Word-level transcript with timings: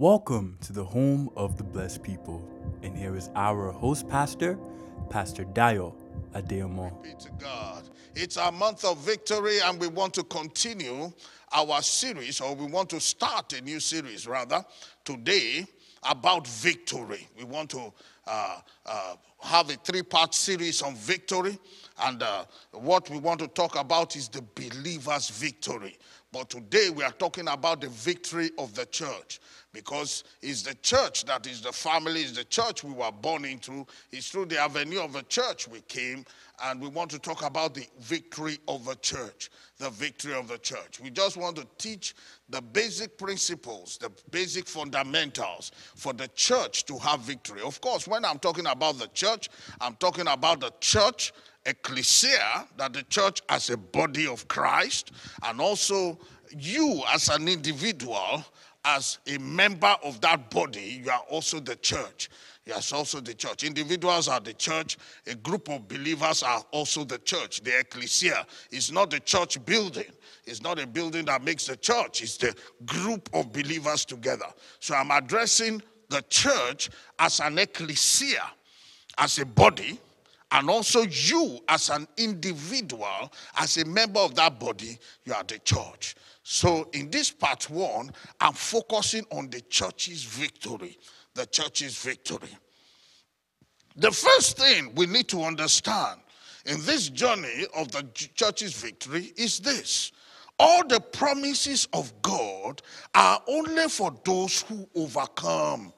Welcome 0.00 0.58
to 0.60 0.72
the 0.72 0.84
home 0.84 1.28
of 1.34 1.56
the 1.58 1.64
blessed 1.64 2.04
people. 2.04 2.48
And 2.84 2.96
here 2.96 3.16
is 3.16 3.30
our 3.34 3.72
host 3.72 4.08
pastor, 4.08 4.56
Pastor 5.10 5.44
Dayo 5.44 5.92
Adeyemo. 6.34 7.02
Be 7.02 7.14
to 7.18 7.30
God. 7.32 7.82
It's 8.14 8.36
our 8.36 8.52
month 8.52 8.84
of 8.84 8.98
victory, 8.98 9.58
and 9.58 9.80
we 9.80 9.88
want 9.88 10.14
to 10.14 10.22
continue 10.22 11.12
our 11.52 11.82
series, 11.82 12.40
or 12.40 12.54
we 12.54 12.66
want 12.66 12.90
to 12.90 13.00
start 13.00 13.52
a 13.54 13.60
new 13.60 13.80
series 13.80 14.28
rather, 14.28 14.64
today 15.04 15.66
about 16.08 16.46
victory. 16.46 17.26
We 17.36 17.42
want 17.42 17.70
to 17.70 17.92
uh, 18.28 18.60
uh, 18.86 19.16
have 19.40 19.68
a 19.68 19.74
three 19.74 20.02
part 20.02 20.32
series 20.32 20.80
on 20.80 20.94
victory, 20.94 21.58
and 22.04 22.22
uh, 22.22 22.44
what 22.70 23.10
we 23.10 23.18
want 23.18 23.40
to 23.40 23.48
talk 23.48 23.76
about 23.76 24.14
is 24.14 24.28
the 24.28 24.42
believer's 24.54 25.28
victory. 25.28 25.98
But 26.32 26.50
today 26.50 26.90
we 26.90 27.02
are 27.04 27.12
talking 27.12 27.48
about 27.48 27.80
the 27.80 27.88
victory 27.88 28.50
of 28.58 28.74
the 28.74 28.84
church 28.86 29.40
because 29.72 30.24
it's 30.42 30.62
the 30.62 30.74
church 30.76 31.24
that 31.24 31.46
is 31.46 31.62
the 31.62 31.72
family, 31.72 32.22
it's 32.22 32.32
the 32.32 32.44
church 32.44 32.84
we 32.84 32.92
were 32.92 33.10
born 33.10 33.44
into, 33.44 33.86
it's 34.12 34.28
through 34.28 34.46
the 34.46 34.58
avenue 34.58 35.00
of 35.00 35.12
the 35.12 35.22
church 35.22 35.68
we 35.68 35.80
came, 35.82 36.24
and 36.64 36.80
we 36.80 36.88
want 36.88 37.10
to 37.10 37.18
talk 37.18 37.44
about 37.44 37.74
the 37.74 37.86
victory 38.00 38.58
of 38.66 38.84
the 38.84 38.94
church. 38.96 39.50
The 39.78 39.90
victory 39.90 40.34
of 40.34 40.48
the 40.48 40.58
church. 40.58 40.98
We 41.00 41.10
just 41.10 41.36
want 41.36 41.56
to 41.56 41.66
teach 41.78 42.16
the 42.48 42.60
basic 42.60 43.16
principles, 43.16 43.96
the 43.96 44.10
basic 44.30 44.66
fundamentals 44.66 45.70
for 45.94 46.12
the 46.12 46.26
church 46.28 46.84
to 46.86 46.98
have 46.98 47.20
victory. 47.20 47.62
Of 47.62 47.80
course, 47.80 48.08
when 48.08 48.24
I'm 48.24 48.40
talking 48.40 48.66
about 48.66 48.98
the 48.98 49.06
church, 49.08 49.48
I'm 49.80 49.94
talking 49.94 50.26
about 50.26 50.60
the 50.60 50.72
church 50.80 51.32
ecclesia, 51.68 52.66
that 52.76 52.92
the 52.92 53.02
church 53.04 53.42
as 53.48 53.70
a 53.70 53.76
body 53.76 54.26
of 54.26 54.46
Christ, 54.48 55.12
and 55.42 55.60
also 55.60 56.18
you 56.56 57.02
as 57.12 57.28
an 57.28 57.48
individual, 57.48 58.44
as 58.84 59.18
a 59.26 59.38
member 59.38 59.94
of 60.02 60.20
that 60.20 60.50
body, 60.50 61.00
you 61.04 61.10
are 61.10 61.24
also 61.30 61.60
the 61.60 61.76
church. 61.76 62.30
Yes, 62.64 62.92
also 62.92 63.20
the 63.20 63.32
church. 63.32 63.64
Individuals 63.64 64.28
are 64.28 64.40
the 64.40 64.52
church. 64.52 64.98
A 65.26 65.34
group 65.34 65.70
of 65.70 65.88
believers 65.88 66.42
are 66.42 66.62
also 66.70 67.02
the 67.02 67.16
church. 67.18 67.62
The 67.62 67.78
ecclesia 67.78 68.46
is 68.70 68.92
not 68.92 69.10
the 69.10 69.20
church 69.20 69.64
building. 69.64 70.04
It's 70.44 70.62
not 70.62 70.78
a 70.78 70.86
building 70.86 71.24
that 71.26 71.42
makes 71.42 71.66
the 71.66 71.76
church. 71.76 72.22
It's 72.22 72.36
the 72.36 72.54
group 72.84 73.30
of 73.32 73.52
believers 73.52 74.04
together. 74.04 74.46
So 74.80 74.94
I'm 74.94 75.10
addressing 75.10 75.82
the 76.10 76.22
church 76.28 76.90
as 77.18 77.40
an 77.40 77.58
ecclesia, 77.58 78.42
as 79.16 79.38
a 79.38 79.46
body, 79.46 79.98
and 80.50 80.70
also 80.70 81.02
you 81.02 81.58
as 81.68 81.90
an 81.90 82.08
individual, 82.16 83.32
as 83.56 83.76
a 83.76 83.84
member 83.84 84.20
of 84.20 84.34
that 84.36 84.58
body, 84.58 84.98
you 85.24 85.34
are 85.34 85.44
the 85.44 85.58
church. 85.58 86.14
So 86.42 86.88
in 86.92 87.10
this 87.10 87.30
part 87.30 87.68
one, 87.68 88.10
I'm 88.40 88.54
focusing 88.54 89.26
on 89.30 89.50
the 89.50 89.60
church's 89.62 90.22
victory 90.24 90.98
the 91.38 91.46
church's 91.46 91.96
victory. 91.96 92.56
The 93.96 94.10
first 94.10 94.58
thing 94.58 94.92
we 94.94 95.06
need 95.06 95.28
to 95.28 95.42
understand 95.42 96.20
in 96.66 96.84
this 96.84 97.08
journey 97.08 97.64
of 97.76 97.90
the 97.92 98.02
church's 98.12 98.74
victory 98.74 99.32
is 99.36 99.60
this 99.60 100.12
all 100.58 100.86
the 100.86 101.00
promises 101.00 101.86
of 101.92 102.12
God 102.20 102.82
are 103.14 103.40
only 103.46 103.88
for 103.88 104.12
those 104.24 104.62
who 104.62 104.88
overcome. 104.96 105.92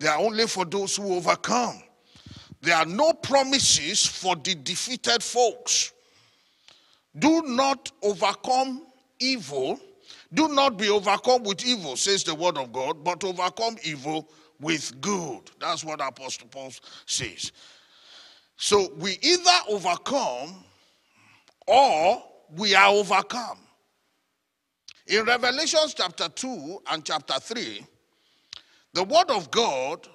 They 0.00 0.08
are 0.08 0.18
only 0.18 0.48
for 0.48 0.64
those 0.64 0.96
who 0.96 1.14
overcome. 1.14 1.80
There 2.64 2.76
are 2.76 2.86
no 2.86 3.12
promises 3.12 4.06
for 4.06 4.36
the 4.36 4.54
defeated 4.54 5.22
folks. 5.22 5.92
Do 7.18 7.42
not 7.42 7.92
overcome 8.02 8.86
evil. 9.20 9.78
Do 10.32 10.48
not 10.48 10.78
be 10.78 10.88
overcome 10.88 11.42
with 11.42 11.62
evil, 11.66 11.94
says 11.96 12.24
the 12.24 12.34
word 12.34 12.56
of 12.56 12.72
God, 12.72 13.04
but 13.04 13.22
overcome 13.22 13.76
evil 13.84 14.30
with 14.60 14.98
good. 15.02 15.42
That's 15.60 15.84
what 15.84 16.00
Apostle 16.00 16.48
Paul 16.48 16.72
says. 17.04 17.52
So 18.56 18.90
we 18.96 19.18
either 19.20 19.58
overcome 19.68 20.64
or 21.66 22.22
we 22.56 22.74
are 22.74 22.88
overcome. 22.88 23.58
In 25.06 25.26
Revelation 25.26 25.80
chapter 25.94 26.30
2 26.30 26.80
and 26.90 27.04
chapter 27.04 27.38
3, 27.38 27.86
the 28.94 29.04
word 29.04 29.28
of 29.28 29.50
God 29.50 30.08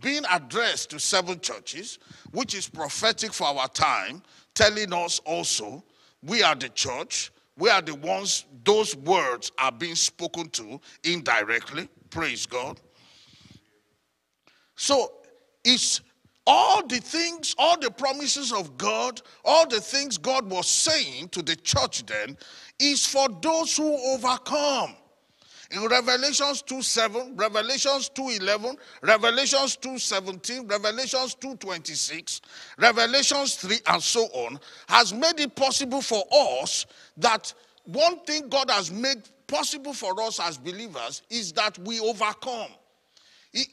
being 0.00 0.22
addressed 0.32 0.90
to 0.90 1.00
seven 1.00 1.40
churches, 1.40 1.98
which 2.32 2.54
is 2.54 2.68
prophetic 2.68 3.32
for 3.32 3.46
our 3.46 3.68
time, 3.68 4.22
telling 4.54 4.92
us 4.92 5.20
also 5.20 5.82
we 6.22 6.42
are 6.42 6.54
the 6.54 6.68
church, 6.70 7.32
we 7.56 7.70
are 7.70 7.82
the 7.82 7.94
ones 7.94 8.44
those 8.64 8.96
words 8.96 9.52
are 9.58 9.72
being 9.72 9.94
spoken 9.94 10.48
to 10.50 10.80
indirectly. 11.04 11.88
Praise 12.10 12.46
God. 12.46 12.80
So 14.74 15.12
it's 15.64 16.00
all 16.46 16.86
the 16.86 16.98
things, 16.98 17.54
all 17.58 17.78
the 17.78 17.90
promises 17.90 18.52
of 18.52 18.76
God, 18.76 19.20
all 19.44 19.66
the 19.66 19.80
things 19.80 20.18
God 20.18 20.48
was 20.48 20.68
saying 20.68 21.30
to 21.30 21.42
the 21.42 21.56
church 21.56 22.04
then 22.06 22.36
is 22.78 23.04
for 23.04 23.28
those 23.40 23.76
who 23.76 23.96
overcome. 24.14 24.94
In 25.72 25.84
Revelations 25.86 26.62
2 26.62 26.80
7, 26.80 27.36
Revelations 27.36 28.08
2 28.10 28.28
11, 28.40 28.76
Revelations 29.02 29.76
2 29.76 29.98
17, 29.98 30.68
Revelations 30.68 31.34
2 31.34 31.56
26, 31.56 32.40
Revelations 32.78 33.56
3, 33.56 33.78
and 33.88 34.02
so 34.02 34.22
on, 34.26 34.60
has 34.88 35.12
made 35.12 35.40
it 35.40 35.56
possible 35.56 36.00
for 36.00 36.22
us 36.32 36.86
that 37.16 37.52
one 37.84 38.20
thing 38.20 38.48
God 38.48 38.70
has 38.70 38.92
made 38.92 39.22
possible 39.46 39.92
for 39.92 40.20
us 40.22 40.38
as 40.40 40.56
believers 40.56 41.22
is 41.30 41.52
that 41.52 41.78
we 41.80 41.98
overcome. 42.00 42.70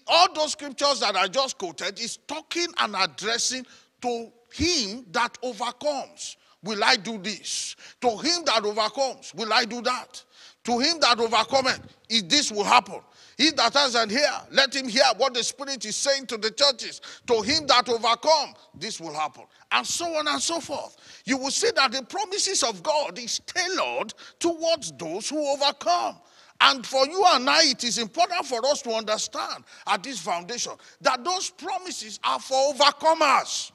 All 0.08 0.34
those 0.34 0.54
scriptures 0.54 1.02
that 1.02 1.16
I 1.16 1.28
just 1.28 1.58
quoted 1.58 2.00
is 2.00 2.18
talking 2.28 2.68
and 2.78 2.96
addressing 2.98 3.66
to 4.02 4.32
him 4.54 5.06
that 5.12 5.38
overcomes. 5.44 6.38
Will 6.64 6.84
I 6.84 6.96
do 6.96 7.18
this? 7.18 7.76
To 8.02 8.18
him 8.18 8.46
that 8.46 8.64
overcomes, 8.64 9.34
will 9.36 9.52
I 9.52 9.66
do 9.66 9.82
that? 9.82 10.24
To 10.66 10.80
him 10.80 11.00
that 11.02 11.20
overcometh, 11.20 11.82
if 12.10 12.30
this 12.30 12.52
will 12.52 12.64
happen. 12.64 13.00
He 13.38 13.50
that 13.52 13.74
has 13.74 13.96
an 13.96 14.12
ear, 14.12 14.32
let 14.52 14.76
him 14.76 14.88
hear 14.88 15.04
what 15.18 15.34
the 15.34 15.44
Spirit 15.44 15.84
is 15.86 15.96
saying 15.96 16.28
to 16.28 16.38
the 16.38 16.52
churches. 16.52 17.02
To 17.28 17.42
him 17.42 17.66
that 17.68 17.90
overcome, 17.90 18.54
this 18.76 19.00
will 19.02 19.14
happen. 19.14 19.44
And 19.72 19.86
so 19.86 20.06
on 20.06 20.28
and 20.28 20.42
so 20.42 20.60
forth. 20.60 20.96
You 21.26 21.38
will 21.38 21.52
see 21.52 21.72
that 21.76 21.92
the 21.92 22.04
promises 22.04 22.64
of 22.64 22.84
God 22.84 23.18
is 23.18 23.40
tailored 23.40 24.14
towards 24.40 24.92
those 24.94 25.30
who 25.30 25.46
overcome. 25.54 26.18
And 26.62 26.86
for 26.86 27.06
you 27.08 27.24
and 27.28 27.50
I, 27.50 27.64
it 27.64 27.84
is 27.84 27.98
important 27.98 28.46
for 28.46 28.66
us 28.68 28.82
to 28.84 28.92
understand 28.92 29.64
at 29.88 30.04
this 30.04 30.20
foundation 30.20 30.74
that 31.02 31.24
those 31.24 31.50
promises 31.50 32.20
are 32.24 32.40
for 32.40 32.74
overcomers. 32.74 33.72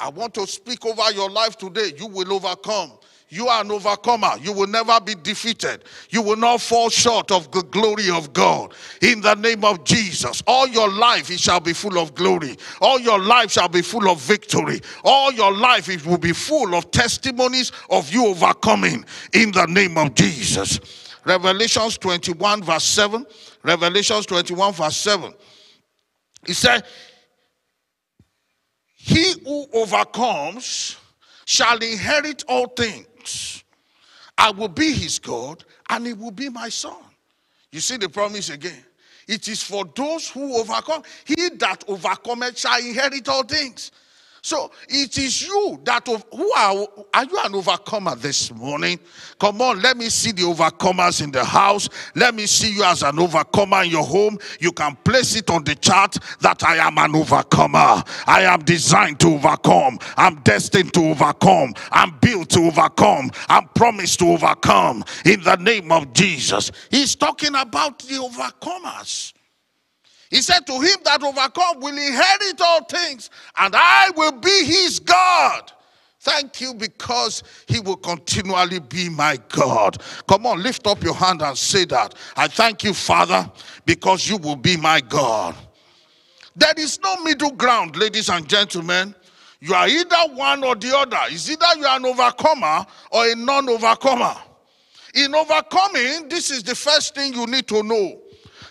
I 0.00 0.10
want 0.10 0.34
to 0.34 0.46
speak 0.46 0.84
over 0.84 1.10
your 1.12 1.30
life 1.30 1.56
today. 1.56 1.92
You 1.96 2.08
will 2.08 2.34
overcome. 2.34 2.92
You 3.34 3.48
are 3.48 3.62
an 3.62 3.72
overcomer. 3.72 4.34
You 4.40 4.52
will 4.52 4.68
never 4.68 5.00
be 5.00 5.16
defeated. 5.16 5.82
You 6.10 6.22
will 6.22 6.36
not 6.36 6.60
fall 6.60 6.88
short 6.88 7.32
of 7.32 7.50
the 7.50 7.62
glory 7.62 8.08
of 8.08 8.32
God. 8.32 8.74
In 9.02 9.22
the 9.22 9.34
name 9.34 9.64
of 9.64 9.82
Jesus, 9.82 10.40
all 10.46 10.68
your 10.68 10.88
life 10.88 11.32
it 11.32 11.40
shall 11.40 11.58
be 11.58 11.72
full 11.72 11.98
of 11.98 12.14
glory. 12.14 12.56
All 12.80 13.00
your 13.00 13.18
life 13.18 13.50
shall 13.50 13.66
be 13.66 13.82
full 13.82 14.08
of 14.08 14.20
victory. 14.20 14.80
All 15.02 15.32
your 15.32 15.52
life 15.52 15.88
it 15.88 16.06
will 16.06 16.18
be 16.18 16.32
full 16.32 16.76
of 16.76 16.92
testimonies 16.92 17.72
of 17.90 18.08
you 18.12 18.24
overcoming. 18.24 19.04
In 19.32 19.50
the 19.50 19.66
name 19.66 19.98
of 19.98 20.14
Jesus. 20.14 20.78
Revelations 21.24 21.98
21, 21.98 22.62
verse 22.62 22.84
7. 22.84 23.26
Revelations 23.64 24.26
21, 24.26 24.74
verse 24.74 24.96
7. 24.96 25.34
He 26.46 26.52
said, 26.52 26.84
He 28.94 29.34
who 29.44 29.66
overcomes 29.72 30.98
shall 31.46 31.78
inherit 31.78 32.44
all 32.46 32.68
things. 32.68 33.08
I 34.36 34.50
will 34.50 34.68
be 34.68 34.92
his 34.92 35.18
God, 35.18 35.64
and 35.88 36.06
he 36.06 36.12
will 36.12 36.30
be 36.30 36.48
my 36.48 36.68
son. 36.68 36.96
You 37.72 37.80
see 37.80 37.96
the 37.96 38.08
promise 38.08 38.50
again. 38.50 38.84
It 39.26 39.48
is 39.48 39.62
for 39.62 39.84
those 39.94 40.28
who 40.28 40.56
overcome. 40.56 41.02
He 41.24 41.48
that 41.56 41.84
overcometh 41.88 42.58
shall 42.58 42.78
inherit 42.78 43.28
all 43.28 43.42
things. 43.42 43.90
So 44.44 44.70
it 44.90 45.16
is 45.16 45.40
you 45.40 45.80
that 45.84 46.06
who 46.06 46.52
are 46.52 46.86
are 47.14 47.24
you 47.24 47.38
an 47.42 47.54
overcomer 47.54 48.14
this 48.14 48.52
morning? 48.52 49.00
Come 49.38 49.62
on, 49.62 49.80
let 49.80 49.96
me 49.96 50.10
see 50.10 50.32
the 50.32 50.42
overcomers 50.42 51.24
in 51.24 51.30
the 51.30 51.42
house. 51.42 51.88
Let 52.14 52.34
me 52.34 52.44
see 52.44 52.74
you 52.74 52.84
as 52.84 53.02
an 53.02 53.18
overcomer 53.18 53.84
in 53.84 53.90
your 53.90 54.04
home. 54.04 54.38
You 54.60 54.72
can 54.72 54.96
place 54.96 55.34
it 55.34 55.48
on 55.48 55.64
the 55.64 55.74
chart 55.74 56.18
that 56.40 56.62
I 56.62 56.76
am 56.76 56.98
an 56.98 57.16
overcomer. 57.16 58.02
I 58.26 58.42
am 58.42 58.60
designed 58.60 59.18
to 59.20 59.28
overcome. 59.28 59.98
I'm 60.18 60.34
destined 60.42 60.92
to 60.92 61.06
overcome. 61.06 61.72
I'm 61.90 62.18
built 62.18 62.50
to 62.50 62.66
overcome. 62.66 63.30
I'm 63.48 63.68
promised 63.68 64.18
to 64.18 64.26
overcome 64.26 65.04
in 65.24 65.42
the 65.42 65.56
name 65.56 65.90
of 65.90 66.12
Jesus. 66.12 66.70
He's 66.90 67.14
talking 67.14 67.54
about 67.54 67.98
the 68.00 68.16
overcomers. 68.16 69.32
He 70.34 70.42
said, 70.42 70.66
To 70.66 70.72
him 70.72 70.96
that 71.04 71.22
overcome 71.22 71.78
will 71.78 71.96
inherit 71.96 72.60
all 72.60 72.82
things, 72.86 73.30
and 73.56 73.72
I 73.76 74.10
will 74.16 74.32
be 74.32 74.64
his 74.64 74.98
God. 74.98 75.70
Thank 76.18 76.60
you 76.60 76.74
because 76.74 77.44
He 77.68 77.78
will 77.80 77.98
continually 77.98 78.80
be 78.80 79.10
my 79.10 79.38
God. 79.50 80.02
Come 80.26 80.46
on, 80.46 80.62
lift 80.62 80.86
up 80.86 81.04
your 81.04 81.14
hand 81.14 81.42
and 81.42 81.56
say 81.56 81.84
that. 81.84 82.14
I 82.34 82.48
thank 82.48 82.82
you, 82.82 82.94
Father, 82.94 83.48
because 83.84 84.26
you 84.26 84.38
will 84.38 84.56
be 84.56 84.76
my 84.78 85.02
God. 85.02 85.54
There 86.56 86.72
is 86.78 86.98
no 87.04 87.22
middle 87.22 87.52
ground, 87.52 87.96
ladies 87.96 88.30
and 88.30 88.48
gentlemen. 88.48 89.14
You 89.60 89.74
are 89.74 89.86
either 89.86 90.34
one 90.34 90.64
or 90.64 90.74
the 90.74 90.96
other. 90.96 91.18
It's 91.26 91.48
either 91.48 91.66
you 91.76 91.84
are 91.84 91.98
an 91.98 92.06
overcomer 92.06 92.86
or 93.12 93.26
a 93.28 93.36
non 93.36 93.68
overcomer. 93.68 94.34
In 95.14 95.32
overcoming, 95.34 96.28
this 96.28 96.50
is 96.50 96.64
the 96.64 96.74
first 96.74 97.14
thing 97.14 97.34
you 97.34 97.46
need 97.46 97.68
to 97.68 97.82
know. 97.82 98.18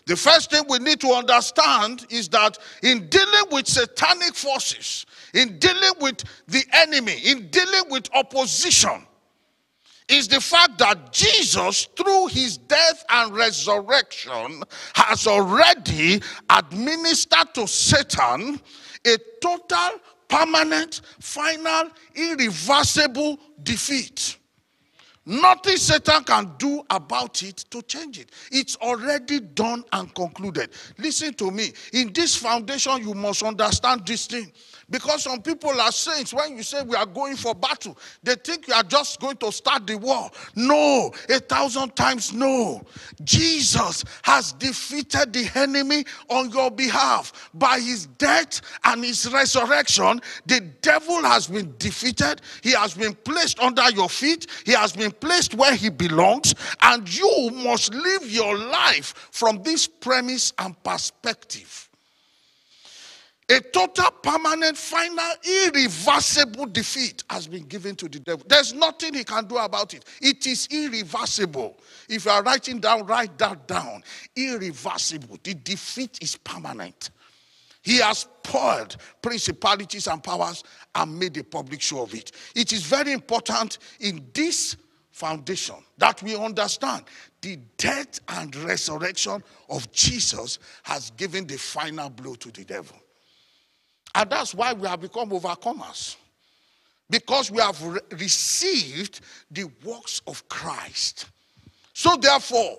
The 0.05 0.15
first 0.17 0.51
thing 0.51 0.63
we 0.67 0.79
need 0.79 0.99
to 1.01 1.11
understand 1.13 2.05
is 2.09 2.27
that 2.29 2.57
in 2.81 3.07
dealing 3.07 3.45
with 3.51 3.67
satanic 3.67 4.35
forces, 4.35 5.05
in 5.33 5.59
dealing 5.59 5.93
with 6.01 6.23
the 6.47 6.63
enemy, 6.73 7.19
in 7.25 7.47
dealing 7.47 7.89
with 7.89 8.09
opposition, 8.13 9.05
is 10.09 10.27
the 10.27 10.41
fact 10.41 10.77
that 10.79 11.13
Jesus, 11.13 11.87
through 11.95 12.27
his 12.27 12.57
death 12.57 13.05
and 13.09 13.33
resurrection, 13.33 14.63
has 14.93 15.25
already 15.27 16.21
administered 16.49 17.53
to 17.53 17.65
Satan 17.67 18.59
a 19.05 19.17
total, 19.41 19.99
permanent, 20.27 21.01
final, 21.19 21.89
irreversible 22.15 23.39
defeat. 23.63 24.37
Nothing 25.25 25.77
Satan 25.77 26.23
can 26.25 26.53
do 26.57 26.83
about 26.89 27.43
it 27.43 27.57
to 27.69 27.81
change 27.83 28.19
it. 28.19 28.29
It's 28.51 28.75
already 28.77 29.39
done 29.39 29.85
and 29.93 30.13
concluded. 30.13 30.71
Listen 30.97 31.33
to 31.35 31.49
me. 31.49 31.71
In 31.93 32.11
this 32.11 32.35
foundation, 32.35 32.97
you 33.01 33.13
must 33.13 33.41
understand 33.41 34.05
this 34.05 34.27
thing. 34.27 34.51
Because 34.93 35.23
some 35.23 35.41
people 35.41 35.81
are 35.81 35.91
saints. 35.91 36.35
When 36.35 36.55
you 36.55 36.61
say 36.61 36.83
we 36.83 36.95
are 36.95 37.07
going 37.07 37.35
for 37.35 37.55
battle, 37.55 37.97
they 38.21 38.35
think 38.35 38.67
you 38.67 38.75
are 38.75 38.83
just 38.83 39.19
going 39.19 39.37
to 39.37 39.51
start 39.51 39.87
the 39.87 39.97
war. 39.97 40.29
No, 40.55 41.11
a 41.29 41.39
thousand 41.39 41.95
times 41.95 42.31
no. 42.31 42.79
Jesus 43.23 44.05
has 44.21 44.51
defeated 44.53 45.33
the 45.33 45.49
enemy 45.55 46.05
on 46.29 46.51
your 46.51 46.69
behalf. 46.69 47.49
By 47.55 47.79
his 47.79 48.05
death 48.05 48.61
and 48.83 49.03
his 49.03 49.33
resurrection, 49.33 50.21
the 50.45 50.59
devil 50.59 51.23
has 51.23 51.47
been 51.47 51.73
defeated. 51.79 52.41
He 52.61 52.73
has 52.73 52.93
been 52.93 53.15
placed 53.15 53.59
under 53.59 53.89
your 53.89 54.09
feet. 54.09 54.45
He 54.63 54.73
has 54.73 54.93
been 54.93 55.11
placed 55.11 55.55
where 55.55 55.73
he 55.73 55.89
belongs. 55.89 56.53
And 56.83 57.11
you 57.11 57.49
must 57.51 57.95
live 57.95 58.31
your 58.31 58.55
life 58.55 59.15
from 59.31 59.63
this 59.63 59.87
premise 59.87 60.53
and 60.59 60.75
perspective. 60.83 61.89
A 63.49 63.59
total, 63.59 64.09
permanent, 64.21 64.77
final, 64.77 65.31
irreversible 65.43 66.65
defeat 66.67 67.23
has 67.29 67.47
been 67.47 67.63
given 67.63 67.95
to 67.97 68.07
the 68.07 68.19
devil. 68.19 68.45
There's 68.47 68.73
nothing 68.73 69.13
he 69.13 69.23
can 69.23 69.45
do 69.45 69.57
about 69.57 69.93
it. 69.93 70.05
It 70.21 70.47
is 70.47 70.67
irreversible. 70.71 71.77
If 72.07 72.25
you 72.25 72.31
are 72.31 72.41
writing 72.41 72.79
down, 72.79 73.05
write 73.05 73.37
that 73.39 73.67
down. 73.67 74.03
Irreversible. 74.35 75.37
The 75.43 75.55
defeat 75.55 76.19
is 76.21 76.37
permanent. 76.37 77.09
He 77.81 77.97
has 77.97 78.19
spoiled 78.19 78.95
principalities 79.21 80.07
and 80.07 80.23
powers 80.23 80.63
and 80.95 81.19
made 81.19 81.35
a 81.37 81.43
public 81.43 81.81
show 81.81 82.03
of 82.03 82.13
it. 82.13 82.31
It 82.55 82.71
is 82.71 82.83
very 82.83 83.11
important 83.11 83.77
in 83.99 84.25
this 84.33 84.77
foundation 85.11 85.75
that 85.97 86.23
we 86.23 86.35
understand 86.35 87.03
the 87.41 87.59
death 87.77 88.21
and 88.29 88.55
resurrection 88.55 89.43
of 89.69 89.91
Jesus 89.91 90.59
has 90.83 91.11
given 91.11 91.45
the 91.45 91.57
final 91.57 92.09
blow 92.09 92.35
to 92.35 92.49
the 92.51 92.63
devil. 92.63 92.97
And 94.15 94.29
that's 94.29 94.53
why 94.53 94.73
we 94.73 94.87
have 94.87 95.01
become 95.01 95.29
overcomers. 95.31 96.15
Because 97.09 97.51
we 97.51 97.59
have 97.59 97.81
re- 97.83 97.99
received 98.11 99.21
the 99.51 99.69
works 99.83 100.21
of 100.27 100.47
Christ. 100.49 101.27
So, 101.93 102.15
therefore, 102.15 102.77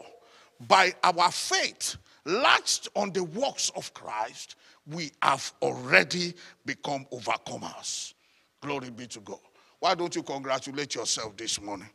by 0.66 0.92
our 1.02 1.30
faith, 1.30 1.96
latched 2.24 2.88
on 2.96 3.12
the 3.12 3.24
works 3.24 3.70
of 3.76 3.92
Christ, 3.94 4.56
we 4.86 5.10
have 5.22 5.52
already 5.62 6.34
become 6.64 7.06
overcomers. 7.12 8.14
Glory 8.60 8.90
be 8.90 9.06
to 9.08 9.20
God. 9.20 9.38
Why 9.80 9.94
don't 9.94 10.14
you 10.14 10.22
congratulate 10.22 10.94
yourself 10.94 11.36
this 11.36 11.60
morning? 11.60 11.88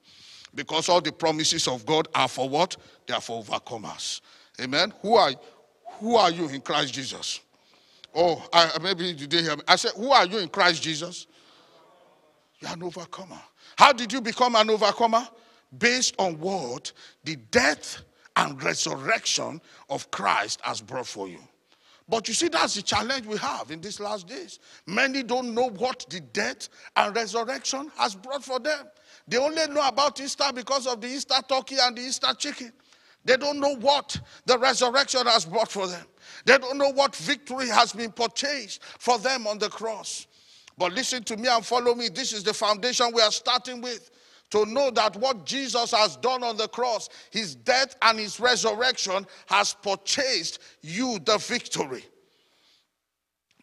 Because 0.54 0.90
all 0.90 1.02
the 1.02 1.12
promises 1.12 1.68
of 1.68 1.86
God 1.86 2.08
are 2.16 2.28
for 2.28 2.48
what? 2.50 2.76
They 3.08 3.14
are 3.14 3.22
for 3.22 3.44
overcomers. 3.44 4.22
Amen. 4.62 4.94
Who 5.02 5.16
are 5.16 5.32
who 6.00 6.16
are 6.16 6.32
you 6.32 6.48
in 6.50 6.62
Christ 6.62 6.94
Jesus? 6.94 7.42
Oh, 8.14 8.44
I, 8.52 8.78
maybe 8.82 9.06
you 9.06 9.28
didn't 9.28 9.46
hear 9.46 9.56
me. 9.56 9.64
I 9.68 9.76
said, 9.76 9.92
Who 9.96 10.12
are 10.12 10.26
you 10.26 10.40
in 10.40 10.50
Christ 10.50 10.82
Jesus? 10.82 11.28
You're 12.60 12.72
an 12.72 12.84
overcomer. 12.84 13.40
How 13.78 13.94
did 13.94 14.12
you 14.12 14.22
become 14.22 14.56
an 14.56 14.70
overcomer? 14.70 15.28
Based 15.78 16.16
on 16.18 16.40
what 16.40 16.92
the 17.24 17.36
death 17.36 18.00
and 18.36 18.62
resurrection 18.64 19.62
of 19.90 20.10
Christ 20.12 20.60
has 20.64 20.82
brought 20.82 21.06
for 21.06 21.28
you. 21.28 21.40
But 22.10 22.28
you 22.28 22.34
see, 22.34 22.48
that's 22.48 22.74
the 22.74 22.82
challenge 22.82 23.28
we 23.28 23.38
have 23.38 23.70
in 23.70 23.82
these 23.82 24.00
last 24.00 24.28
days. 24.28 24.60
Many 24.88 25.22
don't 25.22 25.54
know 25.54 25.70
what 25.70 26.08
the 26.10 26.20
death 26.20 26.70
and 26.96 27.16
resurrection 27.16 27.92
has 27.98 28.16
brought 28.16 28.44
for 28.44 28.60
them. 28.60 28.88
They 29.28 29.38
only 29.38 29.68
know 29.68 29.88
about 29.88 30.20
Easter 30.20 30.46
because 30.54 30.88
of 30.88 31.02
the 31.02 31.08
Easter 31.08 31.36
turkey 31.48 31.76
and 31.80 31.96
the 31.96 32.02
Easter 32.02 32.34
chicken. 32.36 32.74
They 33.26 33.38
don't 33.38 33.60
know 33.60 33.76
what 33.76 34.20
the 34.46 34.58
resurrection 34.58 35.26
has 35.28 35.46
brought 35.46 35.72
for 35.72 35.88
them. 35.88 36.06
They 36.46 36.58
don't 36.58 36.78
know 36.78 36.92
what 36.92 37.16
victory 37.16 37.68
has 37.68 37.92
been 37.94 38.12
purchased 38.12 38.84
for 38.84 39.20
them 39.20 39.46
on 39.46 39.60
the 39.60 39.70
cross. 39.70 40.28
But 40.78 40.94
listen 40.94 41.24
to 41.26 41.38
me 41.38 41.50
and 41.50 41.66
follow 41.66 41.94
me. 41.94 42.10
This 42.10 42.32
is 42.32 42.44
the 42.44 42.54
foundation 42.54 43.12
we 43.14 43.22
are 43.22 43.32
starting 43.32 43.82
with. 43.82 44.10
To 44.52 44.66
know 44.66 44.90
that 44.92 45.16
what 45.18 45.46
Jesus 45.46 45.92
has 45.92 46.16
done 46.18 46.44
on 46.44 46.58
the 46.58 46.68
cross, 46.70 47.08
his 47.30 47.54
death 47.54 47.96
and 48.02 48.18
his 48.18 48.40
resurrection, 48.40 49.28
has 49.46 49.76
purchased 49.76 50.60
you 50.82 51.20
the 51.20 51.38
victory. 51.38 52.04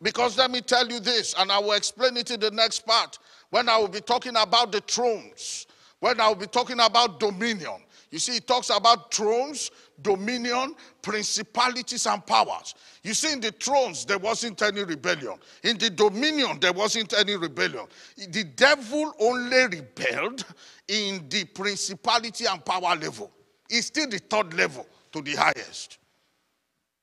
Because 0.03 0.39
let 0.39 0.51
me 0.51 0.61
tell 0.61 0.87
you 0.87 1.01
this, 1.01 1.35
and 1.39 1.51
I 1.51 1.59
will 1.59 1.73
explain 1.73 2.17
it 2.17 2.31
in 2.31 2.39
the 2.39 2.51
next 2.51 2.87
part 2.87 3.19
when 3.51 3.69
I 3.69 3.79
will 3.79 3.89
be 3.89 4.01
talking 4.01 4.37
about 4.37 4.71
the 4.71 4.81
thrones, 4.83 5.67
when 6.01 6.21
I 6.21 6.29
will 6.29 6.37
be 6.37 6.47
talking 6.47 6.79
about 6.79 7.19
dominion. 7.19 7.83
You 8.17 8.21
see, 8.21 8.37
it 8.39 8.47
talks 8.47 8.71
about 8.71 9.13
thrones, 9.13 9.71
dominion, 10.01 10.75
principalities, 11.03 12.07
and 12.07 12.25
powers. 12.27 12.75
You 13.03 13.13
see, 13.13 13.35
in 13.35 13.43
the 13.43 13.51
thrones, 13.51 14.07
there 14.07 14.17
wasn't 14.17 14.63
any 14.63 14.85
rebellion. 14.85 15.35
In 15.63 15.77
the 15.77 15.91
dominion, 15.91 16.59
there 16.59 16.73
wasn't 16.73 17.13
any 17.13 17.37
rebellion. 17.37 17.85
The 18.17 18.45
devil 18.45 19.13
only 19.21 19.67
rebelled 19.67 20.47
in 20.89 21.29
the 21.29 21.45
principality 21.45 22.47
and 22.47 22.65
power 22.65 22.97
level. 22.97 23.31
It's 23.69 23.89
still 23.89 24.09
the 24.09 24.21
third 24.21 24.55
level 24.55 24.87
to 25.13 25.21
the 25.21 25.35
highest. 25.35 25.99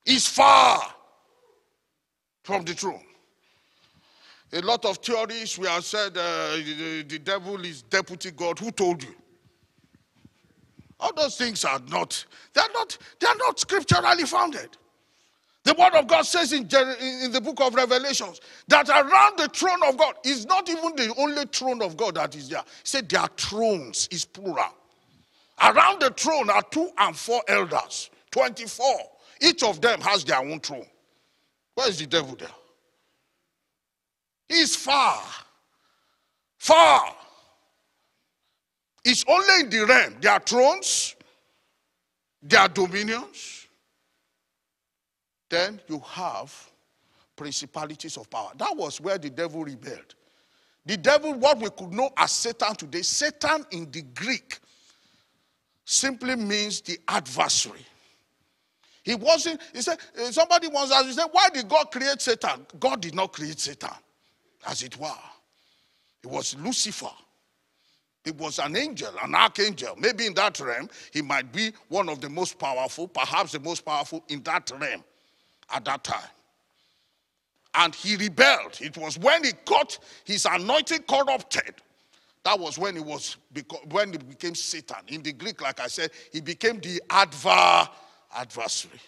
It's 0.07 0.27
far 0.27 0.81
from 2.41 2.65
the 2.65 2.73
throne. 2.73 3.05
A 4.51 4.61
lot 4.61 4.83
of 4.85 4.97
theories 4.97 5.59
we 5.59 5.67
have 5.67 5.85
said 5.85 6.17
uh, 6.17 6.55
the, 6.55 7.05
the 7.07 7.19
devil 7.19 7.63
is 7.63 7.83
deputy 7.83 8.31
God. 8.31 8.57
Who 8.57 8.71
told 8.71 9.03
you? 9.03 9.13
All 11.03 11.11
those 11.13 11.35
things 11.35 11.65
are 11.65 11.81
not, 11.89 12.25
they're 12.53 12.63
not, 12.73 12.97
they're 13.19 13.35
not 13.35 13.59
scripturally 13.59 14.23
founded. 14.23 14.69
The 15.65 15.73
word 15.73 15.93
of 15.95 16.07
God 16.07 16.21
says 16.21 16.53
in, 16.53 16.61
in 16.63 17.31
the 17.31 17.41
book 17.41 17.59
of 17.59 17.75
Revelations 17.75 18.39
that 18.69 18.87
around 18.87 19.37
the 19.37 19.49
throne 19.49 19.83
of 19.85 19.97
God 19.97 20.15
is 20.23 20.45
not 20.45 20.69
even 20.69 20.95
the 20.95 21.13
only 21.17 21.43
throne 21.51 21.81
of 21.81 21.97
God 21.97 22.15
that 22.15 22.35
is 22.37 22.47
there. 22.47 22.61
He 22.65 22.81
said 22.85 23.09
there 23.09 23.19
are 23.19 23.29
thrones, 23.35 24.07
is 24.11 24.23
plural. 24.23 24.73
Around 25.61 26.01
the 26.01 26.11
throne 26.11 26.49
are 26.49 26.63
two 26.63 26.89
and 26.97 27.15
four 27.15 27.41
elders, 27.49 28.09
24. 28.31 28.85
Each 29.41 29.61
of 29.61 29.81
them 29.81 29.99
has 29.99 30.23
their 30.23 30.39
own 30.39 30.61
throne. 30.61 30.87
Where 31.75 31.89
is 31.89 31.99
the 31.99 32.07
devil 32.07 32.35
there? 32.37 32.47
He's 34.47 34.73
far. 34.73 35.21
Far. 36.59 37.13
It's 39.13 39.23
only 39.27 39.59
in 39.59 39.69
the 39.69 39.85
realm. 39.85 40.15
There 40.19 40.31
are 40.31 40.39
thrones, 40.39 41.15
there 42.41 42.61
are 42.61 42.67
dominions. 42.67 43.67
Then 45.47 45.79
you 45.87 45.99
have 45.99 46.51
principalities 47.35 48.17
of 48.17 48.27
power. 48.27 48.49
That 48.57 48.75
was 48.75 48.99
where 48.99 49.19
the 49.19 49.29
devil 49.29 49.63
rebelled. 49.63 50.15
The 50.83 50.97
devil, 50.97 51.35
what 51.35 51.59
we 51.59 51.69
could 51.69 51.93
know 51.93 52.09
as 52.17 52.31
Satan 52.31 52.73
today, 52.73 53.03
Satan 53.03 53.63
in 53.69 53.91
the 53.91 54.01
Greek 54.01 54.57
simply 55.85 56.35
means 56.35 56.81
the 56.81 56.97
adversary. 57.07 57.85
He 59.03 59.13
wasn't, 59.13 59.61
he 59.75 59.83
said, 59.83 59.99
eh, 60.17 60.31
somebody 60.31 60.69
once 60.69 60.91
asked, 60.91 61.05
he 61.05 61.13
said, 61.13 61.27
why 61.31 61.49
did 61.53 61.69
God 61.69 61.91
create 61.91 62.19
Satan? 62.19 62.65
God 62.79 62.99
did 62.99 63.13
not 63.13 63.31
create 63.31 63.59
Satan, 63.59 63.93
as 64.65 64.81
it 64.81 64.97
were. 64.97 65.11
It 66.23 66.31
was 66.31 66.55
Lucifer 66.57 67.11
he 68.25 68.31
was 68.31 68.59
an 68.59 68.77
angel, 68.77 69.13
an 69.23 69.35
archangel. 69.35 69.95
Maybe 69.99 70.27
in 70.27 70.35
that 70.35 70.59
realm, 70.59 70.89
he 71.13 71.21
might 71.21 71.51
be 71.53 71.73
one 71.89 72.09
of 72.09 72.21
the 72.21 72.29
most 72.29 72.59
powerful, 72.59 73.07
perhaps 73.07 73.53
the 73.53 73.59
most 73.59 73.85
powerful 73.85 74.23
in 74.29 74.43
that 74.43 74.71
realm 74.79 75.03
at 75.73 75.85
that 75.85 76.03
time. 76.03 76.29
And 77.75 77.95
he 77.95 78.17
rebelled. 78.17 78.79
It 78.81 78.97
was 78.97 79.17
when 79.19 79.43
he 79.45 79.51
got 79.65 79.97
his 80.25 80.45
anointing 80.49 81.03
corrupted 81.09 81.75
That 82.43 82.59
was 82.59 82.77
when 82.79 82.95
he 82.95 83.01
was 83.01 83.37
when 83.91 84.13
he 84.13 84.19
became 84.19 84.55
Satan. 84.55 84.97
In 85.09 85.23
the 85.23 85.33
Greek, 85.33 85.61
like 85.61 85.79
I 85.79 85.87
said, 85.87 86.11
he 86.33 86.41
became 86.41 86.79
the 86.79 87.01
adver 87.09 87.89
adversary. 88.35 88.99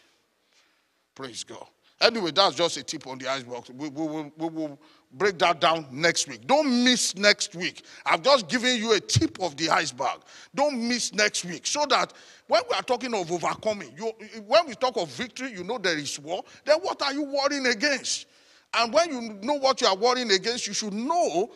Praise 1.15 1.43
God. 1.43 1.67
Anyway, 2.01 2.31
that's 2.31 2.55
just 2.55 2.75
a 2.77 2.83
tip 2.83 3.07
on 3.07 3.17
the 3.17 3.27
iceberg. 3.27 3.63
We, 3.73 3.87
we, 3.87 4.05
we, 4.05 4.31
we 4.37 4.47
will 4.49 4.79
break 5.13 5.39
that 5.39 5.61
down 5.61 5.87
next 5.91 6.27
week. 6.27 6.45
Don't 6.45 6.83
miss 6.83 7.15
next 7.15 7.55
week. 7.55 7.83
I've 8.05 8.21
just 8.21 8.49
given 8.49 8.77
you 8.77 8.93
a 8.93 8.99
tip 8.99 9.41
of 9.41 9.55
the 9.55 9.69
iceberg. 9.69 10.19
Don't 10.53 10.87
miss 10.87 11.13
next 11.13 11.45
week. 11.45 11.65
So 11.65 11.85
that 11.89 12.11
when 12.47 12.61
we 12.69 12.75
are 12.75 12.83
talking 12.83 13.13
of 13.13 13.31
overcoming, 13.31 13.93
you, 13.97 14.11
when 14.45 14.67
we 14.67 14.73
talk 14.75 14.97
of 14.97 15.09
victory, 15.09 15.53
you 15.53 15.63
know 15.63 15.77
there 15.77 15.97
is 15.97 16.19
war. 16.19 16.43
Then 16.65 16.79
what 16.81 17.01
are 17.01 17.13
you 17.13 17.23
warring 17.23 17.65
against? 17.67 18.27
And 18.73 18.91
when 18.91 19.09
you 19.09 19.39
know 19.41 19.53
what 19.53 19.79
you 19.79 19.87
are 19.87 19.95
warring 19.95 20.31
against, 20.31 20.67
you 20.67 20.73
should 20.73 20.93
know 20.93 21.49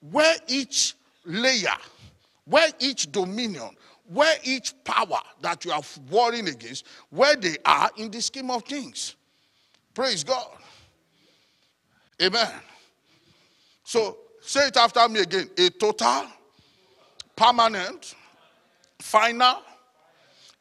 where 0.00 0.36
each 0.48 0.94
layer, 1.24 1.68
where 2.44 2.70
each 2.80 3.12
dominion, 3.12 3.70
where 4.12 4.34
each 4.42 4.74
power 4.82 5.20
that 5.42 5.64
you 5.64 5.70
are 5.70 5.82
warring 6.10 6.48
against, 6.48 6.86
where 7.10 7.36
they 7.36 7.56
are 7.64 7.88
in 7.96 8.10
the 8.10 8.20
scheme 8.20 8.50
of 8.50 8.64
things. 8.64 9.14
Praise 9.94 10.24
God. 10.24 10.48
Amen. 12.22 12.50
So 13.84 14.18
say 14.40 14.68
it 14.68 14.76
after 14.76 15.08
me 15.08 15.20
again. 15.20 15.50
A 15.58 15.70
total, 15.70 16.26
permanent, 17.34 18.14
final, 19.00 19.62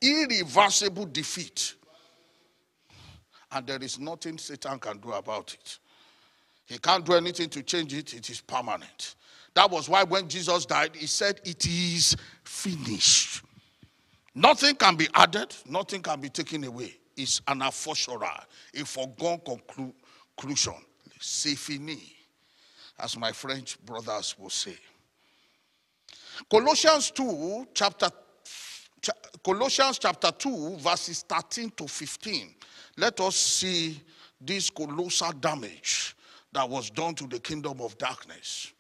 irreversible 0.02 1.06
defeat. 1.06 1.76
And 3.52 3.66
there 3.66 3.82
is 3.82 4.00
nothing 4.00 4.38
Satan 4.38 4.80
can 4.80 4.98
do 5.00 5.12
about 5.12 5.54
it. 5.54 5.80
He 6.66 6.78
can't 6.78 7.04
do 7.04 7.14
anything 7.14 7.50
to 7.50 7.64
change 7.64 7.94
it, 7.94 8.14
it 8.14 8.30
is 8.30 8.42
permanent. 8.42 9.16
That 9.56 9.72
was 9.72 9.90
why 9.90 10.04
when 10.04 10.30
Jesus 10.30 10.66
died, 10.66 10.96
he 10.96 11.08
said, 11.08 11.42
It 11.44 11.66
is 11.66 12.16
finished. 12.44 13.44
Nothing 14.36 14.76
can 14.76 14.96
be 14.96 15.08
added, 15.14 15.56
nothing 15.66 16.02
can 16.02 16.22
be 16.22 16.30
taken 16.30 16.64
away. 16.64 16.96
It's 17.20 17.42
an 17.50 17.60
afoshora, 17.60 18.46
a 18.74 18.86
foregone 18.86 19.42
conclusion. 20.38 20.74
C'est 21.20 21.54
fini, 21.54 22.00
as 22.98 23.18
my 23.18 23.34
French 23.34 23.78
brothers 23.86 24.38
will 24.40 24.50
say. 24.50 24.78
Colossians 26.50 27.12
2, 27.12 27.68
chapter 27.74 28.10
Colossians 29.44 30.00
chapter 30.00 30.32
2, 30.32 30.78
verses 30.78 31.26
13 31.28 31.72
to 31.72 31.90
15. 31.90 32.56
Let 32.96 33.20
us 33.20 33.36
see 33.36 34.02
this 34.40 34.70
colossal 34.70 35.34
damage 35.34 36.16
that 36.54 36.70
was 36.70 36.90
done 36.90 37.16
to 37.16 37.28
the 37.28 37.40
kingdom 37.40 37.82
of 37.82 37.98
darkness. 37.98 38.72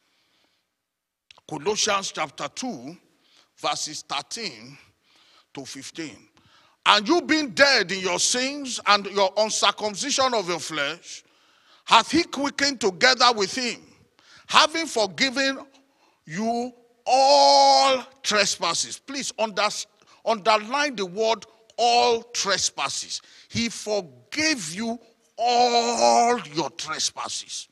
Colossians 1.49 2.13
chapter 2.13 2.47
2, 2.47 2.97
verses 3.57 4.01
13 4.07 4.77
to 5.53 5.65
15. 5.65 6.28
And 6.91 7.07
you 7.07 7.21
being 7.21 7.51
dead 7.51 7.91
in 7.91 7.99
your 7.99 8.17
sins 8.17 8.79
and 8.87 9.05
your 9.05 9.31
uncircumcision 9.37 10.33
of 10.33 10.49
your 10.49 10.57
flesh, 10.57 11.23
hath 11.85 12.09
he 12.09 12.23
quickened 12.23 12.81
together 12.81 13.31
with 13.35 13.55
him, 13.55 13.79
having 14.47 14.87
forgiven 14.87 15.59
you 16.25 16.73
all 17.05 18.03
trespasses. 18.23 18.97
Please 18.97 19.31
underline 20.25 20.95
the 20.95 21.05
word 21.05 21.45
all 21.77 22.23
trespasses. 22.23 23.21
He 23.49 23.69
forgave 23.69 24.73
you 24.73 24.99
all 25.37 26.39
your 26.53 26.71
trespasses. 26.71 27.67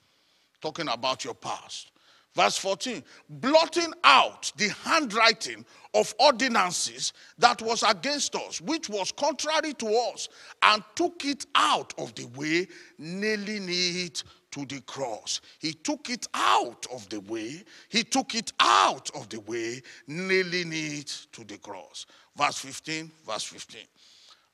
Talking 0.61 0.89
about 0.89 1.25
your 1.25 1.33
past. 1.33 1.91
Verse 2.37 2.57
14, 2.59 3.03
blotting 3.27 3.91
out 4.03 4.51
the 4.57 4.69
handwriting 4.83 5.65
of 5.95 6.13
ordinances 6.19 7.13
that 7.39 7.59
was 7.63 7.81
against 7.81 8.35
us, 8.35 8.61
which 8.61 8.89
was 8.89 9.11
contrary 9.11 9.73
to 9.73 9.87
us, 10.13 10.29
and 10.61 10.83
took 10.93 11.25
it 11.25 11.47
out 11.55 11.95
of 11.97 12.13
the 12.13 12.25
way, 12.37 12.67
nailing 12.99 13.65
it 13.69 14.23
to 14.51 14.67
the 14.67 14.81
cross. 14.81 15.41
He 15.57 15.73
took 15.73 16.11
it 16.11 16.27
out 16.35 16.85
of 16.93 17.09
the 17.09 17.21
way. 17.21 17.63
He 17.89 18.03
took 18.03 18.35
it 18.35 18.53
out 18.59 19.09
of 19.15 19.29
the 19.29 19.39
way, 19.39 19.81
nailing 20.05 20.73
it 20.73 21.07
to 21.31 21.43
the 21.43 21.57
cross. 21.57 22.05
Verse 22.35 22.59
15, 22.59 23.11
verse 23.25 23.45
15. 23.45 23.81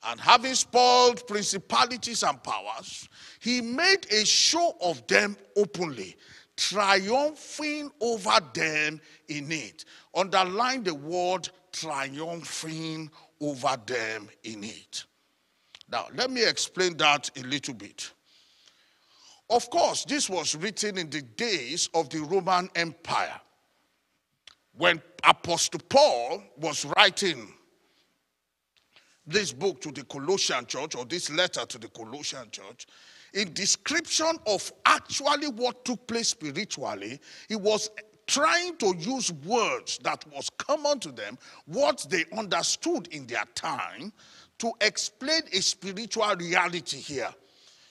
And 0.06 0.22
having 0.22 0.56
spoiled 0.56 1.28
principalities 1.28 2.24
and 2.24 2.42
powers, 2.44 3.10
he 3.42 3.60
made 3.60 4.06
a 4.10 4.26
show 4.26 4.74
of 4.82 5.06
them 5.08 5.36
openly 5.58 6.16
triumphing 6.56 7.92
over 8.00 8.40
them 8.54 9.02
in 9.28 9.52
it. 9.52 9.86
Underline 10.16 10.84
the 10.84 10.94
word 10.94 11.50
triumphing 11.72 13.10
over 13.42 13.78
them 13.86 14.30
in 14.44 14.64
it. 14.64 15.06
Now, 15.90 16.08
let 16.16 16.32
me 16.32 16.46
explain 16.46 16.98
that 16.98 17.30
a 17.38 17.42
little 17.42 17.74
bit. 17.74 18.12
Of 19.50 19.70
course, 19.70 20.06
this 20.06 20.30
was 20.30 20.56
written 20.56 20.98
in 20.98 21.10
the 21.10 21.22
days 21.22 21.90
of 21.94 22.10
the 22.10 22.20
Roman 22.20 22.70
Empire. 22.76 23.40
When 24.76 25.02
Apostle 25.24 25.82
Paul 25.88 26.42
was 26.58 26.86
writing 26.86 27.54
this 29.28 29.54
book 29.54 29.82
to 29.82 29.92
the 29.92 30.04
Colossian 30.04 30.66
church, 30.66 30.96
or 30.96 31.06
this 31.06 31.30
letter 31.30 31.66
to 31.66 31.78
the 31.78 31.88
Colossian 31.90 32.50
church, 32.52 32.88
in 33.34 33.54
description 33.54 34.38
of 34.46 34.72
actually 34.86 35.48
what 35.48 35.84
took 35.86 36.06
place 36.08 36.30
spiritually, 36.30 37.20
he 37.50 37.56
was 37.56 37.90
trying 38.28 38.78
to 38.78 38.96
use 38.98 39.32
words 39.46 40.00
that 40.04 40.26
was 40.32 40.50
common 40.58 41.00
to 41.00 41.12
them, 41.12 41.38
what 41.66 42.06
they 42.10 42.26
understood 42.38 43.08
in 43.08 43.28
their 43.28 43.46
time, 43.56 44.14
to 44.60 44.72
explain 44.82 45.42
a 45.52 45.62
spiritual 45.62 46.34
reality 46.38 46.98
here. 46.98 47.34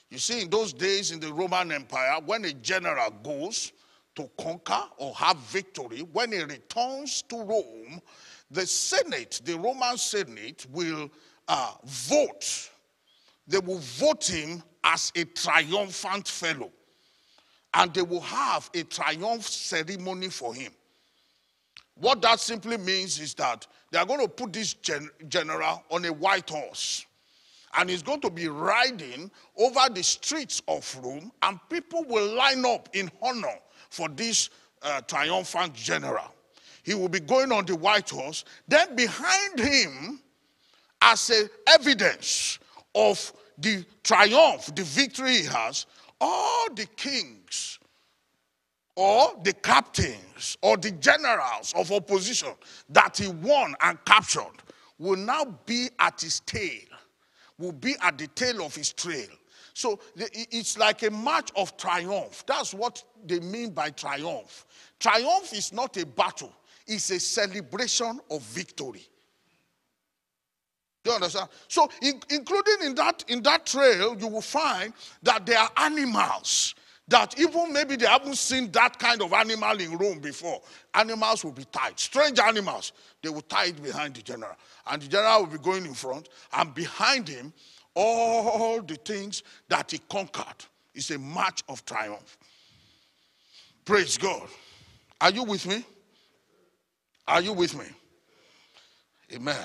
You 0.09 0.17
see, 0.17 0.41
in 0.43 0.49
those 0.49 0.73
days 0.73 1.11
in 1.11 1.19
the 1.19 1.31
Roman 1.31 1.71
Empire, 1.71 2.19
when 2.25 2.45
a 2.45 2.53
general 2.53 3.11
goes 3.23 3.73
to 4.15 4.29
conquer 4.39 4.83
or 4.97 5.13
have 5.15 5.37
victory, 5.37 5.99
when 5.99 6.31
he 6.31 6.43
returns 6.43 7.21
to 7.23 7.37
Rome, 7.37 8.01
the 8.49 8.65
Senate, 8.65 9.41
the 9.43 9.57
Roman 9.57 9.97
Senate, 9.97 10.65
will 10.71 11.09
uh, 11.47 11.73
vote. 11.83 12.69
They 13.47 13.59
will 13.59 13.79
vote 13.79 14.25
him 14.25 14.63
as 14.83 15.11
a 15.15 15.25
triumphant 15.25 16.27
fellow. 16.27 16.71
And 17.73 17.93
they 17.93 18.01
will 18.01 18.21
have 18.21 18.69
a 18.73 18.83
triumph 18.83 19.47
ceremony 19.47 20.29
for 20.29 20.53
him. 20.53 20.71
What 21.95 22.21
that 22.21 22.39
simply 22.39 22.77
means 22.77 23.19
is 23.19 23.33
that 23.35 23.67
they 23.91 23.97
are 23.97 24.05
going 24.05 24.21
to 24.21 24.27
put 24.27 24.53
this 24.53 24.73
gen- 24.73 25.09
general 25.27 25.83
on 25.89 26.05
a 26.05 26.13
white 26.13 26.49
horse. 26.49 27.05
And 27.75 27.89
he's 27.89 28.03
going 28.03 28.21
to 28.21 28.29
be 28.29 28.47
riding 28.47 29.31
over 29.57 29.81
the 29.91 30.03
streets 30.03 30.61
of 30.67 30.99
Rome, 31.03 31.31
and 31.41 31.59
people 31.69 32.03
will 32.07 32.35
line 32.35 32.65
up 32.65 32.89
in 32.93 33.09
honor 33.21 33.55
for 33.89 34.09
this 34.09 34.49
uh, 34.83 35.01
triumphant 35.01 35.73
general. 35.73 36.33
He 36.83 36.93
will 36.93 37.09
be 37.09 37.19
going 37.19 37.51
on 37.51 37.65
the 37.65 37.75
white 37.75 38.09
horse. 38.09 38.43
Then 38.67 38.95
behind 38.95 39.59
him, 39.59 40.19
as 41.01 41.29
a 41.29 41.49
evidence 41.67 42.59
of 42.95 43.33
the 43.57 43.85
triumph, 44.03 44.73
the 44.75 44.83
victory 44.83 45.37
he 45.37 45.45
has, 45.45 45.85
all 46.19 46.73
the 46.73 46.85
kings 46.95 47.79
or 48.95 49.33
the 49.43 49.53
captains 49.53 50.57
or 50.61 50.77
the 50.77 50.91
generals 50.91 51.73
of 51.75 51.91
opposition 51.91 52.49
that 52.89 53.17
he 53.17 53.27
won 53.27 53.75
and 53.81 54.03
captured 54.05 54.61
will 54.99 55.17
now 55.17 55.45
be 55.65 55.89
at 55.99 56.21
his 56.21 56.39
tail, 56.41 56.81
will 57.57 57.71
be 57.71 57.95
at 58.01 58.17
the 58.17 58.27
tail 58.27 58.63
of 58.65 58.75
his 58.75 58.93
trail. 58.93 59.27
So 59.73 59.99
it's 60.15 60.77
like 60.77 61.01
a 61.03 61.09
march 61.09 61.49
of 61.55 61.75
triumph. 61.77 62.43
That's 62.45 62.73
what 62.73 63.03
they 63.25 63.39
mean 63.39 63.71
by 63.71 63.89
triumph. 63.89 64.65
Triumph 64.99 65.51
is 65.51 65.73
not 65.73 65.97
a 65.97 66.05
battle, 66.05 66.53
it's 66.85 67.09
a 67.09 67.19
celebration 67.19 68.19
of 68.29 68.41
victory. 68.43 69.07
Do 71.03 71.11
you 71.11 71.15
understand? 71.15 71.49
So, 71.67 71.89
in, 72.01 72.21
including 72.29 72.77
in 72.83 72.95
that 72.95 73.25
in 73.27 73.43
that 73.43 73.65
trail, 73.65 74.15
you 74.17 74.27
will 74.27 74.41
find 74.41 74.93
that 75.23 75.45
there 75.45 75.59
are 75.59 75.69
animals 75.77 76.75
that 77.09 77.37
even 77.37 77.73
maybe 77.73 77.97
they 77.97 78.05
haven't 78.05 78.37
seen 78.37 78.71
that 78.71 78.97
kind 78.97 79.21
of 79.21 79.33
animal 79.33 79.77
in 79.79 79.97
Rome 79.97 80.19
before. 80.19 80.61
Animals 80.93 81.43
will 81.43 81.51
be 81.51 81.65
tied, 81.65 81.99
strange 81.99 82.39
animals. 82.39 82.93
They 83.21 83.29
will 83.29 83.41
tie 83.41 83.65
it 83.65 83.83
behind 83.83 84.15
the 84.15 84.21
general, 84.21 84.55
and 84.87 85.01
the 85.01 85.07
general 85.07 85.41
will 85.41 85.51
be 85.51 85.57
going 85.57 85.85
in 85.85 85.93
front, 85.93 86.29
and 86.53 86.73
behind 86.73 87.27
him, 87.27 87.51
all 87.95 88.81
the 88.81 88.95
things 88.95 89.43
that 89.67 89.91
he 89.91 89.99
conquered. 90.09 90.65
It's 90.95 91.11
a 91.11 91.19
march 91.19 91.63
of 91.67 91.85
triumph. 91.85 92.37
Praise 93.83 94.17
God. 94.17 94.47
Are 95.19 95.31
you 95.31 95.43
with 95.43 95.65
me? 95.67 95.83
Are 97.27 97.41
you 97.41 97.53
with 97.53 97.77
me? 97.77 97.85
Amen. 99.33 99.55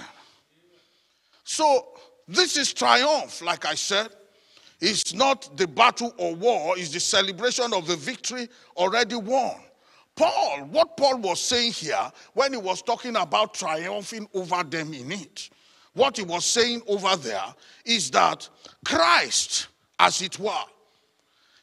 So, 1.50 1.86
this 2.28 2.58
is 2.58 2.74
triumph, 2.74 3.40
like 3.40 3.64
I 3.64 3.74
said. 3.74 4.08
It's 4.82 5.14
not 5.14 5.56
the 5.56 5.66
battle 5.66 6.12
or 6.18 6.34
war, 6.34 6.74
it's 6.76 6.90
the 6.90 7.00
celebration 7.00 7.72
of 7.72 7.86
the 7.86 7.96
victory 7.96 8.50
already 8.76 9.16
won. 9.16 9.56
Paul, 10.14 10.68
what 10.70 10.98
Paul 10.98 11.16
was 11.16 11.40
saying 11.40 11.72
here 11.72 12.12
when 12.34 12.52
he 12.52 12.58
was 12.58 12.82
talking 12.82 13.16
about 13.16 13.54
triumphing 13.54 14.28
over 14.34 14.62
them 14.62 14.92
in 14.92 15.10
it, 15.10 15.48
what 15.94 16.18
he 16.18 16.22
was 16.22 16.44
saying 16.44 16.82
over 16.86 17.16
there 17.16 17.54
is 17.86 18.10
that 18.10 18.46
Christ, 18.84 19.68
as 19.98 20.20
it 20.20 20.38
were, 20.38 20.52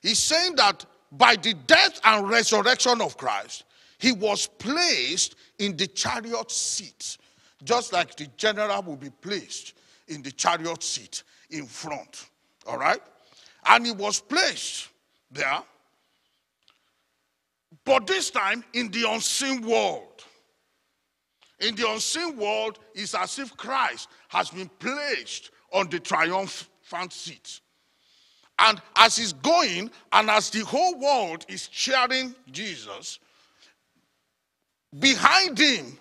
he's 0.01 0.17
saying 0.17 0.55
that 0.55 0.83
by 1.11 1.35
the 1.35 1.53
death 1.67 2.01
and 2.03 2.27
resurrection 2.27 3.01
of 3.01 3.17
Christ, 3.17 3.65
he 3.99 4.13
was 4.13 4.47
placed 4.47 5.35
in 5.59 5.77
the 5.77 5.85
chariot 5.85 6.49
seat, 6.49 7.17
just 7.63 7.93
like 7.93 8.15
the 8.15 8.27
general 8.35 8.81
will 8.81 8.97
be 8.97 9.11
placed 9.21 9.74
in 10.07 10.21
the 10.21 10.31
chariot 10.31 10.83
seat 10.83 11.23
in 11.49 11.65
front. 11.65 12.27
All 12.67 12.77
right? 12.77 13.01
And 13.67 13.85
he 13.85 13.91
was 13.91 14.19
placed 14.19 14.89
there 15.31 15.63
but 17.85 18.07
this 18.07 18.31
time 18.31 18.63
in 18.73 18.89
the 18.89 19.09
unseen 19.09 19.61
world. 19.61 20.23
In 21.59 21.75
the 21.75 21.89
unseen 21.89 22.35
world, 22.35 22.79
it's 22.93 23.13
as 23.13 23.39
if 23.39 23.55
Christ 23.55 24.09
has 24.27 24.49
been 24.49 24.69
placed 24.79 25.51
on 25.71 25.89
the 25.89 25.99
triumphant 25.99 27.13
seat. 27.13 27.61
And 28.57 28.81
as 28.95 29.17
he's 29.17 29.33
going, 29.33 29.91
and 30.11 30.29
as 30.29 30.49
the 30.49 30.65
whole 30.65 30.99
world 30.99 31.45
is 31.47 31.67
cheering 31.67 32.33
Jesus, 32.51 33.19
behind 34.97 35.57
him 35.57 35.97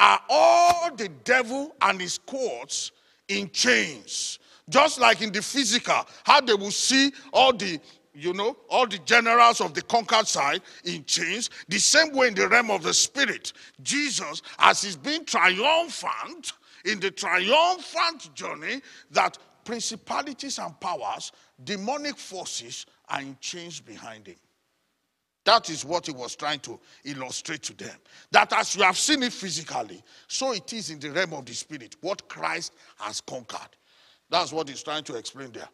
are 0.00 0.20
all 0.28 0.94
the 0.94 1.08
devil 1.24 1.74
and 1.82 2.00
his 2.00 2.18
courts 2.18 2.92
in 3.28 3.50
chains. 3.50 4.38
Just 4.68 4.98
like 4.98 5.22
in 5.22 5.30
the 5.30 5.42
physical, 5.42 6.04
how 6.24 6.40
they 6.40 6.54
will 6.54 6.72
see 6.72 7.12
all 7.32 7.52
the 7.52 7.80
you 8.16 8.32
know, 8.32 8.56
all 8.70 8.86
the 8.86 8.98
generals 9.00 9.60
of 9.60 9.74
the 9.74 9.82
conquered 9.82 10.26
side 10.26 10.62
in 10.84 11.04
chains. 11.04 11.50
The 11.68 11.78
same 11.78 12.14
way 12.14 12.28
in 12.28 12.34
the 12.34 12.48
realm 12.48 12.70
of 12.70 12.82
the 12.82 12.94
spirit, 12.94 13.52
Jesus, 13.82 14.42
as 14.58 14.82
he's 14.82 14.96
been 14.96 15.24
triumphant 15.24 16.54
in 16.86 16.98
the 16.98 17.10
triumphant 17.10 18.34
journey, 18.34 18.80
that 19.10 19.36
principalities 19.64 20.58
and 20.58 20.78
powers, 20.80 21.32
demonic 21.62 22.16
forces 22.16 22.86
are 23.08 23.20
in 23.20 23.36
chains 23.40 23.80
behind 23.80 24.26
him. 24.26 24.36
That 25.46 25.70
is 25.70 25.82
what 25.84 26.06
he 26.06 26.12
was 26.12 26.36
trying 26.36 26.60
to 26.60 26.78
illustrate 27.04 27.62
to 27.62 27.74
them. 27.74 27.96
That 28.30 28.52
as 28.52 28.76
you 28.76 28.82
have 28.82 28.98
seen 28.98 29.22
it 29.22 29.32
physically, 29.32 30.02
so 30.28 30.52
it 30.52 30.70
is 30.74 30.90
in 30.90 30.98
the 30.98 31.10
realm 31.10 31.32
of 31.32 31.46
the 31.46 31.54
spirit, 31.54 31.96
what 32.02 32.28
Christ 32.28 32.74
has 32.98 33.22
conquered. 33.22 33.76
That's 34.28 34.52
what 34.52 34.68
he's 34.68 34.82
trying 34.82 35.04
to 35.04 35.14
explain 35.14 35.52
there 35.52 35.68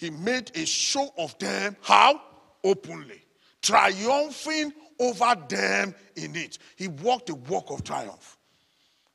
he 0.00 0.08
made 0.08 0.50
a 0.54 0.64
show 0.64 1.12
of 1.18 1.38
them. 1.38 1.76
How? 1.82 2.22
Openly. 2.64 3.22
Triumphing 3.60 4.72
over 4.98 5.34
them 5.46 5.94
in 6.16 6.34
it. 6.36 6.56
He 6.76 6.88
walked 6.88 7.26
the 7.26 7.34
walk 7.34 7.70
of 7.70 7.84
triumph. 7.84 8.38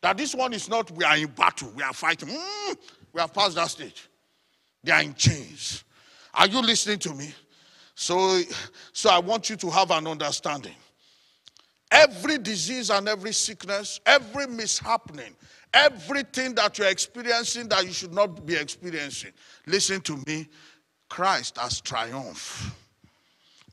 That 0.02 0.16
this 0.16 0.36
one 0.36 0.54
is 0.54 0.70
not, 0.70 0.92
we 0.92 1.04
are 1.04 1.18
in 1.18 1.26
battle, 1.30 1.72
we 1.76 1.82
are 1.82 1.92
fighting. 1.92 2.30
Mm, 2.30 2.78
we 3.14 3.20
have 3.20 3.34
passed 3.34 3.56
that 3.56 3.72
stage. 3.72 4.08
They 4.84 4.92
are 4.92 5.02
in 5.02 5.16
chains. 5.16 5.84
Are 6.36 6.48
you 6.48 6.62
listening 6.62 7.00
to 7.00 7.16
me? 7.16 7.34
So, 7.96 8.42
so 8.92 9.10
I 9.10 9.20
want 9.20 9.50
you 9.50 9.56
to 9.56 9.70
have 9.70 9.90
an 9.92 10.06
understanding. 10.06 10.76
Every 11.90 12.38
disease 12.38 12.90
and 12.90 13.08
every 13.08 13.32
sickness, 13.32 14.02
every 14.06 14.48
mishappening, 14.48 15.34
everything 15.74 16.54
that 16.56 16.78
you're 16.78 16.90
experiencing 16.90 17.70
that 17.70 17.86
you 17.86 17.94
should 17.94 18.14
not 18.14 18.46
be 18.46 18.56
experiencing, 18.56 19.32
listen 19.66 20.02
to 20.02 20.22
me. 20.28 20.48
Christ 21.08 21.58
has 21.58 21.80
triumphed 21.82 22.74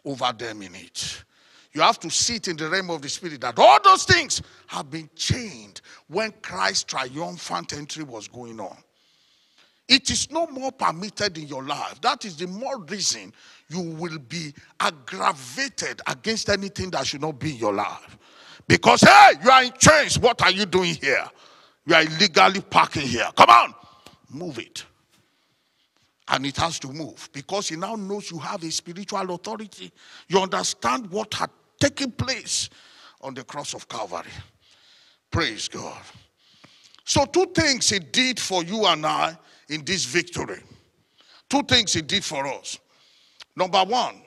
over 0.04 0.32
them 0.32 0.62
in 0.62 0.74
it. 0.74 1.24
You 1.72 1.80
have 1.80 1.98
to 2.00 2.10
sit 2.10 2.48
in 2.48 2.56
the 2.56 2.68
realm 2.68 2.90
of 2.90 3.00
the 3.00 3.08
spirit 3.08 3.40
that 3.40 3.58
all 3.58 3.78
those 3.82 4.04
things 4.04 4.42
have 4.66 4.90
been 4.90 5.08
chained 5.16 5.80
when 6.08 6.32
Christ's 6.42 6.84
triumphant 6.84 7.72
entry 7.72 8.04
was 8.04 8.28
going 8.28 8.60
on. 8.60 8.76
It 9.92 10.10
is 10.10 10.30
no 10.30 10.46
more 10.46 10.72
permitted 10.72 11.36
in 11.36 11.46
your 11.48 11.62
life. 11.62 12.00
That 12.00 12.24
is 12.24 12.36
the 12.36 12.46
more 12.46 12.78
reason 12.80 13.30
you 13.68 13.80
will 13.80 14.18
be 14.18 14.54
aggravated 14.80 16.00
against 16.06 16.48
anything 16.48 16.90
that 16.92 17.06
should 17.06 17.20
not 17.20 17.38
be 17.38 17.50
in 17.50 17.56
your 17.56 17.74
life. 17.74 18.16
Because, 18.66 19.02
hey, 19.02 19.32
you 19.44 19.50
are 19.50 19.64
in 19.64 19.72
chains. 19.78 20.18
What 20.18 20.40
are 20.40 20.50
you 20.50 20.64
doing 20.64 20.94
here? 20.94 21.26
You 21.84 21.94
are 21.94 22.02
illegally 22.04 22.62
parking 22.62 23.02
here. 23.06 23.28
Come 23.36 23.50
on, 23.50 23.74
move 24.30 24.58
it 24.58 24.82
and 26.28 26.46
it 26.46 26.56
has 26.56 26.78
to 26.78 26.88
move 26.88 27.28
because 27.32 27.68
he 27.68 27.76
now 27.76 27.94
knows 27.94 28.30
you 28.30 28.38
have 28.38 28.62
a 28.62 28.70
spiritual 28.70 29.34
authority. 29.34 29.92
You 30.28 30.40
understand 30.40 31.10
what 31.10 31.34
had 31.34 31.50
taken 31.78 32.12
place 32.12 32.70
on 33.20 33.34
the 33.34 33.44
cross 33.44 33.74
of 33.74 33.86
Calvary. 33.88 34.30
Praise 35.30 35.68
God. 35.68 36.00
So, 37.04 37.24
two 37.26 37.46
things 37.46 37.90
he 37.90 37.98
did 37.98 38.38
for 38.38 38.62
you 38.62 38.86
and 38.86 39.04
I 39.04 39.36
in 39.68 39.84
this 39.84 40.04
victory. 40.04 40.62
Two 41.48 41.62
things 41.62 41.92
he 41.92 42.02
did 42.02 42.24
for 42.24 42.46
us. 42.46 42.78
Number 43.56 43.82
one, 43.84 44.22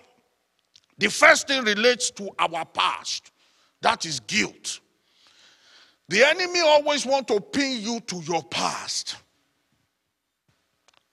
the 0.98 1.10
first 1.10 1.48
thing 1.48 1.64
relates 1.64 2.12
to 2.12 2.30
our 2.40 2.66
past 2.66 3.32
that 3.82 4.06
is 4.06 4.20
guilt. 4.22 4.80
The 6.08 6.24
enemy 6.24 6.60
always 6.60 7.06
want 7.06 7.28
to 7.28 7.40
pin 7.42 7.82
you 7.82 8.00
to 8.02 8.18
your 8.22 8.44
past. 8.44 9.18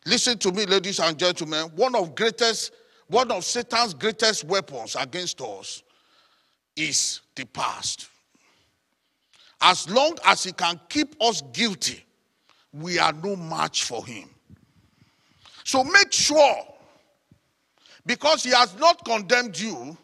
Listen 0.04 0.36
to 0.38 0.52
me, 0.52 0.66
ladies 0.66 0.98
and 0.98 1.18
gentlemen. 1.18 1.70
One 1.76 1.94
of 1.94 2.14
greatest, 2.14 2.72
one 3.06 3.30
of 3.30 3.44
Satan's 3.44 3.94
greatest 3.94 4.44
weapons 4.44 4.96
against 4.98 5.40
us 5.40 5.82
is 6.76 7.20
the 7.34 7.44
past. 7.46 8.08
As 9.60 9.88
long 9.88 10.16
as 10.24 10.44
he 10.44 10.52
can 10.52 10.80
keep 10.88 11.14
us 11.22 11.42
guilty, 11.52 12.04
we 12.72 12.98
are 12.98 13.12
no 13.12 13.36
match 13.36 13.84
for 13.84 14.04
him. 14.04 14.28
So 15.64 15.84
make 15.84 16.12
sure, 16.12 16.56
because 18.04 18.42
he 18.42 18.50
has 18.50 18.76
not 18.78 19.04
condemned 19.04 19.58
you, 19.58 19.96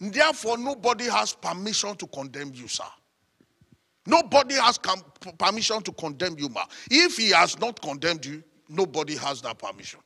therefore 0.00 0.58
nobody 0.58 1.04
has 1.04 1.34
permission 1.34 1.96
to 1.96 2.06
condemn 2.06 2.52
you, 2.54 2.68
sir. 2.68 2.84
Nobody 4.06 4.54
has 4.54 4.78
permission 5.38 5.82
to 5.82 5.92
condemn 5.92 6.38
you, 6.38 6.48
ma. 6.48 6.64
If 6.90 7.16
he 7.16 7.30
has 7.30 7.58
not 7.58 7.80
condemned 7.80 8.26
you, 8.26 8.42
Nobody 8.68 9.16
has 9.16 9.42
that 9.42 9.58
permission. 9.58 10.00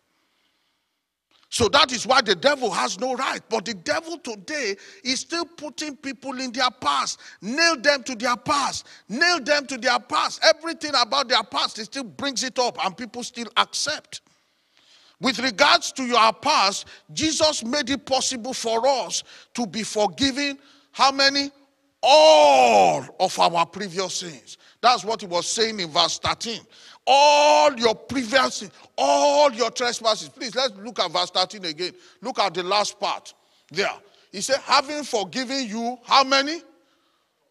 So 1.50 1.68
that 1.68 1.92
is 1.92 2.06
why 2.06 2.20
the 2.20 2.34
devil 2.34 2.70
has 2.70 3.00
no 3.00 3.14
right. 3.14 3.40
But 3.48 3.64
the 3.64 3.74
devil 3.74 4.18
today 4.18 4.76
is 5.02 5.20
still 5.20 5.46
putting 5.46 5.96
people 5.96 6.38
in 6.40 6.52
their 6.52 6.70
past. 6.70 7.20
Nail 7.40 7.76
them 7.76 8.02
to 8.02 8.14
their 8.14 8.36
past. 8.36 8.86
Nail 9.08 9.40
them 9.40 9.66
to 9.66 9.78
their 9.78 9.98
past. 9.98 10.44
Everything 10.44 10.92
about 11.00 11.28
their 11.28 11.42
past, 11.42 11.78
he 11.78 11.84
still 11.84 12.04
brings 12.04 12.44
it 12.44 12.58
up 12.58 12.84
and 12.84 12.96
people 12.96 13.22
still 13.22 13.48
accept. 13.56 14.20
With 15.20 15.38
regards 15.38 15.90
to 15.92 16.04
your 16.04 16.32
past, 16.34 16.86
Jesus 17.12 17.64
made 17.64 17.90
it 17.90 18.04
possible 18.04 18.52
for 18.52 18.86
us 18.86 19.24
to 19.54 19.66
be 19.66 19.82
forgiven. 19.82 20.58
How 20.92 21.10
many? 21.10 21.50
All 22.02 23.04
of 23.18 23.38
our 23.40 23.66
previous 23.66 24.16
sins. 24.16 24.58
That's 24.80 25.04
what 25.04 25.22
he 25.22 25.26
was 25.26 25.48
saying 25.48 25.80
in 25.80 25.90
verse 25.90 26.18
13 26.20 26.60
all 27.10 27.74
your 27.78 27.94
previous 27.94 28.68
all 28.96 29.50
your 29.52 29.70
trespasses. 29.70 30.28
Please, 30.28 30.54
let's 30.54 30.74
look 30.76 30.98
at 30.98 31.10
verse 31.10 31.30
13 31.30 31.64
again. 31.64 31.92
Look 32.20 32.38
at 32.38 32.52
the 32.52 32.62
last 32.62 33.00
part 33.00 33.32
there. 33.70 33.90
He 34.30 34.42
said, 34.42 34.58
having 34.64 35.04
forgiven 35.04 35.66
you, 35.66 35.98
how 36.04 36.22
many? 36.24 36.60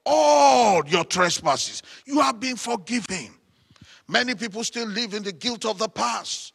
All 0.05 0.85
your 0.85 1.03
trespasses. 1.03 1.81
You 2.05 2.19
have 2.19 2.39
been 2.39 2.55
forgiven. 2.55 3.29
Many 4.07 4.35
people 4.35 4.63
still 4.63 4.87
live 4.87 5.13
in 5.13 5.23
the 5.23 5.31
guilt 5.31 5.65
of 5.65 5.79
the 5.79 5.89
past. 5.89 6.53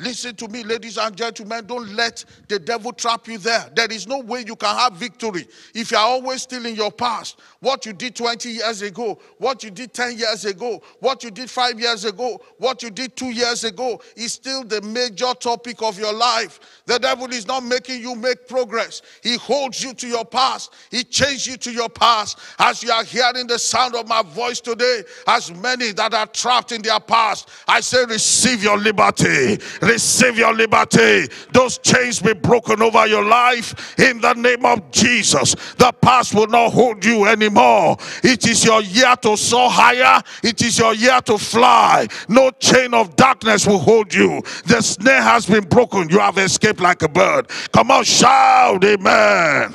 Listen 0.00 0.34
to 0.36 0.48
me, 0.48 0.64
ladies 0.64 0.96
and 0.96 1.14
gentlemen. 1.14 1.66
Don't 1.66 1.92
let 1.92 2.24
the 2.48 2.58
devil 2.58 2.90
trap 2.90 3.28
you 3.28 3.36
there. 3.36 3.70
There 3.76 3.92
is 3.92 4.06
no 4.06 4.20
way 4.20 4.42
you 4.46 4.56
can 4.56 4.74
have 4.74 4.94
victory 4.94 5.46
if 5.74 5.90
you 5.90 5.98
are 5.98 6.06
always 6.06 6.40
still 6.40 6.64
in 6.64 6.74
your 6.74 6.90
past. 6.90 7.38
What 7.60 7.84
you 7.84 7.92
did 7.92 8.16
20 8.16 8.48
years 8.48 8.80
ago, 8.80 9.18
what 9.36 9.62
you 9.62 9.70
did 9.70 9.92
10 9.92 10.16
years 10.16 10.46
ago, 10.46 10.80
what 11.00 11.22
you 11.22 11.30
did 11.30 11.50
five 11.50 11.78
years 11.78 12.06
ago, 12.06 12.40
what 12.56 12.82
you 12.82 12.88
did 12.88 13.14
two 13.14 13.30
years 13.30 13.64
ago 13.64 14.00
is 14.16 14.32
still 14.32 14.64
the 14.64 14.80
major 14.80 15.34
topic 15.34 15.82
of 15.82 15.98
your 15.98 16.14
life. 16.14 16.82
The 16.86 16.98
devil 16.98 17.30
is 17.30 17.46
not 17.46 17.62
making 17.62 18.00
you 18.00 18.14
make 18.14 18.48
progress. 18.48 19.02
He 19.22 19.36
holds 19.36 19.84
you 19.84 19.92
to 19.92 20.08
your 20.08 20.24
past, 20.24 20.72
he 20.90 21.04
chains 21.04 21.46
you 21.46 21.58
to 21.58 21.70
your 21.70 21.90
past. 21.90 22.38
As 22.58 22.82
you 22.82 22.90
are 22.90 23.04
hearing 23.04 23.46
the 23.46 23.58
sound 23.58 23.94
of 23.94 24.08
my 24.08 24.22
voice 24.22 24.60
today, 24.60 25.02
as 25.26 25.54
many 25.56 25.92
that 25.92 26.14
are 26.14 26.26
trapped 26.26 26.72
in 26.72 26.80
their 26.80 27.00
past, 27.00 27.50
I 27.68 27.80
say, 27.80 28.06
receive 28.06 28.62
your 28.62 28.78
liberty 28.78 29.58
receive 29.90 30.38
your 30.38 30.54
liberty. 30.54 31.28
Those 31.52 31.78
chains 31.78 32.20
be 32.20 32.32
broken 32.32 32.82
over 32.82 33.06
your 33.06 33.24
life 33.24 33.98
in 33.98 34.20
the 34.20 34.32
name 34.34 34.64
of 34.64 34.90
Jesus. 34.90 35.54
The 35.76 35.92
past 36.00 36.34
will 36.34 36.46
not 36.46 36.70
hold 36.70 37.04
you 37.04 37.26
anymore. 37.26 37.96
It 38.22 38.46
is 38.46 38.64
your 38.64 38.82
year 38.82 39.14
to 39.22 39.36
soar 39.36 39.70
higher, 39.70 40.22
it 40.42 40.62
is 40.62 40.78
your 40.78 40.94
year 40.94 41.20
to 41.22 41.38
fly. 41.38 42.06
No 42.28 42.50
chain 42.52 42.94
of 42.94 43.16
darkness 43.16 43.66
will 43.66 43.78
hold 43.78 44.14
you. 44.14 44.42
The 44.66 44.80
snare 44.80 45.22
has 45.22 45.46
been 45.46 45.64
broken. 45.64 46.08
You 46.08 46.20
have 46.20 46.38
escaped 46.38 46.80
like 46.80 47.02
a 47.02 47.08
bird. 47.08 47.48
Come 47.72 47.90
on, 47.90 48.04
shout, 48.04 48.84
Amen. 48.84 49.74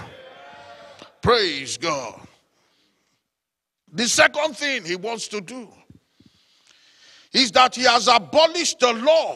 Praise 1.21 1.78
God. 1.78 2.21
The 3.91 4.08
second 4.08 4.56
thing 4.58 4.84
he 4.84 4.95
wants 4.95 5.28
to 5.30 5.41
do 5.41 5.67
is 7.34 7.51
that 7.51 7.75
he 7.75 7.84
has 7.84 8.08
abolished 8.08 8.80
the 8.80 8.93
law 8.93 9.36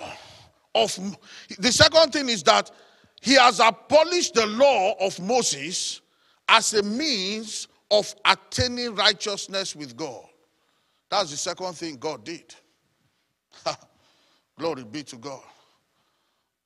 of 0.75 1.17
the 1.57 1.71
second 1.71 2.11
thing 2.13 2.29
is 2.29 2.43
that 2.43 2.71
he 3.21 3.33
has 3.33 3.59
abolished 3.59 4.33
the 4.35 4.45
law 4.45 4.93
of 4.99 5.19
Moses 5.19 6.01
as 6.47 6.73
a 6.73 6.83
means 6.83 7.67
of 7.91 8.13
attaining 8.25 8.95
righteousness 8.95 9.75
with 9.75 9.97
God. 9.97 10.23
That's 11.09 11.31
the 11.31 11.37
second 11.37 11.73
thing 11.73 11.97
God 11.97 12.23
did. 12.23 12.55
Glory 14.57 14.83
be 14.83 15.03
to 15.03 15.15
God. 15.17 15.41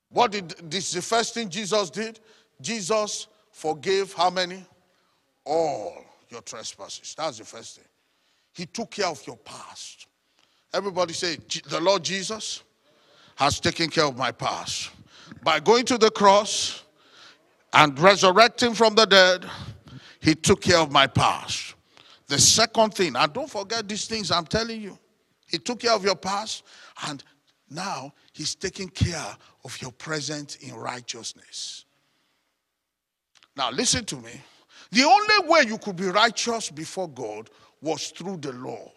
What 0.09 0.31
did 0.31 0.49
this 0.69 0.91
the 0.91 1.01
first 1.01 1.33
thing 1.33 1.49
Jesus 1.49 1.89
did? 1.89 2.19
Jesus 2.61 3.27
forgave 3.51 4.13
how 4.13 4.29
many? 4.29 4.63
All 5.45 6.03
your 6.29 6.41
trespasses. 6.41 7.15
That's 7.17 7.37
the 7.37 7.45
first 7.45 7.77
thing. 7.77 7.85
He 8.53 8.65
took 8.65 8.91
care 8.91 9.07
of 9.07 9.25
your 9.25 9.37
past. 9.37 10.07
Everybody 10.73 11.13
say, 11.13 11.37
the 11.67 11.79
Lord 11.79 12.03
Jesus 12.03 12.63
has 13.35 13.59
taken 13.59 13.89
care 13.89 14.05
of 14.05 14.17
my 14.17 14.31
past. 14.31 14.91
By 15.43 15.59
going 15.59 15.85
to 15.85 15.97
the 15.97 16.11
cross 16.11 16.83
and 17.73 17.97
resurrecting 17.99 18.73
from 18.73 18.95
the 18.95 19.05
dead, 19.05 19.45
he 20.19 20.35
took 20.35 20.61
care 20.61 20.79
of 20.79 20.91
my 20.91 21.07
past. 21.07 21.75
The 22.27 22.39
second 22.39 22.93
thing, 22.93 23.15
and 23.15 23.33
don't 23.33 23.49
forget 23.49 23.87
these 23.87 24.05
things 24.05 24.31
I'm 24.31 24.45
telling 24.45 24.81
you. 24.81 24.97
He 25.47 25.57
took 25.57 25.81
care 25.81 25.93
of 25.93 26.03
your 26.03 26.15
past, 26.15 26.63
and 27.07 27.23
now 27.69 28.13
he's 28.31 28.55
taking 28.55 28.89
care 28.89 29.37
of 29.63 29.81
your 29.81 29.91
present 29.91 30.57
in 30.61 30.73
righteousness. 30.75 31.85
Now, 33.55 33.69
listen 33.71 34.05
to 34.05 34.15
me. 34.15 34.31
The 34.91 35.03
only 35.03 35.49
way 35.49 35.63
you 35.67 35.77
could 35.77 35.95
be 35.95 36.07
righteous 36.07 36.71
before 36.71 37.09
God 37.09 37.49
was 37.81 38.09
through 38.09 38.37
the 38.37 38.53
law 38.53 38.91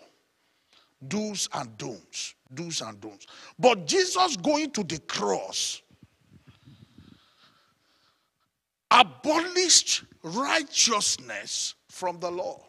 do's 1.08 1.48
and 1.52 1.76
don'ts. 1.76 2.34
Do's 2.52 2.80
and 2.80 3.00
don'ts. 3.00 3.26
But 3.58 3.86
Jesus 3.86 4.36
going 4.36 4.70
to 4.72 4.84
the 4.84 4.98
cross 5.00 5.82
abolished 8.90 10.04
righteousness 10.22 11.74
from 11.88 12.20
the 12.20 12.30
law. 12.30 12.62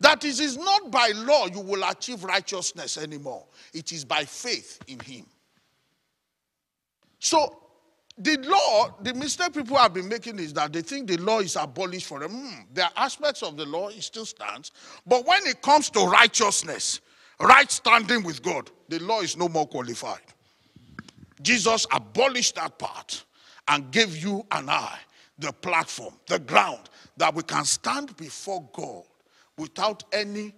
That 0.00 0.24
is, 0.24 0.40
it's 0.40 0.56
not 0.56 0.90
by 0.90 1.12
law 1.14 1.46
you 1.46 1.60
will 1.60 1.84
achieve 1.88 2.24
righteousness 2.24 2.98
anymore, 2.98 3.46
it 3.72 3.92
is 3.92 4.04
by 4.04 4.24
faith 4.24 4.80
in 4.86 4.98
Him. 5.00 5.26
So, 7.18 7.60
the 8.16 8.36
law, 8.36 8.94
the 9.02 9.12
mistake 9.14 9.54
people 9.54 9.76
have 9.76 9.94
been 9.94 10.08
making 10.08 10.38
is 10.38 10.52
that 10.52 10.72
they 10.72 10.82
think 10.82 11.08
the 11.08 11.16
law 11.16 11.40
is 11.40 11.56
abolished 11.56 12.06
for 12.06 12.20
them. 12.20 12.30
Mm, 12.30 12.66
there 12.72 12.84
are 12.84 12.92
aspects 12.96 13.42
of 13.42 13.56
the 13.56 13.64
law, 13.64 13.88
it 13.88 14.02
still 14.02 14.26
stands. 14.26 14.70
But 15.04 15.26
when 15.26 15.44
it 15.46 15.60
comes 15.62 15.90
to 15.90 16.00
righteousness, 16.00 17.00
right 17.40 17.70
standing 17.70 18.22
with 18.22 18.42
God, 18.42 18.70
the 18.88 18.98
law 19.00 19.20
is 19.20 19.36
no 19.36 19.48
more 19.48 19.66
qualified. 19.66 20.20
Jesus 21.42 21.86
abolished 21.92 22.54
that 22.56 22.78
part 22.78 23.24
and 23.68 23.90
gave 23.90 24.16
you 24.16 24.46
and 24.50 24.70
I 24.70 24.98
the 25.38 25.52
platform, 25.52 26.14
the 26.28 26.38
ground 26.38 26.90
that 27.16 27.34
we 27.34 27.42
can 27.42 27.64
stand 27.64 28.16
before 28.16 28.68
God 28.72 29.04
without 29.58 30.04
any 30.12 30.54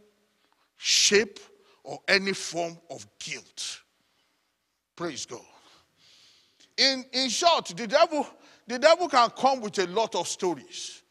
shape 0.76 1.38
or 1.82 2.00
any 2.08 2.32
form 2.32 2.78
of 2.90 3.06
guilt. 3.18 3.80
Praise 4.94 5.26
God. 5.26 5.40
In, 6.76 7.04
in 7.12 7.28
short, 7.28 7.66
the 7.76 7.86
devil, 7.86 8.26
the 8.66 8.78
devil 8.78 9.08
can 9.08 9.30
come 9.30 9.60
with 9.60 9.78
a 9.78 9.86
lot 9.86 10.14
of 10.14 10.28
stories. 10.28 11.02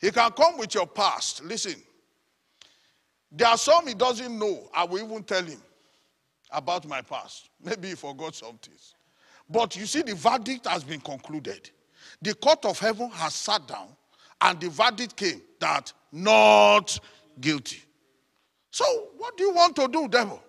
He 0.00 0.10
can 0.10 0.30
come 0.32 0.58
with 0.58 0.74
your 0.74 0.86
past. 0.86 1.44
Listen, 1.44 1.76
there 3.32 3.48
are 3.48 3.58
some 3.58 3.86
he 3.86 3.94
doesn't 3.94 4.38
know. 4.38 4.68
I 4.74 4.84
will 4.84 5.04
even 5.04 5.22
tell 5.22 5.44
him 5.44 5.60
about 6.50 6.86
my 6.86 7.02
past. 7.02 7.50
Maybe 7.64 7.88
he 7.88 7.94
forgot 7.94 8.34
some 8.34 8.56
things. 8.58 8.94
But 9.48 9.76
you 9.76 9.86
see, 9.86 10.02
the 10.02 10.14
verdict 10.14 10.66
has 10.66 10.84
been 10.84 11.00
concluded. 11.00 11.70
The 12.22 12.34
court 12.34 12.64
of 12.64 12.78
heaven 12.78 13.10
has 13.10 13.34
sat 13.34 13.66
down, 13.66 13.88
and 14.40 14.60
the 14.60 14.68
verdict 14.68 15.16
came 15.16 15.42
that 15.58 15.92
not 16.12 16.98
guilty. 17.40 17.82
So, 18.70 18.84
what 19.18 19.36
do 19.36 19.44
you 19.44 19.52
want 19.52 19.74
to 19.76 19.88
do, 19.88 20.08
devil? 20.08 20.42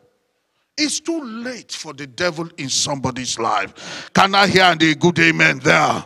It's 0.78 1.00
too 1.00 1.24
late 1.24 1.72
for 1.72 1.94
the 1.94 2.08
devil 2.08 2.48
in 2.58 2.70
somebody's 2.70 3.38
life. 3.38 4.10
Can 4.14 4.36
I 4.36 4.48
hear 4.48 4.76
the 4.76 4.96
good 4.96 5.20
amen 5.20 5.60
there? 5.60 6.06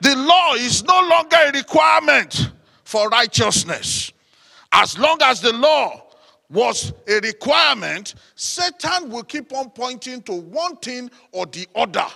The 0.00 0.16
law 0.16 0.54
is 0.54 0.82
no 0.84 1.00
longer 1.08 1.36
a 1.46 1.52
requirement 1.52 2.50
for 2.84 3.08
righteousness. 3.08 4.12
As 4.72 4.98
long 4.98 5.18
as 5.22 5.40
the 5.40 5.52
law 5.52 6.02
was 6.48 6.92
a 7.08 7.20
requirement, 7.20 8.14
Satan 8.34 9.10
will 9.10 9.22
keep 9.22 9.52
on 9.52 9.70
pointing 9.70 10.22
to 10.22 10.32
one 10.32 10.76
thing 10.76 11.10
or 11.32 11.46
the 11.46 11.66
other. 11.74 12.06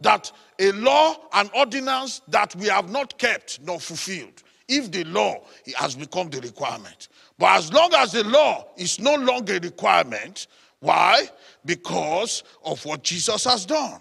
That 0.00 0.30
a 0.58 0.72
law, 0.72 1.16
an 1.32 1.50
ordinance 1.54 2.20
that 2.28 2.54
we 2.56 2.66
have 2.66 2.90
not 2.90 3.18
kept 3.18 3.60
nor 3.62 3.80
fulfilled. 3.80 4.42
If 4.68 4.90
the 4.90 5.04
law 5.04 5.44
has 5.76 5.94
become 5.94 6.30
the 6.30 6.40
requirement. 6.40 7.08
But 7.38 7.58
as 7.58 7.72
long 7.72 7.92
as 7.94 8.12
the 8.12 8.24
law 8.24 8.66
is 8.76 8.98
no 8.98 9.14
longer 9.14 9.56
a 9.56 9.60
requirement, 9.60 10.46
why? 10.80 11.28
Because 11.64 12.42
of 12.64 12.84
what 12.84 13.02
Jesus 13.02 13.44
has 13.44 13.66
done. 13.66 14.00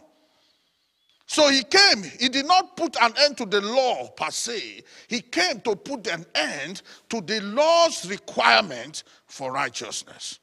So 1.33 1.49
he 1.49 1.63
came, 1.63 2.03
he 2.03 2.29
did 2.29 2.45
not 2.45 2.77
put 2.77 2.95
an 3.01 3.11
end 3.17 3.37
to 3.37 3.47
the 3.47 3.59
law 3.59 4.07
per 4.09 4.29
se. 4.29 4.83
He 5.07 5.19
came 5.19 5.61
to 5.61 5.75
put 5.75 6.05
an 6.05 6.27
end 6.35 6.83
to 7.09 7.21
the 7.21 7.41
law's 7.41 8.07
requirement 8.07 9.03
for 9.25 9.51
righteousness. 9.51 10.37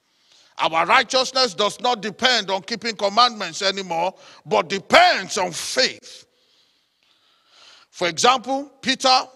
Our 0.59 0.85
righteousness 0.87 1.55
does 1.55 1.81
not 1.81 2.03
depend 2.03 2.51
on 2.51 2.63
keeping 2.63 2.97
commandments 2.97 3.63
anymore, 3.63 4.17
but 4.45 4.69
depends 4.69 5.39
on 5.39 5.53
faith. 5.53 6.27
For 7.91 8.09
example, 8.09 8.73
Peter, 8.83 9.29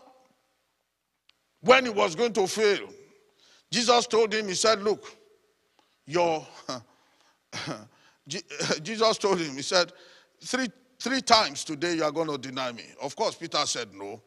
when 1.61 1.85
he 1.85 1.90
was 1.90 2.17
going 2.17 2.33
to 2.33 2.49
fail, 2.49 2.88
Jesus 3.71 4.09
told 4.09 4.35
him, 4.35 4.49
He 4.49 4.55
said, 4.55 4.83
Look, 4.83 5.07
your. 6.05 6.45
Jesus 8.83 9.19
told 9.19 9.38
him, 9.38 9.55
He 9.55 9.62
said, 9.62 9.93
three, 10.43 10.69
three 11.05 11.21
times 11.21 11.64
today 11.64 11.97
you 11.97 12.03
are 12.03 12.11
going 12.11 12.29
to 12.29 12.38
deny 12.38 12.73
me. 12.73 12.83
Of 13.03 13.14
course, 13.14 13.35
Peter 13.35 13.59
said 13.67 13.88
no, 13.93 14.23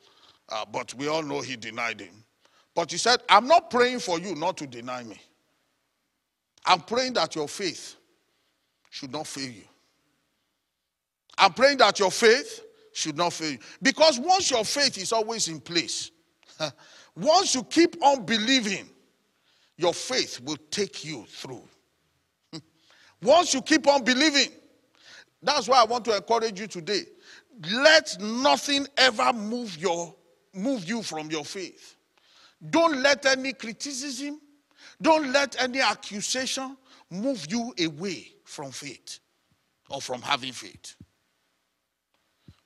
uh, 0.48 0.64
but 0.72 0.94
we 0.94 1.08
all 1.08 1.24
know 1.24 1.42
he 1.42 1.56
denied 1.56 2.00
him. 2.00 2.24
But 2.76 2.92
he 2.92 2.98
said, 2.98 3.20
I'm 3.28 3.48
not 3.48 3.72
praying 3.72 4.00
for 4.00 4.20
you 4.20 4.36
not 4.36 4.58
to 4.58 4.68
deny 4.68 5.02
me. 5.02 5.20
I'm 6.64 6.82
praying 6.82 7.14
that 7.14 7.36
your 7.36 7.48
faith 7.48 7.96
should 8.92 9.12
not 9.12 9.26
fail 9.26 9.50
you. 9.50 9.64
I'm 11.40 11.54
praying 11.54 11.80
that 11.80 11.98
your 11.98 12.12
faith 12.12 12.62
should 12.94 13.18
not 13.18 13.34
fail 13.34 13.54
you. 13.54 13.60
Because 13.82 14.20
once 14.20 14.52
your 14.52 14.64
faith 14.64 15.00
is 15.00 15.12
always 15.12 15.48
in 15.48 15.60
place, 15.60 16.12
once 17.16 17.56
you 17.56 17.64
keep 17.64 17.96
on 18.04 18.24
believing, 18.24 18.88
your 19.78 19.96
faith 19.96 20.40
will 20.42 20.58
take 20.70 21.04
you 21.04 21.26
through. 21.28 21.64
Once 23.22 23.54
you 23.54 23.62
keep 23.62 23.88
on 23.88 24.04
believing, 24.04 24.50
that's 25.42 25.68
why 25.68 25.82
I 25.82 25.86
want 25.86 26.06
to 26.06 26.16
encourage 26.16 26.60
you 26.60 26.68
today. 26.68 27.04
Let 27.72 28.18
nothing 28.20 28.88
ever 28.98 29.34
move 29.34 29.78
your 29.78 30.14
move 30.54 30.88
you 30.88 31.04
from 31.04 31.30
your 31.30 31.46
faith. 31.46 31.96
Don't 32.70 32.98
let 33.02 33.26
any 33.26 33.54
criticism, 33.54 34.42
don't 35.02 35.32
let 35.32 35.62
any 35.62 35.80
accusation 35.80 36.76
move 37.12 37.46
you 37.50 37.74
away 37.80 38.28
from 38.44 38.72
faith 38.72 39.20
or 39.90 40.02
from 40.02 40.22
having 40.22 40.52
faith. 40.52 40.96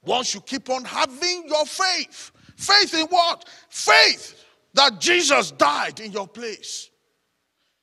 Once 0.03 0.33
you 0.33 0.41
keep 0.41 0.69
on 0.69 0.83
having 0.83 1.43
your 1.47 1.65
faith, 1.65 2.31
faith 2.55 2.93
in 2.93 3.05
what? 3.07 3.47
Faith 3.69 4.43
that 4.73 4.99
Jesus 4.99 5.51
died 5.51 5.99
in 5.99 6.11
your 6.11 6.27
place. 6.27 6.89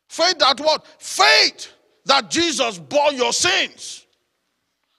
Faith 0.09 0.39
that 0.39 0.59
what? 0.61 0.87
Faith 0.99 1.73
that 2.07 2.31
Jesus 2.31 2.79
bore 2.79 3.13
your 3.13 3.33
sins. 3.33 4.07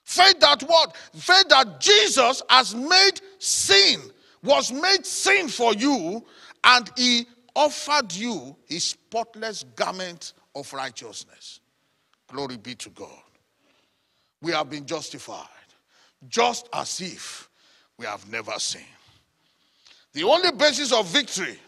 Faith 0.09 0.39
that 0.39 0.63
what? 0.63 0.97
Faith 1.13 1.49
that 1.49 1.79
Jesus 1.79 2.41
has 2.49 2.73
made 2.73 3.21
sin, 3.37 4.01
was 4.41 4.71
made 4.71 5.05
sin 5.05 5.47
for 5.47 5.71
you, 5.75 6.25
and 6.63 6.89
he 6.97 7.27
offered 7.53 8.11
you 8.15 8.55
his 8.65 8.85
spotless 8.85 9.65
garment 9.75 10.33
of 10.55 10.73
righteousness. 10.73 11.59
Glory 12.27 12.57
be 12.57 12.73
to 12.73 12.89
God. 12.89 13.21
We 14.41 14.51
have 14.51 14.67
been 14.67 14.87
justified, 14.87 15.45
just 16.27 16.67
as 16.73 17.01
if 17.01 17.47
we 17.99 18.07
have 18.07 18.27
never 18.31 18.53
sinned. 18.57 18.85
The 20.13 20.23
only 20.23 20.51
basis 20.53 20.91
of 20.91 21.05
victory 21.05 21.59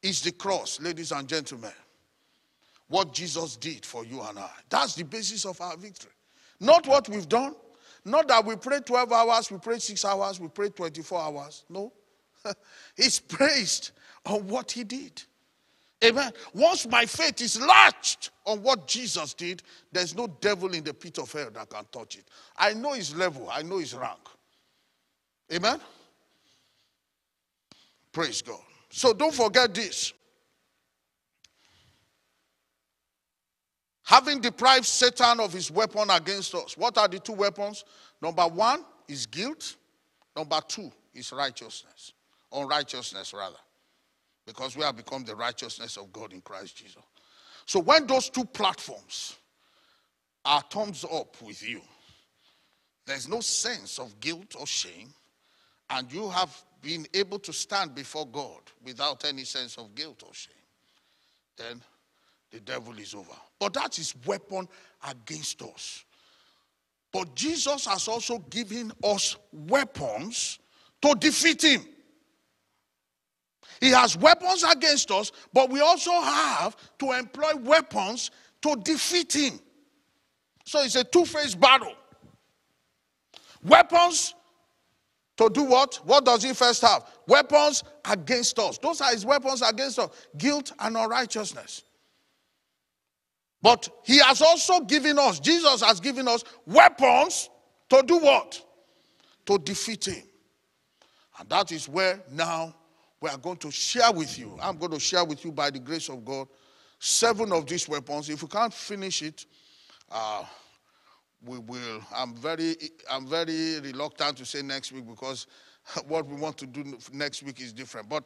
is 0.00 0.22
the 0.22 0.30
cross, 0.30 0.80
ladies 0.80 1.10
and 1.10 1.26
gentlemen 1.26 1.72
what 2.86 3.12
Jesus 3.12 3.56
did 3.56 3.84
for 3.84 4.04
you 4.04 4.20
and 4.20 4.38
I. 4.38 4.50
That's 4.68 4.94
the 4.94 5.02
basis 5.02 5.44
of 5.44 5.60
our 5.60 5.76
victory. 5.76 6.12
Not 6.60 6.86
what 6.86 7.08
we've 7.08 7.28
done. 7.28 7.56
Not 8.04 8.28
that 8.28 8.44
we 8.44 8.56
pray 8.56 8.80
12 8.80 9.12
hours, 9.12 9.50
we 9.50 9.58
pray 9.58 9.78
6 9.78 10.04
hours, 10.04 10.38
we 10.38 10.48
pray 10.48 10.68
24 10.68 11.20
hours. 11.20 11.64
No. 11.68 11.92
He's 12.96 13.18
praised 13.18 13.92
on 14.26 14.46
what 14.46 14.70
he 14.70 14.84
did. 14.84 15.22
Amen. 16.04 16.32
Once 16.52 16.86
my 16.86 17.06
faith 17.06 17.40
is 17.40 17.58
latched 17.60 18.30
on 18.44 18.62
what 18.62 18.86
Jesus 18.86 19.32
did, 19.32 19.62
there's 19.90 20.14
no 20.14 20.26
devil 20.26 20.74
in 20.74 20.84
the 20.84 20.92
pit 20.92 21.18
of 21.18 21.32
hell 21.32 21.48
that 21.54 21.70
can 21.70 21.84
touch 21.90 22.16
it. 22.16 22.24
I 22.56 22.74
know 22.74 22.92
his 22.92 23.14
level, 23.14 23.48
I 23.50 23.62
know 23.62 23.78
his 23.78 23.94
rank. 23.94 24.18
Amen. 25.52 25.80
Praise 28.12 28.42
God. 28.42 28.60
So 28.90 29.12
don't 29.12 29.34
forget 29.34 29.74
this. 29.74 30.12
Having 34.04 34.42
deprived 34.42 34.84
Satan 34.84 35.40
of 35.40 35.52
his 35.52 35.70
weapon 35.70 36.10
against 36.10 36.54
us, 36.54 36.76
what 36.76 36.98
are 36.98 37.08
the 37.08 37.18
two 37.18 37.32
weapons? 37.32 37.84
Number 38.20 38.46
one 38.46 38.84
is 39.08 39.26
guilt, 39.26 39.76
number 40.36 40.60
two 40.68 40.92
is 41.14 41.32
righteousness, 41.32 42.12
unrighteousness 42.52 43.32
rather. 43.32 43.56
Because 44.46 44.76
we 44.76 44.82
have 44.82 44.96
become 44.96 45.24
the 45.24 45.34
righteousness 45.34 45.96
of 45.96 46.12
God 46.12 46.34
in 46.34 46.42
Christ 46.42 46.76
Jesus. 46.76 47.02
So 47.64 47.80
when 47.80 48.06
those 48.06 48.28
two 48.28 48.44
platforms 48.44 49.36
are 50.44 50.62
thumbs 50.70 51.06
up 51.10 51.40
with 51.40 51.66
you, 51.66 51.80
there's 53.06 53.26
no 53.26 53.40
sense 53.40 53.98
of 53.98 54.20
guilt 54.20 54.54
or 54.58 54.66
shame, 54.66 55.14
and 55.88 56.12
you 56.12 56.28
have 56.28 56.54
been 56.82 57.06
able 57.14 57.38
to 57.38 57.52
stand 57.54 57.94
before 57.94 58.26
God 58.26 58.60
without 58.84 59.24
any 59.24 59.44
sense 59.44 59.78
of 59.78 59.94
guilt 59.94 60.22
or 60.26 60.34
shame, 60.34 60.52
then 61.56 61.80
the 62.54 62.60
devil 62.60 62.96
is 62.98 63.14
over. 63.14 63.32
But 63.58 63.74
that 63.74 63.98
is 63.98 64.14
weapon 64.24 64.68
against 65.10 65.60
us. 65.62 66.04
But 67.12 67.34
Jesus 67.34 67.84
has 67.86 68.06
also 68.06 68.38
given 68.38 68.92
us 69.02 69.36
weapons 69.52 70.60
to 71.02 71.16
defeat 71.16 71.62
him. 71.64 71.84
He 73.80 73.90
has 73.90 74.16
weapons 74.16 74.62
against 74.62 75.10
us, 75.10 75.32
but 75.52 75.68
we 75.68 75.80
also 75.80 76.12
have 76.12 76.76
to 77.00 77.10
employ 77.10 77.56
weapons 77.60 78.30
to 78.62 78.76
defeat 78.76 79.32
him. 79.32 79.58
So 80.64 80.80
it's 80.82 80.94
a 80.94 81.02
two 81.02 81.24
phase 81.24 81.56
battle. 81.56 81.94
Weapons 83.64 84.32
to 85.38 85.50
do 85.50 85.64
what? 85.64 85.96
What 86.04 86.24
does 86.24 86.44
he 86.44 86.52
first 86.52 86.82
have? 86.82 87.04
Weapons 87.26 87.82
against 88.08 88.56
us. 88.60 88.78
Those 88.78 89.00
are 89.00 89.10
his 89.10 89.26
weapons 89.26 89.60
against 89.60 89.98
us 89.98 90.10
guilt 90.38 90.72
and 90.78 90.96
unrighteousness. 90.96 91.82
But 93.64 93.88
he 94.02 94.18
has 94.18 94.42
also 94.42 94.80
given 94.80 95.18
us, 95.18 95.40
Jesus 95.40 95.80
has 95.80 95.98
given 95.98 96.28
us 96.28 96.44
weapons 96.66 97.48
to 97.88 98.02
do 98.06 98.18
what? 98.18 98.60
To 99.46 99.56
defeat 99.56 100.04
him. 100.04 100.22
And 101.38 101.48
that 101.48 101.72
is 101.72 101.88
where 101.88 102.22
now 102.30 102.76
we 103.22 103.30
are 103.30 103.38
going 103.38 103.56
to 103.56 103.70
share 103.70 104.12
with 104.12 104.38
you. 104.38 104.58
I'm 104.60 104.76
going 104.76 104.92
to 104.92 105.00
share 105.00 105.24
with 105.24 105.46
you 105.46 105.50
by 105.50 105.70
the 105.70 105.78
grace 105.78 106.10
of 106.10 106.26
God 106.26 106.46
seven 106.98 107.52
of 107.52 107.66
these 107.66 107.88
weapons. 107.88 108.28
If 108.28 108.42
we 108.42 108.48
can't 108.48 108.72
finish 108.72 109.22
it, 109.22 109.46
uh, 110.12 110.44
we 111.42 111.56
will. 111.56 112.02
I'm 112.14 112.34
very, 112.34 112.76
I'm 113.10 113.26
very 113.26 113.80
reluctant 113.80 114.36
to 114.36 114.44
say 114.44 114.60
next 114.60 114.92
week 114.92 115.08
because 115.08 115.46
what 116.06 116.26
we 116.26 116.36
want 116.36 116.58
to 116.58 116.66
do 116.66 116.98
next 117.14 117.42
week 117.42 117.62
is 117.62 117.72
different. 117.72 118.10
But 118.10 118.24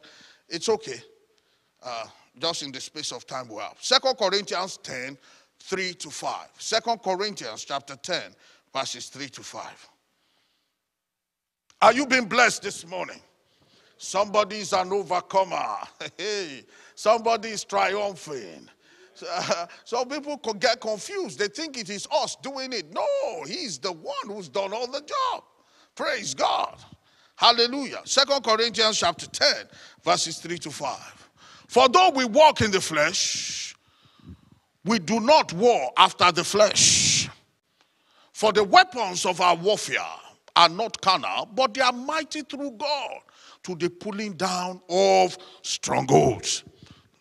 it's 0.49 0.67
okay. 0.67 0.99
Uh, 1.81 2.05
just 2.39 2.63
in 2.63 2.71
the 2.71 2.79
space 2.79 3.11
of 3.11 3.25
time 3.25 3.47
we 3.47 3.57
have. 3.57 3.75
Second 3.79 4.15
Corinthians 4.17 4.77
10, 4.77 5.17
3 5.59 5.93
to 5.93 6.09
5. 6.09 6.47
Second 6.57 7.01
Corinthians 7.01 7.65
chapter 7.65 7.95
10, 7.95 8.21
verses 8.73 9.07
3 9.07 9.27
to 9.29 9.43
5. 9.43 9.89
Are 11.81 11.93
you 11.93 12.05
being 12.05 12.25
blessed 12.25 12.63
this 12.63 12.85
morning? 12.85 13.19
Somebody 13.97 14.59
is 14.59 14.73
an 14.73 14.91
overcomer. 14.91 15.77
Hey, 16.17 16.63
somebody 16.95 17.49
is 17.49 17.63
triumphing. 17.63 18.67
Some 19.83 20.07
people 20.07 20.37
could 20.37 20.59
get 20.59 20.79
confused. 20.79 21.39
They 21.39 21.49
think 21.49 21.77
it 21.77 21.89
is 21.89 22.07
us 22.11 22.37
doing 22.37 22.71
it. 22.71 22.93
No, 22.93 23.43
he's 23.45 23.77
the 23.77 23.91
one 23.91 24.27
who's 24.27 24.47
done 24.47 24.73
all 24.73 24.87
the 24.87 25.01
job. 25.01 25.43
Praise 25.95 26.33
God. 26.33 26.77
Hallelujah. 27.35 28.01
Second 28.05 28.43
Corinthians 28.43 28.97
chapter 28.97 29.27
10, 29.27 29.47
verses 30.03 30.37
3 30.39 30.57
to 30.59 30.71
5. 30.71 31.18
For 31.69 31.87
though 31.87 32.09
we 32.09 32.25
walk 32.25 32.61
in 32.61 32.71
the 32.71 32.81
flesh, 32.81 33.75
we 34.85 34.97
do 34.97 35.19
not 35.19 35.53
war 35.53 35.91
after 35.97 36.31
the 36.31 36.43
flesh. 36.43 37.29
For 38.33 38.51
the 38.51 38.63
weapons 38.63 39.23
of 39.23 39.39
our 39.39 39.55
warfare 39.55 39.99
are 40.55 40.67
not 40.67 40.99
carnal, 40.99 41.47
but 41.53 41.75
they 41.75 41.81
are 41.81 41.93
mighty 41.93 42.41
through 42.41 42.71
God 42.71 43.19
to 43.65 43.75
the 43.75 43.87
pulling 43.87 44.33
down 44.33 44.81
of 44.89 45.37
strongholds. 45.61 46.63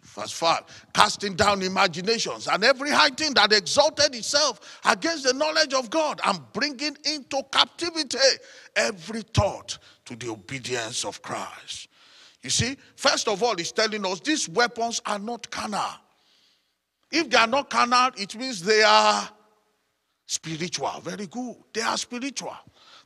Verse 0.01 0.33
5 0.33 0.63
casting 0.95 1.35
down 1.35 1.61
imaginations 1.61 2.49
and 2.49 2.65
every 2.65 2.91
high 2.91 3.11
thing 3.11 3.35
that 3.35 3.53
exalted 3.53 4.15
itself 4.15 4.81
against 4.87 5.25
the 5.25 5.35
knowledge 5.35 5.75
of 5.75 5.91
God 5.91 6.23
and 6.25 6.41
bringing 6.55 6.97
into 7.05 7.43
captivity 7.53 8.17
every 8.75 9.21
thought 9.21 9.77
to 10.07 10.17
the 10.17 10.31
obedience 10.31 11.05
of 11.05 11.21
Christ. 11.21 11.89
You 12.43 12.51
see, 12.51 12.77
first 12.97 13.29
of 13.29 13.43
all, 13.43 13.57
he's 13.57 13.73
telling 13.73 14.05
us 14.07 14.21
these 14.21 14.49
weapons 14.49 15.01
are 15.05 15.19
not 15.19 15.51
carnal. 15.51 15.91
If 17.11 17.31
they 17.31 17.37
are 17.37 17.47
not 17.47 17.71
carnal, 17.71 18.11
it 18.17 18.37
means 18.37 18.63
they 18.63 18.83
are 18.83 19.29
spiritual. 20.27 21.01
Very 21.03 21.27
good. 21.27 21.57
They 21.73 21.81
are 21.81 21.97
spiritual. 21.97 22.57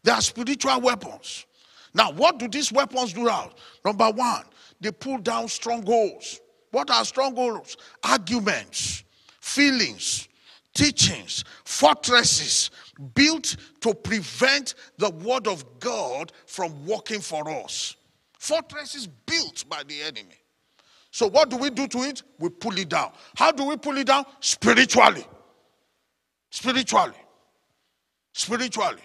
They 0.02 0.10
are 0.10 0.20
spiritual 0.20 0.80
weapons. 0.80 1.46
Now, 1.94 2.10
what 2.12 2.38
do 2.38 2.48
these 2.48 2.72
weapons 2.72 3.12
do 3.12 3.28
out? 3.28 3.58
Number 3.84 4.10
one, 4.10 4.44
they 4.80 4.90
pull 4.90 5.18
down 5.18 5.48
strongholds. 5.48 6.40
What 6.70 6.90
are 6.90 7.04
strongholds? 7.04 7.76
Arguments, 8.02 9.04
feelings, 9.40 10.28
teachings, 10.74 11.44
fortresses 11.64 12.70
built 13.14 13.56
to 13.80 13.94
prevent 13.94 14.74
the 14.98 15.10
word 15.10 15.46
of 15.46 15.64
God 15.80 16.32
from 16.46 16.86
working 16.86 17.20
for 17.20 17.48
us. 17.48 17.96
Fortresses 18.42 19.06
built 19.06 19.64
by 19.68 19.84
the 19.84 20.02
enemy. 20.02 20.34
So, 21.12 21.28
what 21.28 21.48
do 21.48 21.56
we 21.56 21.70
do 21.70 21.86
to 21.86 21.98
it? 21.98 22.24
We 22.40 22.48
pull 22.48 22.76
it 22.76 22.88
down. 22.88 23.12
How 23.36 23.52
do 23.52 23.64
we 23.64 23.76
pull 23.76 23.96
it 23.98 24.08
down? 24.08 24.24
Spiritually. 24.40 25.24
Spiritually. 26.50 27.14
Spiritually. 28.32 29.02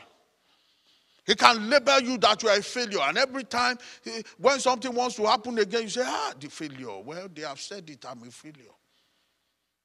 He 1.23 1.35
can 1.35 1.69
label 1.69 1.99
you 1.99 2.17
that 2.17 2.41
you 2.41 2.49
are 2.49 2.57
a 2.57 2.63
failure. 2.63 2.97
And 3.03 3.19
every 3.19 3.43
time 3.43 3.77
he, 4.03 4.23
when 4.39 4.59
something 4.59 4.91
wants 4.91 5.17
to 5.17 5.27
happen 5.27 5.59
again, 5.59 5.83
you 5.83 5.89
say, 5.89 6.01
ah, 6.03 6.33
the 6.39 6.49
failure. 6.49 6.99
Well, 7.05 7.27
they 7.31 7.43
have 7.43 7.61
said 7.61 7.87
it, 7.91 8.03
I'm 8.09 8.23
a 8.23 8.31
failure. 8.31 8.73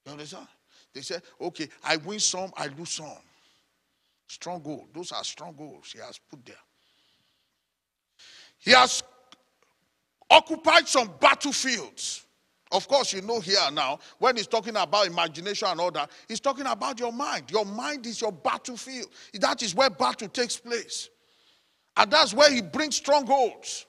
You 0.07 0.13
understand? 0.13 0.47
They 0.95 1.01
say, 1.01 1.17
okay, 1.39 1.69
I 1.83 1.97
win 1.97 2.19
some, 2.19 2.51
I 2.57 2.69
lose 2.75 2.89
some. 2.89 3.05
Strong 4.25 4.61
Stronghold. 4.61 4.87
Those 4.95 5.11
are 5.11 5.23
strongholds 5.23 5.91
he 5.91 5.99
has 5.99 6.17
put 6.17 6.43
there. 6.43 6.55
He 8.57 8.71
has 8.71 9.03
occupied 10.33 10.87
some 10.87 11.11
battlefields. 11.19 12.25
Of 12.71 12.87
course, 12.87 13.13
you 13.13 13.21
know 13.21 13.39
here 13.39 13.59
now, 13.71 13.99
when 14.17 14.35
he's 14.35 14.47
talking 14.47 14.75
about 14.75 15.05
imagination 15.05 15.67
and 15.67 15.79
all 15.79 15.91
that, 15.91 16.09
he's 16.27 16.39
talking 16.39 16.65
about 16.65 16.99
your 16.99 17.13
mind. 17.13 17.51
Your 17.51 17.65
mind 17.65 18.07
is 18.07 18.19
your 18.19 18.31
battlefield. 18.31 19.09
That 19.35 19.61
is 19.61 19.75
where 19.75 19.91
battle 19.91 20.27
takes 20.27 20.57
place. 20.57 21.09
And 21.95 22.09
that's 22.09 22.33
where 22.33 22.51
he 22.51 22.63
brings 22.63 22.95
strongholds 22.95 23.85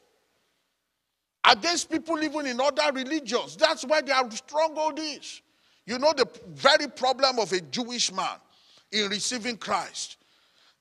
against 1.45 1.91
people 1.91 2.23
even 2.23 2.45
in 2.45 2.61
other 2.61 2.93
religions. 2.93 3.57
That's 3.57 3.87
where 3.87 4.03
their 4.03 4.31
stronghold 4.31 4.99
is. 4.99 5.41
You 5.87 5.99
know 5.99 6.13
the 6.15 6.29
very 6.49 6.89
problem 6.89 7.39
of 7.39 7.53
a 7.53 7.63
Jewish 7.63 8.13
man 8.13 8.37
in 8.93 9.09
receiving 9.09 9.57
Christ. 9.57 10.19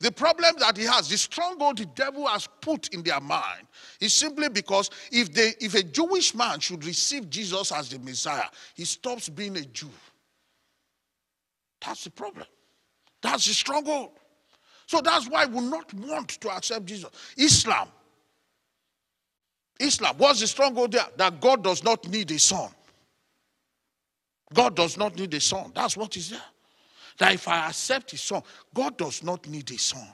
The 0.03 0.11
problem 0.11 0.55
that 0.59 0.75
he 0.75 0.83
has, 0.83 1.07
the 1.07 1.17
stronghold 1.17 1.77
the 1.77 1.85
devil 1.85 2.27
has 2.27 2.45
put 2.59 2.89
in 2.89 3.03
their 3.03 3.21
mind, 3.21 3.65
is 4.01 4.11
simply 4.11 4.49
because 4.49 4.89
if, 5.13 5.33
they, 5.33 5.53
if 5.61 5.75
a 5.75 5.81
Jewish 5.81 6.35
man 6.35 6.59
should 6.59 6.83
receive 6.83 7.29
Jesus 7.29 7.71
as 7.71 7.87
the 7.87 7.99
Messiah, 7.99 8.49
he 8.75 8.83
stops 8.83 9.29
being 9.29 9.55
a 9.55 9.61
Jew. 9.61 9.89
That's 11.79 12.03
the 12.03 12.09
problem. 12.09 12.45
That's 13.21 13.47
the 13.47 13.53
stronghold. 13.53 14.09
So 14.87 14.99
that's 14.99 15.29
why 15.29 15.45
we 15.45 15.61
not 15.61 15.93
want 15.93 16.27
to 16.41 16.49
accept 16.49 16.85
Jesus. 16.85 17.09
Islam. 17.37 17.87
Islam. 19.79 20.15
What's 20.17 20.41
the 20.41 20.47
stronghold 20.47 20.91
there? 20.91 21.05
That 21.15 21.39
God 21.39 21.63
does 21.63 21.81
not 21.81 22.09
need 22.09 22.29
a 22.31 22.39
son. 22.39 22.71
God 24.53 24.75
does 24.75 24.97
not 24.97 25.15
need 25.15 25.33
a 25.33 25.39
son. 25.39 25.71
That's 25.73 25.95
what 25.95 26.17
is 26.17 26.31
there. 26.31 26.41
That 27.17 27.34
if 27.34 27.47
I 27.47 27.67
accept 27.67 28.12
his 28.12 28.21
son, 28.21 28.41
God 28.73 28.97
does 28.97 29.23
not 29.23 29.47
need 29.47 29.69
a 29.71 29.78
son. 29.78 30.08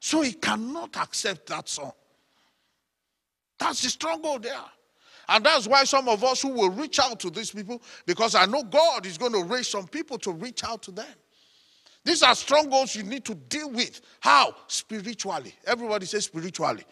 So 0.00 0.22
he 0.22 0.32
cannot 0.32 0.96
accept 0.96 1.46
that 1.48 1.68
son. 1.68 1.92
That's 3.58 3.82
the 3.82 3.88
stronghold 3.88 4.42
there. 4.42 4.56
And 5.28 5.44
that's 5.44 5.66
why 5.66 5.84
some 5.84 6.08
of 6.08 6.22
us 6.22 6.42
who 6.42 6.48
will 6.48 6.70
reach 6.70 6.98
out 6.98 7.18
to 7.20 7.30
these 7.30 7.50
people, 7.50 7.80
because 8.04 8.34
I 8.34 8.46
know 8.46 8.62
God 8.62 9.06
is 9.06 9.16
going 9.16 9.32
to 9.32 9.44
raise 9.44 9.68
some 9.68 9.86
people 9.86 10.18
to 10.18 10.32
reach 10.32 10.64
out 10.64 10.82
to 10.82 10.90
them. 10.90 11.06
These 12.04 12.22
are 12.22 12.34
strongholds 12.34 12.94
you 12.94 13.02
need 13.02 13.24
to 13.24 13.34
deal 13.34 13.70
with. 13.70 14.02
How? 14.20 14.54
Spiritually. 14.66 15.54
Everybody 15.66 16.04
says 16.04 16.26
spiritually. 16.26 16.84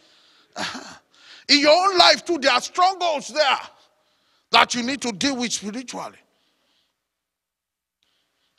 In 1.49 1.61
your 1.61 1.73
own 1.73 1.99
life, 1.99 2.25
too, 2.25 2.39
there 2.39 2.53
are 2.53 2.61
strongholds 2.61 3.29
there 3.29 3.61
that 4.51 4.75
you 4.75 4.83
need 4.83 5.03
to 5.03 5.13
deal 5.13 5.37
with 5.37 5.53
spiritually. 5.53 6.17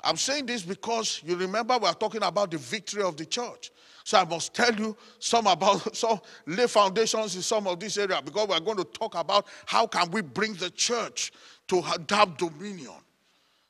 I'm 0.04 0.18
saying 0.18 0.48
this 0.48 0.64
because 0.64 1.22
you 1.26 1.36
remember 1.36 1.78
we 1.78 1.88
are 1.88 1.94
talking 1.94 2.24
about 2.24 2.52
the 2.52 2.58
victory 2.58 3.04
of 3.04 3.16
the 3.16 3.26
church. 3.26 3.72
So 4.04 4.18
I 4.18 4.26
must 4.26 4.54
tell 4.54 4.74
you 4.76 4.98
some 5.20 5.48
about 5.48 5.96
some 5.96 6.20
lay 6.46 6.68
foundations 6.68 7.36
in 7.36 7.42
some 7.42 7.68
of 7.68 7.80
this 7.80 7.98
area 7.98 8.22
because 8.24 8.48
we're 8.48 8.60
going 8.60 8.78
to 8.78 8.84
talk 8.84 9.16
about 9.16 9.48
how 9.66 9.88
can 9.88 10.12
we 10.12 10.22
bring 10.22 10.54
the 10.56 10.70
church 10.72 11.32
to 11.68 11.82
have 11.82 12.38
dominion. 12.38 12.92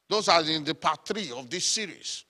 Those 0.10 0.28
are 0.28 0.42
in 0.42 0.64
the 0.64 0.74
part 0.76 1.06
three 1.06 1.32
of 1.32 1.50
this 1.50 1.66
series. 1.66 2.26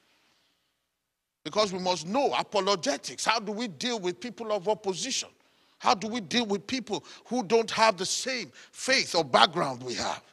Because 1.43 1.73
we 1.73 1.79
must 1.79 2.07
know 2.07 2.33
apologetics. 2.33 3.25
How 3.25 3.39
do 3.39 3.51
we 3.51 3.67
deal 3.67 3.99
with 3.99 4.19
people 4.19 4.51
of 4.51 4.67
opposition? 4.67 5.29
How 5.79 5.93
do 5.93 6.07
we 6.07 6.21
deal 6.21 6.45
with 6.45 6.65
people 6.65 7.03
who 7.25 7.43
don't 7.43 7.69
have 7.71 7.97
the 7.97 8.05
same 8.05 8.51
faith 8.71 9.15
or 9.15 9.25
background 9.25 9.83
we 9.83 9.95
have? 9.95 10.23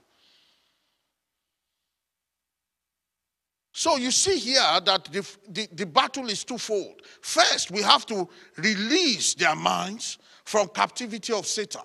So 3.81 3.97
you 3.97 4.11
see 4.11 4.37
here 4.37 4.81
that 4.85 5.07
the, 5.07 5.27
the, 5.49 5.67
the, 5.73 5.87
battle 5.87 6.29
is 6.29 6.45
twofold. 6.45 7.01
First, 7.23 7.71
we 7.71 7.81
have 7.81 8.05
to 8.07 8.29
release 8.59 9.33
their 9.33 9.57
minds 9.57 10.19
from 10.45 10.69
captivity 10.69 11.33
of 11.33 11.47
Satan. 11.47 11.81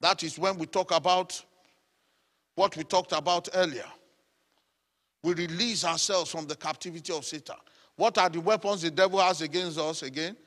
That 0.00 0.22
is 0.22 0.38
when 0.38 0.56
we 0.56 0.64
talk 0.64 0.96
about 0.96 1.44
what 2.54 2.74
we 2.74 2.84
talked 2.84 3.12
about 3.12 3.50
earlier. 3.52 3.84
We 5.22 5.34
release 5.34 5.84
ourselves 5.84 6.30
from 6.30 6.46
the 6.46 6.56
captivity 6.56 7.12
of 7.12 7.26
Satan. 7.26 7.56
What 7.96 8.16
are 8.16 8.30
the 8.30 8.40
weapons 8.40 8.80
the 8.80 8.90
devil 8.90 9.20
has 9.20 9.42
against 9.42 9.78
us 9.78 10.02
again? 10.02 10.38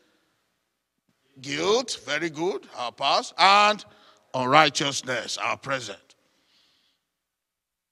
Guilt, 1.39 1.99
very 2.03 2.31
good, 2.31 2.65
our 2.75 2.91
past, 2.91 3.35
and 3.37 3.85
unrighteousness, 4.33 5.37
our 5.37 5.57
present. 5.57 6.15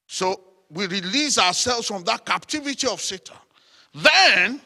So 0.07 0.41
we 0.69 0.87
release 0.87 1.37
ourselves 1.37 1.87
from 1.87 2.03
that 2.03 2.25
captivity 2.25 2.87
of 2.87 3.01
Satan. 3.01 3.37
Then, 3.93 4.61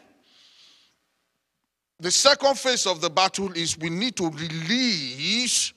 the 2.00 2.12
second 2.12 2.58
phase 2.58 2.88
of 2.88 3.02
the 3.02 3.10
battle 3.10 3.52
is 3.54 3.78
we 3.78 3.90
need 3.90 4.16
to 4.18 4.30
release 4.30 5.74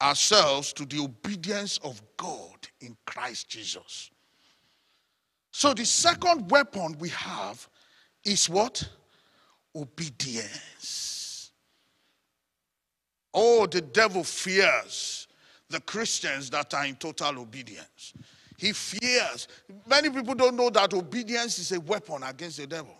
ourselves 0.00 0.72
to 0.74 0.84
the 0.84 0.98
obedience 1.02 1.78
of 1.78 2.00
God 2.16 2.68
in 2.80 2.96
Christ 3.06 3.48
Jesus. 3.48 4.10
So, 5.50 5.74
the 5.74 5.84
second 5.84 6.50
weapon 6.50 6.96
we 6.98 7.08
have 7.10 7.66
is 8.24 8.48
what? 8.48 8.86
Obedience. 9.74 11.52
Oh, 13.32 13.66
the 13.66 13.80
devil 13.80 14.24
fears 14.24 15.28
the 15.68 15.80
Christians 15.80 16.50
that 16.50 16.74
are 16.74 16.84
in 16.84 16.96
total 16.96 17.38
obedience. 17.38 18.12
He 18.60 18.74
fears. 18.74 19.48
Many 19.88 20.10
people 20.10 20.34
don't 20.34 20.54
know 20.54 20.68
that 20.68 20.92
obedience 20.92 21.58
is 21.58 21.72
a 21.72 21.80
weapon 21.80 22.22
against 22.22 22.58
the 22.58 22.66
devil. 22.66 22.94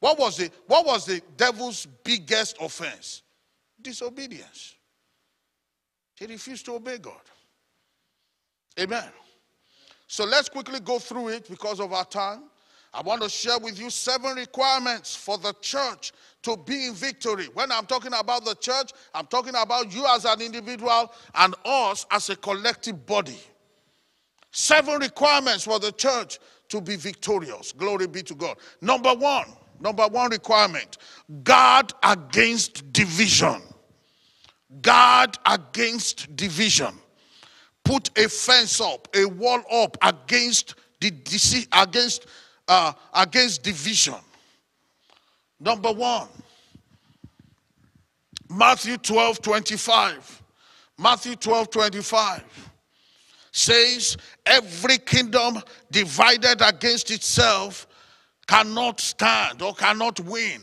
What 0.00 0.18
was 0.18 0.36
the, 0.36 0.50
what 0.66 0.84
was 0.84 1.06
the 1.06 1.22
devil's 1.34 1.86
biggest 2.04 2.58
offense? 2.60 3.22
Disobedience. 3.80 4.74
He 6.14 6.26
refused 6.26 6.66
to 6.66 6.74
obey 6.74 6.98
God. 6.98 7.22
Amen. 8.78 9.08
So 10.08 10.26
let's 10.26 10.50
quickly 10.50 10.80
go 10.80 10.98
through 10.98 11.28
it 11.28 11.48
because 11.48 11.80
of 11.80 11.94
our 11.94 12.04
time. 12.04 12.42
I 12.92 13.00
want 13.00 13.22
to 13.22 13.30
share 13.30 13.58
with 13.58 13.80
you 13.80 13.88
seven 13.88 14.36
requirements 14.36 15.16
for 15.16 15.38
the 15.38 15.54
church 15.62 16.12
to 16.42 16.54
be 16.54 16.88
in 16.88 16.92
victory. 16.92 17.46
When 17.54 17.72
I'm 17.72 17.86
talking 17.86 18.12
about 18.12 18.44
the 18.44 18.56
church, 18.56 18.92
I'm 19.14 19.26
talking 19.26 19.54
about 19.58 19.90
you 19.90 20.04
as 20.06 20.26
an 20.26 20.42
individual 20.42 21.10
and 21.34 21.54
us 21.64 22.04
as 22.10 22.28
a 22.28 22.36
collective 22.36 23.06
body. 23.06 23.38
Seven 24.50 25.00
requirements 25.00 25.64
for 25.64 25.78
the 25.78 25.92
church 25.92 26.38
to 26.68 26.80
be 26.80 26.96
victorious. 26.96 27.72
Glory 27.72 28.06
be 28.06 28.22
to 28.22 28.34
God. 28.34 28.56
Number 28.80 29.14
one, 29.14 29.46
number 29.80 30.06
one 30.06 30.30
requirement 30.30 30.98
guard 31.42 31.92
against 32.02 32.92
division. 32.92 33.62
Guard 34.82 35.36
against 35.46 36.34
division. 36.36 36.94
Put 37.84 38.10
a 38.18 38.28
fence 38.28 38.80
up, 38.80 39.08
a 39.14 39.24
wall 39.24 39.62
up 39.72 39.96
against 40.02 40.74
the 41.00 41.12
against 41.72 42.26
uh, 42.66 42.92
against 43.14 43.62
division. 43.62 44.16
Number 45.60 45.92
one, 45.92 46.28
Matthew 48.50 48.98
12 48.98 49.40
25. 49.40 50.42
Matthew 50.98 51.36
12 51.36 51.70
25 51.70 52.67
says, 53.52 54.16
Every 54.44 54.98
kingdom 54.98 55.62
divided 55.90 56.60
against 56.60 57.10
itself 57.10 57.86
cannot 58.46 59.00
stand 59.00 59.62
or 59.62 59.74
cannot 59.74 60.20
win. 60.20 60.62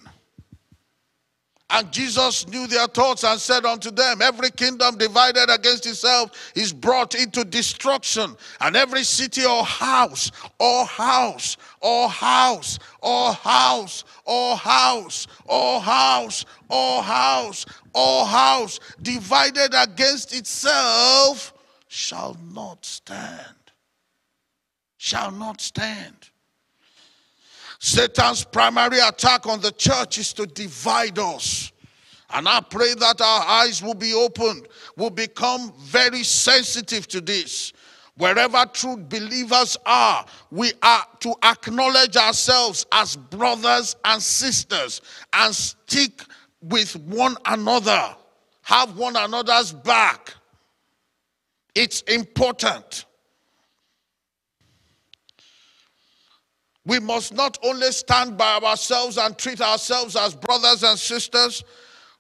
And 1.68 1.92
Jesus 1.92 2.48
knew 2.48 2.68
their 2.68 2.86
thoughts 2.86 3.24
and 3.24 3.40
said 3.40 3.66
unto 3.66 3.90
them, 3.90 4.22
Every 4.22 4.52
kingdom 4.52 4.98
divided 4.98 5.50
against 5.50 5.88
itself 5.88 6.52
is 6.56 6.72
brought 6.72 7.16
into 7.16 7.44
destruction, 7.44 8.38
and 8.62 8.76
every 8.76 9.04
city 9.04 9.44
or 9.46 9.66
house, 9.66 10.32
or 10.60 10.86
house, 10.86 11.58
or 11.82 12.08
house, 12.08 12.78
or 13.02 13.34
house, 13.34 14.04
or 14.26 14.56
house, 14.56 15.26
or 15.46 15.82
house, 15.82 16.46
or 16.70 17.02
house, 17.02 17.66
or 17.94 18.26
house, 18.28 18.80
divided 19.02 19.74
against 19.74 20.36
itself 20.36 21.55
shall 21.96 22.36
not 22.54 22.86
stand. 22.86 23.56
Shall 24.98 25.32
not 25.32 25.62
stand. 25.62 26.30
Satan's 27.80 28.44
primary 28.44 29.00
attack 29.00 29.48
on 29.48 29.62
the 29.62 29.72
church 29.72 30.18
is 30.18 30.34
to 30.34 30.46
divide 30.46 31.18
us. 31.18 31.72
And 32.32 32.50
I 32.50 32.60
pray 32.60 32.94
that 32.96 33.22
our 33.22 33.46
eyes 33.48 33.82
will 33.82 33.94
be 33.94 34.14
opened, 34.14 34.68
will 34.98 35.10
become 35.10 35.72
very 35.80 36.24
sensitive 36.24 37.08
to 37.10 37.22
this. 37.22 37.72
Wherever 38.18 38.66
true 38.66 38.98
believers 38.98 39.78
are, 39.86 40.26
we 40.52 40.74
are 40.82 41.06
to 41.20 41.34
acknowledge 41.44 42.18
ourselves 42.18 42.86
as 42.92 43.16
brothers 43.16 43.96
and 44.04 44.22
sisters 44.22 45.02
and 45.32 45.56
stick 45.56 46.22
with 46.62 46.96
one 46.98 47.38
another, 47.46 48.16
have 48.64 48.98
one 48.98 49.16
another's 49.16 49.72
back. 49.72 50.35
It's 51.76 52.02
important. 52.04 53.06
We 56.86 57.00
must 57.00 57.34
not 57.34 57.58
only 57.64 57.92
stand 57.92 58.38
by 58.38 58.60
ourselves 58.60 59.18
and 59.18 59.38
treat 59.38 59.60
ourselves 59.60 60.16
as 60.16 60.36
brothers 60.36 60.84
and 60.84 60.98
sisters, 60.98 61.64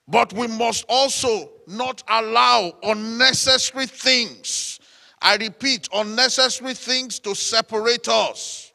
but 0.07 0.33
we 0.33 0.47
must 0.47 0.85
also 0.89 1.51
not 1.67 2.03
allow 2.07 2.73
unnecessary 2.83 3.85
things. 3.85 4.79
I 5.21 5.37
repeat, 5.37 5.87
unnecessary 5.93 6.73
things 6.73 7.19
to 7.19 7.33
separate 7.33 8.07
us. 8.07 8.73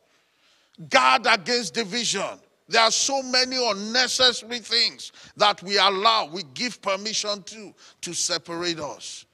Guard 0.88 1.26
against 1.28 1.74
division. 1.74 2.40
There 2.68 2.80
are 2.80 2.90
so 2.90 3.22
many 3.22 3.56
unnecessary 3.70 4.60
things 4.60 5.12
that 5.36 5.62
we 5.62 5.76
allow, 5.76 6.26
we 6.32 6.44
give 6.54 6.80
permission 6.80 7.42
to, 7.42 7.74
to 8.02 8.14
separate 8.14 8.78
us. 8.78 9.26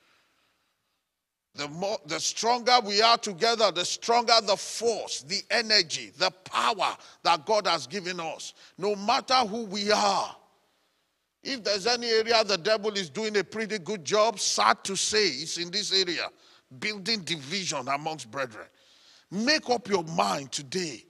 The, 1.56 1.68
more, 1.68 1.98
the 2.06 2.20
stronger 2.20 2.78
we 2.84 3.00
are 3.00 3.16
together, 3.16 3.70
the 3.72 3.84
stronger 3.84 4.34
the 4.42 4.56
force, 4.56 5.22
the 5.22 5.42
energy, 5.50 6.12
the 6.18 6.30
power 6.30 6.96
that 7.22 7.46
God 7.46 7.66
has 7.66 7.86
given 7.86 8.20
us. 8.20 8.52
No 8.76 8.94
matter 8.94 9.36
who 9.36 9.64
we 9.64 9.90
are. 9.90 10.36
If 11.42 11.62
there's 11.64 11.86
any 11.86 12.08
area 12.08 12.42
the 12.44 12.58
devil 12.58 12.90
is 12.92 13.08
doing 13.08 13.36
a 13.38 13.44
pretty 13.44 13.78
good 13.78 14.04
job, 14.04 14.38
sad 14.40 14.82
to 14.84 14.96
say, 14.96 15.28
it's 15.28 15.58
in 15.58 15.70
this 15.70 15.92
area 15.92 16.28
building 16.80 17.20
division 17.20 17.88
amongst 17.88 18.30
brethren. 18.30 18.66
Make 19.30 19.70
up 19.70 19.88
your 19.88 20.04
mind 20.04 20.52
today 20.52 21.04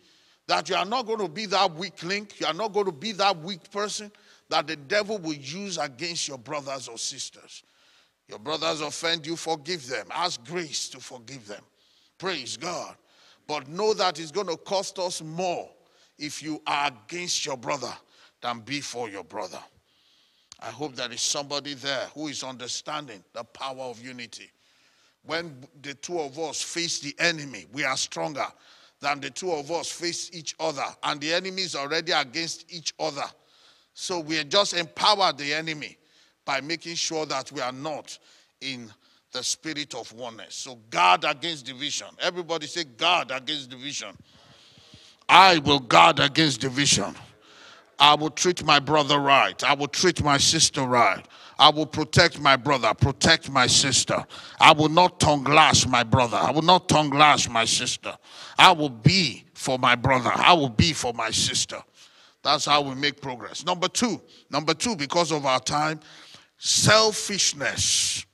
that 0.47 0.69
you 0.69 0.77
are 0.77 0.85
not 0.85 1.07
going 1.07 1.19
to 1.19 1.29
be 1.29 1.47
that 1.47 1.75
weak 1.75 2.03
link, 2.03 2.39
you 2.41 2.47
are 2.47 2.55
not 2.55 2.73
going 2.73 2.87
to 2.87 2.93
be 2.93 3.13
that 3.13 3.37
weak 3.39 3.71
person 3.71 4.13
that 4.49 4.67
the 4.67 4.77
devil 4.77 5.19
will 5.19 5.35
use 5.35 5.79
against 5.79 6.29
your 6.29 6.39
brothers 6.39 6.89
or 6.89 6.99
sisters. 6.99 7.63
Your 8.29 8.39
brothers 8.39 8.81
offend 8.81 9.27
you, 9.27 9.37
forgive 9.37 9.87
them. 9.87 10.07
Ask 10.11 10.45
grace 10.45 10.89
to 10.91 11.01
forgive 11.01 11.47
them. 11.47 11.63
Praise 12.19 12.57
God. 12.57 12.97
But 13.47 13.69
know 13.69 13.95
that 13.95 14.19
it's 14.19 14.33
going 14.33 14.49
to 14.49 14.57
cost 14.57 14.99
us 14.99 15.23
more 15.23 15.71
if 16.19 16.43
you 16.43 16.61
are 16.67 16.89
against 16.89 17.47
your 17.47 17.57
brother 17.57 17.93
than 18.41 18.61
be 18.61 18.81
for 18.81 19.09
your 19.09 19.25
brother. 19.25 19.61
I 20.61 20.71
hope 20.71 20.97
there 20.97 21.13
is 21.13 21.21
somebody 21.21 21.75
there 21.75 22.07
who 22.15 22.29
is 22.29 22.43
understanding 22.43 23.23
the 23.33 23.45
power 23.45 23.83
of 23.83 24.05
unity. 24.05 24.51
When 25.25 25.65
the 25.83 25.95
two 25.95 26.19
of 26.19 26.39
us 26.39 26.63
face 26.63 26.99
the 27.01 27.15
enemy, 27.19 27.67
we 27.73 27.85
are 27.85 27.97
stronger 27.97 28.47
than 29.01 29.21
the 29.21 29.31
two 29.31 29.53
of 29.53 29.71
us 29.71 29.91
face 29.91 30.31
each 30.33 30.55
other, 30.59 30.85
and 31.03 31.21
the 31.21 31.35
enemy 31.35 31.63
is 31.63 31.77
already 31.77 32.13
against 32.13 32.73
each 32.73 32.95
other. 32.99 33.25
So 33.93 34.21
we 34.21 34.43
just 34.45 34.75
empower 34.75 35.33
the 35.33 35.53
enemy 35.53 35.99
by 36.47 36.63
making 36.63 36.95
sure 36.95 37.27
that 37.27 37.53
we 37.53 37.61
are 37.61 37.73
not 37.73 38.19
in 38.63 38.91
the 39.33 39.43
spirit 39.43 39.95
of 39.95 40.11
oneness. 40.15 40.55
So 40.55 40.77
guard 40.89 41.25
against 41.25 41.67
division. 41.67 42.07
Everybody 42.21 42.67
say 42.67 42.85
guard 42.85 43.31
against 43.31 43.69
division. 43.69 44.17
I 45.29 45.59
will 45.59 45.81
guard 45.81 46.21
against 46.21 46.63
division. 46.63 47.15
I 47.99 48.15
will 48.15 48.31
treat 48.31 48.65
my 48.65 48.79
brother 48.79 49.19
right. 49.19 49.63
I 49.65 49.75
will 49.75 49.89
treat 49.89 50.23
my 50.23 50.39
sister 50.39 50.83
right. 50.83 51.27
I 51.59 51.71
will 51.71 51.87
protect 51.87 52.39
my 52.39 52.55
brother, 52.55 52.93
protect 52.93 53.51
my 53.51 53.67
sister. 53.67 54.25
I 54.61 54.73
will 54.73 54.91
not 54.91 55.19
tongue 55.19 55.45
lash 55.45 55.87
my 55.87 56.05
brother. 56.05 56.37
I 56.37 56.51
will 56.51 56.63
not 56.63 56.89
tongue 56.89 57.11
lash 57.11 57.49
my 57.49 57.65
sister. 57.65 58.17
I 58.59 58.73
will 58.73 58.91
be 58.91 59.45
for 59.55 59.79
my 59.79 59.95
brother. 59.95 60.31
I 60.35 60.53
will 60.53 60.69
be 60.69 60.93
for 60.93 61.15
my 61.15 61.31
sister. 61.31 61.83
That's 62.43 62.67
how 62.67 62.83
we 62.83 62.95
make 62.95 63.21
progress. 63.21 63.65
Number 63.65 63.89
two, 63.89 64.21
number 64.51 64.73
two, 64.73 64.95
because 64.95 65.33
of 65.33 65.47
our 65.47 65.59
time, 65.59 65.99
selfishness. 66.59 68.25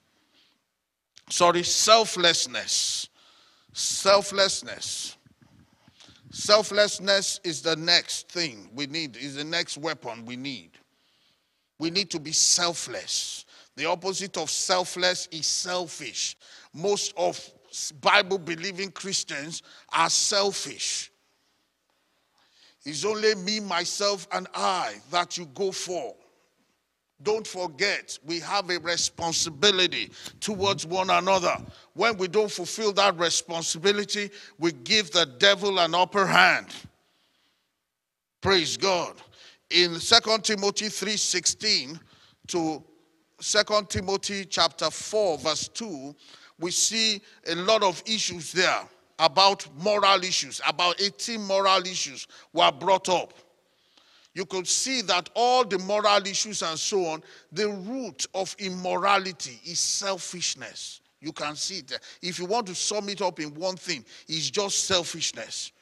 Sorry, 1.29 1.63
selflessness. 1.63 3.09
Selflessness. 3.73 5.17
Selflessness 6.31 7.41
is 7.45 7.63
the 7.63 7.77
next 7.77 8.29
thing 8.31 8.71
we 8.75 8.87
need, 8.87 9.17
is 9.17 9.37
the 9.37 9.45
next 9.45 9.77
weapon 9.79 10.25
we 10.25 10.37
need. 10.37 10.71
We 11.79 11.91
need 11.91 12.11
to 12.11 12.21
be 12.21 12.33
selfless. 12.33 13.45
The 13.77 13.87
opposite 13.87 14.37
of 14.37 14.51
selfless 14.51 15.29
is 15.31 15.47
selfish. 15.47 16.37
Most 16.73 17.13
of 17.17 17.39
Bible 18.01 18.39
believing 18.39 18.91
Christians 18.91 19.63
are 19.93 20.11
selfish. 20.11 21.11
It's 22.85 23.05
only 23.05 23.35
me, 23.35 23.61
myself, 23.61 24.27
and 24.33 24.49
I 24.55 24.97
that 25.11 25.39
you 25.39 25.47
go 25.47 25.71
for. 25.71 26.15
Don't 27.23 27.47
forget, 27.47 28.19
we 28.25 28.41
have 28.41 28.71
a 28.71 28.79
responsibility 28.79 30.11
towards 30.41 30.87
one 30.87 31.11
another. 31.11 31.57
When 31.95 32.17
we 32.17 32.29
don't 32.29 32.51
fulfill 32.51 32.93
that 32.95 33.19
responsibility, 33.19 34.31
we 34.59 34.73
give 34.73 35.11
the 35.13 35.27
devil 35.39 35.79
an 35.79 35.95
upper 35.95 36.27
hand. 36.27 36.69
Praise 38.41 38.77
God. 38.77 39.15
In 39.71 40.01
2 40.01 40.43
Timothy 40.43 40.87
3:16 40.87 42.01
to 42.49 42.83
2 43.41 43.89
Timothy 43.89 44.45
chapter 44.45 44.91
4 44.91 45.39
verse 45.39 45.69
2, 45.69 46.15
we 46.59 46.71
see 46.71 47.21
a 47.47 47.55
lot 47.55 47.83
of 47.83 48.03
issues 48.07 48.53
there 48.53 48.89
about 49.19 49.67
moral 49.79 50.23
issues, 50.25 50.61
about 50.67 51.01
18 51.01 51.41
moral 51.43 51.81
issues 51.87 52.27
were 52.53 52.73
brought 52.73 53.09
up 53.09 53.33
you 54.35 54.47
could 54.47 54.67
see 54.67 55.03
that 55.03 55.29
all 55.35 55.65
the 55.65 55.79
moral 55.79 56.27
issues 56.27 56.63
and 56.63 56.79
so 56.79 57.07
on, 57.07 57.23
the 57.53 57.69
root 57.69 58.27
of 58.35 58.55
immorality 58.59 59.61
is 59.65 59.79
selfishness. 59.79 61.01
You 61.21 61.33
can 61.33 61.55
see 61.55 61.79
it. 61.79 62.01
If 62.23 62.39
you 62.39 62.47
want 62.47 62.67
to 62.69 62.75
sum 62.75 63.09
it 63.09 63.21
up 63.21 63.39
in 63.41 63.55
one 63.55 63.77
thing, 63.77 64.05
it's 64.29 64.51
just 64.51 64.85
selfishness. 64.85 65.73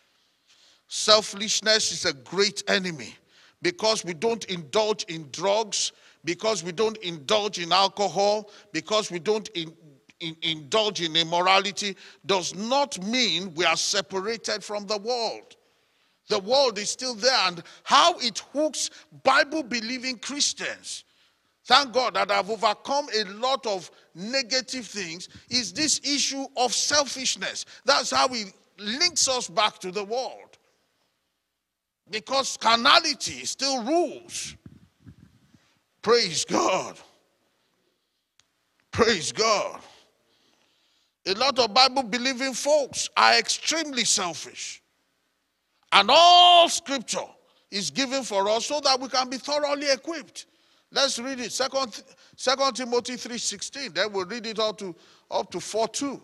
Selfishness 0.89 1.93
is 1.93 2.05
a 2.05 2.13
great 2.13 2.65
enemy 2.69 3.15
because 3.63 4.05
we 4.05 4.13
don't 4.13 4.45
indulge 4.47 5.05
in 5.05 5.29
drugs, 5.31 5.93
because 6.25 6.65
we 6.65 6.73
don't 6.73 6.99
indulge 6.99 7.59
in 7.59 7.73
alcohol, 7.73 8.51
because 8.73 9.11
we 9.11 9.21
don't 9.21 9.49
in, 9.51 9.73
in, 10.19 10.37
indulge 10.43 11.01
in 11.01 11.15
immorality, 11.15 11.97
does 12.27 12.55
not 12.55 13.03
mean 13.05 13.55
we 13.55 13.65
are 13.65 13.77
separated 13.77 14.65
from 14.65 14.87
the 14.87 14.99
world. 14.99 15.57
The 16.31 16.39
world 16.39 16.79
is 16.79 16.89
still 16.89 17.15
there, 17.15 17.49
and 17.49 17.61
how 17.83 18.17
it 18.21 18.39
hooks 18.53 18.89
Bible 19.25 19.65
believing 19.65 20.17
Christians. 20.17 21.03
Thank 21.65 21.93
God 21.93 22.15
that 22.15 22.31
I've 22.31 22.49
overcome 22.49 23.09
a 23.13 23.25
lot 23.25 23.67
of 23.67 23.91
negative 24.15 24.87
things. 24.87 25.29
Is 25.51 25.73
this 25.73 26.01
issue 26.05 26.47
of 26.57 26.73
selfishness? 26.73 27.67
That's 27.85 28.13
how 28.13 28.29
it 28.29 28.53
links 28.79 29.29
us 29.29 29.49
back 29.49 29.81
to 29.81 29.91
the 29.91 30.05
world. 30.05 30.57
Because 32.09 32.57
carnality 32.57 33.45
still 33.45 33.83
rules. 33.83 34.55
Praise 36.01 36.45
God. 36.45 36.97
Praise 38.93 39.33
God. 39.33 39.81
A 41.27 41.35
lot 41.35 41.59
of 41.59 41.75
Bible 41.75 42.05
believing 42.05 42.55
folks 42.55 43.11
are 43.17 43.37
extremely 43.37 44.05
selfish. 44.05 44.81
And 45.93 46.11
all 46.11 46.69
scripture 46.69 47.27
is 47.71 47.91
given 47.91 48.23
for 48.23 48.49
us 48.49 48.67
so 48.67 48.81
that 48.81 49.01
we 49.01 49.09
can 49.09 49.29
be 49.29 49.39
thoroughly 49.39 49.91
equipped. 49.91 50.47
Let's 50.93 51.19
read 51.19 51.41
it. 51.41 51.53
Second, 51.53 52.03
Second 52.37 52.75
Timothy 52.75 53.15
3.16. 53.15 53.95
Then 53.95 54.13
we'll 54.13 54.27
read 54.27 54.47
it 54.47 54.59
up 54.59 54.79
to 54.79 54.95
up 55.31 55.51
to 55.53 55.59
4.2. 55.59 56.21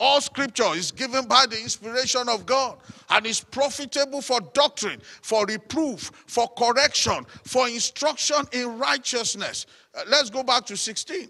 All 0.00 0.20
scripture 0.20 0.74
is 0.74 0.90
given 0.90 1.26
by 1.26 1.46
the 1.48 1.60
inspiration 1.60 2.28
of 2.28 2.46
God 2.46 2.78
and 3.10 3.24
is 3.24 3.40
profitable 3.40 4.20
for 4.20 4.40
doctrine, 4.52 5.00
for 5.22 5.46
reproof, 5.46 6.10
for 6.26 6.48
correction, 6.48 7.24
for 7.44 7.68
instruction 7.68 8.38
in 8.52 8.76
righteousness. 8.76 9.66
Uh, 9.94 10.02
let's 10.08 10.30
go 10.30 10.42
back 10.42 10.66
to 10.66 10.76
16. 10.76 11.28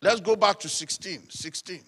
Let's 0.00 0.20
go 0.20 0.36
back 0.36 0.60
to 0.60 0.68
16. 0.68 1.28
16. 1.28 1.80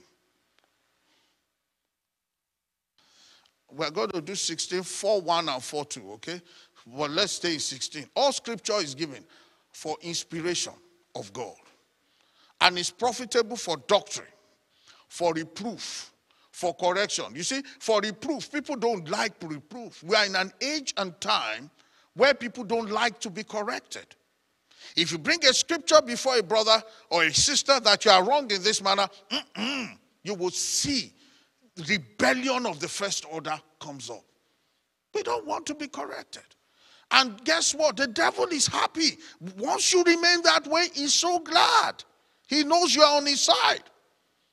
We're 3.75 3.91
going 3.91 4.11
to 4.11 4.21
do 4.21 4.35
16, 4.35 4.83
4 4.83 5.21
1 5.21 5.49
and 5.49 5.63
4 5.63 5.85
2, 5.85 6.13
okay? 6.13 6.41
But 6.87 7.11
let's 7.11 7.33
stay 7.33 7.55
in 7.55 7.61
16. 7.61 8.07
All 8.15 8.33
scripture 8.33 8.81
is 8.81 8.95
given 8.95 9.25
for 9.73 9.97
inspiration 10.03 10.73
of 11.15 11.33
God 11.33 11.57
and 12.61 12.79
is 12.79 12.91
profitable 12.91 13.57
for 13.57 13.77
doctrine, 13.87 14.29
for 15.09 15.33
reproof, 15.33 16.13
for 16.51 16.75
correction. 16.75 17.27
You 17.35 17.43
see, 17.43 17.63
for 17.79 18.01
reproof, 18.01 18.51
people 18.53 18.77
don't 18.77 19.09
like 19.09 19.39
to 19.41 19.49
reproof. 19.49 20.03
We 20.03 20.15
are 20.17 20.27
in 20.27 20.37
an 20.37 20.53
age 20.61 20.95
and 20.97 21.19
time 21.21 21.71
where 22.15 22.35
people 22.35 22.65
don't 22.65 22.91
like 22.91 23.19
to 23.21 23.31
be 23.31 23.43
corrected. 23.43 24.07
If 24.97 25.13
you 25.13 25.19
bring 25.19 25.45
a 25.45 25.55
scripture 25.55 26.03
before 26.03 26.37
a 26.37 26.43
brother 26.43 26.83
or 27.11 27.25
a 27.25 27.33
sister 27.33 27.81
that 27.81 28.05
you 28.05 28.11
are 28.11 28.25
wrong 28.25 28.51
in 28.51 28.63
this 28.63 28.83
manner, 28.83 29.09
you 30.23 30.35
will 30.35 30.51
see 30.51 31.13
rebellion 31.89 32.67
of 32.67 32.81
the 32.81 32.89
first 32.89 33.25
order 33.31 33.59
comes 33.81 34.11
up. 34.11 34.25
We 35.15 35.23
don't 35.23 35.47
want 35.47 35.67
to 35.67 35.75
be 35.75 35.89
corrected. 35.89 36.43
And 37.11 37.43
guess 37.45 37.75
what? 37.75 37.97
The 37.97 38.07
devil 38.07 38.47
is 38.47 38.67
happy. 38.67 39.19
Once 39.59 39.93
you 39.93 40.03
remain 40.03 40.43
that 40.43 40.67
way, 40.67 40.87
he's 40.95 41.13
so 41.13 41.39
glad. 41.41 42.03
He 42.49 42.65
knows 42.65 42.95
you 42.95 43.03
are 43.03 43.19
on 43.19 43.27
his 43.27 43.43
side. 43.43 43.83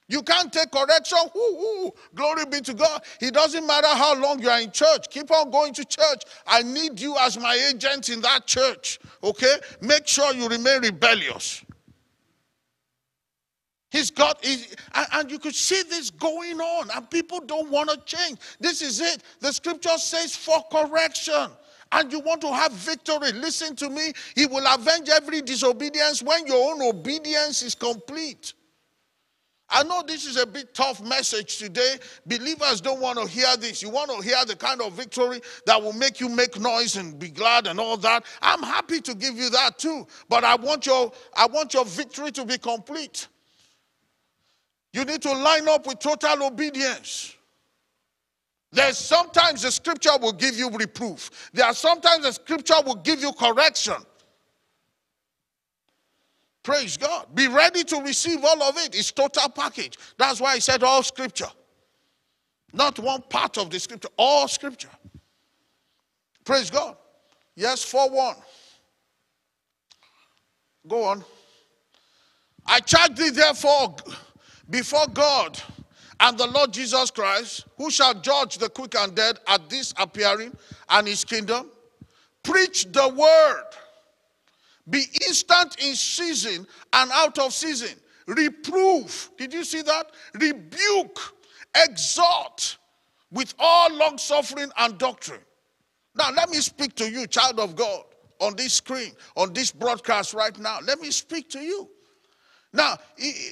You 0.10 0.24
can't 0.24 0.52
take 0.52 0.72
correction. 0.72 1.20
Ooh, 1.36 1.40
ooh, 1.40 1.92
glory 2.16 2.46
be 2.46 2.62
to 2.62 2.74
God. 2.74 3.04
It 3.22 3.34
doesn't 3.34 3.66
matter 3.66 3.88
how 3.88 4.20
long 4.20 4.42
you 4.42 4.50
are 4.50 4.60
in 4.60 4.72
church. 4.72 5.08
Keep 5.10 5.32
on 5.32 5.52
going 5.52 5.72
to 5.74 5.86
church. 5.86 6.24
I 6.48 6.64
need 6.64 7.00
you 7.00 7.16
as 7.20 7.40
my 7.40 7.54
agent 7.72 8.10
in 8.10 8.20
that 8.22 8.48
church. 8.48 9.00
Okay? 9.24 9.54
Make 9.82 10.08
sure 10.08 10.34
you 10.34 10.48
remain 10.48 10.82
rebellious. 10.82 11.64
He's 13.92 14.12
got, 14.12 14.44
he, 14.46 14.66
and 14.94 15.32
you 15.32 15.40
could 15.40 15.56
see 15.56 15.82
this 15.84 16.12
going 16.12 16.60
on, 16.60 16.90
and 16.96 17.10
people 17.10 17.40
don't 17.40 17.70
want 17.70 17.90
to 17.90 17.98
change. 18.06 18.38
This 18.60 18.82
is 18.82 19.02
it. 19.02 19.24
The 19.40 19.52
scripture 19.52 19.98
says 19.98 20.36
for 20.36 20.64
correction. 20.72 21.50
And 21.92 22.12
you 22.12 22.20
want 22.20 22.42
to 22.42 22.54
have 22.54 22.72
victory. 22.72 23.32
Listen 23.32 23.76
to 23.78 23.90
me. 23.90 24.14
He 24.36 24.46
will 24.46 24.64
avenge 24.72 25.10
every 25.10 25.42
disobedience 25.42 26.22
when 26.22 26.46
your 26.46 26.72
own 26.72 26.84
obedience 26.84 27.64
is 27.64 27.74
complete. 27.74 28.54
I 29.72 29.84
know 29.84 30.04
this 30.06 30.26
is 30.26 30.38
a 30.38 30.46
bit 30.46 30.74
tough 30.74 31.02
message 31.02 31.58
today. 31.58 31.98
Believers 32.26 32.82
don't 32.82 33.00
want 33.00 33.20
to 33.20 33.28
hear 33.28 33.56
this. 33.58 33.82
You 33.82 33.90
want 33.90 34.12
to 34.12 34.22
hear 34.22 34.44
the 34.46 34.56
kind 34.56 34.82
of 34.82 34.94
victory 34.94 35.42
that 35.66 35.82
will 35.82 35.94
make 35.94 36.20
you 36.20 36.30
make 36.30 36.60
noise 36.60 36.96
and 36.96 37.18
be 37.18 37.30
glad 37.30 37.68
and 37.68 37.80
all 37.80 37.98
that. 37.98 38.26
I'm 38.42 38.64
happy 38.64 39.00
to 39.02 39.16
give 39.16 39.36
you 39.36 39.50
that 39.52 39.78
too. 39.78 40.08
But 40.28 40.44
I 40.44 40.56
want 40.56 40.86
your 40.86 41.12
I 41.36 41.46
want 41.48 41.74
your 41.74 41.86
victory 41.86 42.32
to 42.32 42.46
be 42.46 42.58
complete. 42.58 43.28
You 44.94 45.06
need 45.06 45.22
to 45.22 45.32
line 45.32 45.68
up 45.68 45.86
with 45.86 46.00
total 46.00 46.44
obedience. 46.48 47.36
There's 48.72 48.98
sometimes 48.98 49.64
the 49.64 49.72
scripture 49.72 50.18
will 50.22 50.34
give 50.34 50.56
you 50.56 50.70
reproof. 50.70 51.50
There 51.54 51.66
are 51.66 51.74
sometimes 51.74 52.24
the 52.24 52.32
scripture 52.32 52.76
will 52.86 52.96
give 52.96 53.22
you 53.22 53.32
correction. 53.34 53.96
Praise 56.64 56.98
God. 56.98 57.28
Be 57.34 57.48
ready 57.48 57.84
to 57.86 58.02
receive 58.02 58.44
all 58.44 58.62
of 58.62 58.78
it. 58.78 58.96
It's 58.96 59.12
total 59.12 59.50
package. 59.50 59.98
That's 60.18 60.40
why 60.40 60.54
I 60.54 60.60
said 60.60 60.84
all 60.84 61.02
scripture. 61.02 61.50
Not 62.74 63.00
one 63.00 63.24
part 63.24 63.58
of 63.58 63.72
the 63.72 63.80
scripture, 63.80 64.10
all 64.18 64.48
scripture. 64.48 64.90
Praise 66.44 66.70
God. 66.70 66.96
Yes, 67.56 67.84
4 67.84 68.10
1. 68.12 68.36
Go 70.88 71.04
on. 71.06 71.24
I 72.66 72.80
charge 72.80 73.16
thee 73.16 73.32
therefore 73.32 73.96
before 74.70 75.08
God 75.14 75.62
and 76.20 76.38
the 76.38 76.48
Lord 76.48 76.74
Jesus 76.74 77.12
Christ, 77.12 77.66
who 77.78 77.90
shall 77.90 78.14
judge 78.14 78.58
the 78.58 78.70
quick 78.70 78.96
and 78.96 79.16
dead 79.16 79.40
at 79.48 79.70
this 79.70 79.94
appearing 79.98 80.56
and 80.90 81.08
his 81.08 81.24
kingdom. 81.24 81.70
Preach 82.44 82.92
the 82.92 83.08
word. 83.10 83.64
Be 84.90 85.04
instant 85.28 85.78
in 85.84 85.96
season 85.96 86.68
and 86.94 87.12
out 87.14 87.38
of 87.40 87.54
season. 87.54 87.98
Reprove. 88.28 89.32
Did 89.38 89.54
you 89.54 89.64
see 89.64 89.82
that? 89.82 90.12
Rebuke. 90.34 91.20
Exhort 91.76 92.78
with 93.32 93.54
all 93.60 93.94
long 93.94 94.18
suffering 94.18 94.72
and 94.78 94.98
doctrine. 94.98 95.42
Now, 96.16 96.32
let 96.32 96.50
me 96.50 96.58
speak 96.58 96.96
to 96.96 97.10
you, 97.10 97.28
child 97.28 97.60
of 97.60 97.76
God, 97.76 98.04
on 98.42 98.56
this 98.56 98.74
screen, 98.74 99.12
on 99.36 99.54
this 99.54 99.72
broadcast 99.72 100.34
right 100.34 100.58
now. 100.58 100.80
Let 100.84 101.00
me 101.00 101.12
speak 101.12 101.50
to 101.52 101.60
you. 101.60 101.90
Now, 102.72 102.98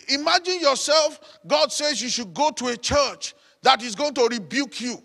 imagine 0.09 0.59
yourself, 0.59 1.39
God 1.45 1.71
says 1.71 2.01
you 2.01 2.09
should 2.09 2.33
go 2.33 2.51
to 2.51 2.67
a 2.67 2.77
church 2.77 3.33
that 3.63 3.81
is 3.81 3.95
going 3.95 4.13
to 4.13 4.27
rebuke 4.29 4.79
you 4.79 5.01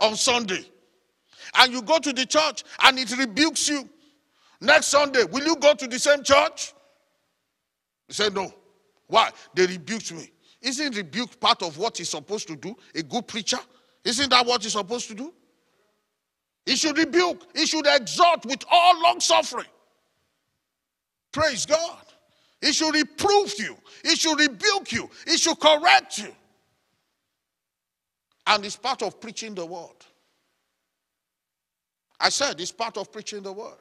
on 0.00 0.16
Sunday. 0.16 0.64
And 1.56 1.72
you 1.72 1.82
go 1.82 1.98
to 1.98 2.12
the 2.12 2.26
church 2.26 2.64
and 2.82 2.98
it 2.98 3.16
rebukes 3.16 3.68
you. 3.68 3.88
Next 4.60 4.86
Sunday, 4.86 5.24
will 5.24 5.44
you 5.44 5.56
go 5.56 5.74
to 5.74 5.86
the 5.86 5.98
same 5.98 6.22
church? 6.22 6.72
He 8.08 8.14
said, 8.14 8.34
No. 8.34 8.52
Why? 9.08 9.30
They 9.54 9.66
rebuked 9.66 10.12
me. 10.12 10.30
Isn't 10.60 10.96
rebuke 10.96 11.38
part 11.40 11.62
of 11.62 11.76
what 11.76 11.98
he's 11.98 12.08
supposed 12.08 12.46
to 12.48 12.56
do? 12.56 12.76
A 12.94 13.02
good 13.02 13.26
preacher? 13.26 13.58
Isn't 14.04 14.30
that 14.30 14.46
what 14.46 14.62
he's 14.62 14.72
supposed 14.72 15.08
to 15.08 15.14
do? 15.14 15.34
He 16.64 16.76
should 16.76 16.96
rebuke, 16.96 17.42
he 17.54 17.66
should 17.66 17.86
exhort 17.86 18.46
with 18.46 18.64
all 18.70 19.02
long 19.02 19.20
suffering. 19.20 19.66
Praise 21.32 21.66
God. 21.66 22.11
He 22.62 22.72
should 22.72 22.94
reprove 22.94 23.52
you, 23.58 23.76
It 24.04 24.18
should 24.18 24.38
rebuke 24.38 24.92
you, 24.92 25.10
It 25.26 25.38
should 25.38 25.58
correct 25.58 26.18
you. 26.18 26.32
And 28.46 28.64
it's 28.64 28.76
part 28.76 29.02
of 29.02 29.20
preaching 29.20 29.54
the 29.54 29.66
word. 29.66 29.88
I 32.18 32.28
said 32.28 32.60
it's 32.60 32.72
part 32.72 32.96
of 32.96 33.12
preaching 33.12 33.42
the 33.42 33.52
word. 33.52 33.74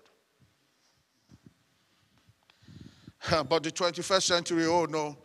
But 3.47 3.63
the 3.63 3.71
21st 3.71 4.23
century, 4.23 4.65
oh 4.65 4.85
no, 4.85 5.15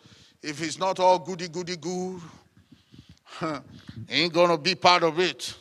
if 0.42 0.62
it's 0.62 0.78
not 0.78 1.00
all 1.00 1.18
goody 1.18 1.48
goody 1.48 1.76
good, 1.76 2.20
ain't 4.10 4.32
gonna 4.34 4.58
be 4.58 4.74
part 4.74 5.02
of 5.02 5.18
it. 5.18 5.54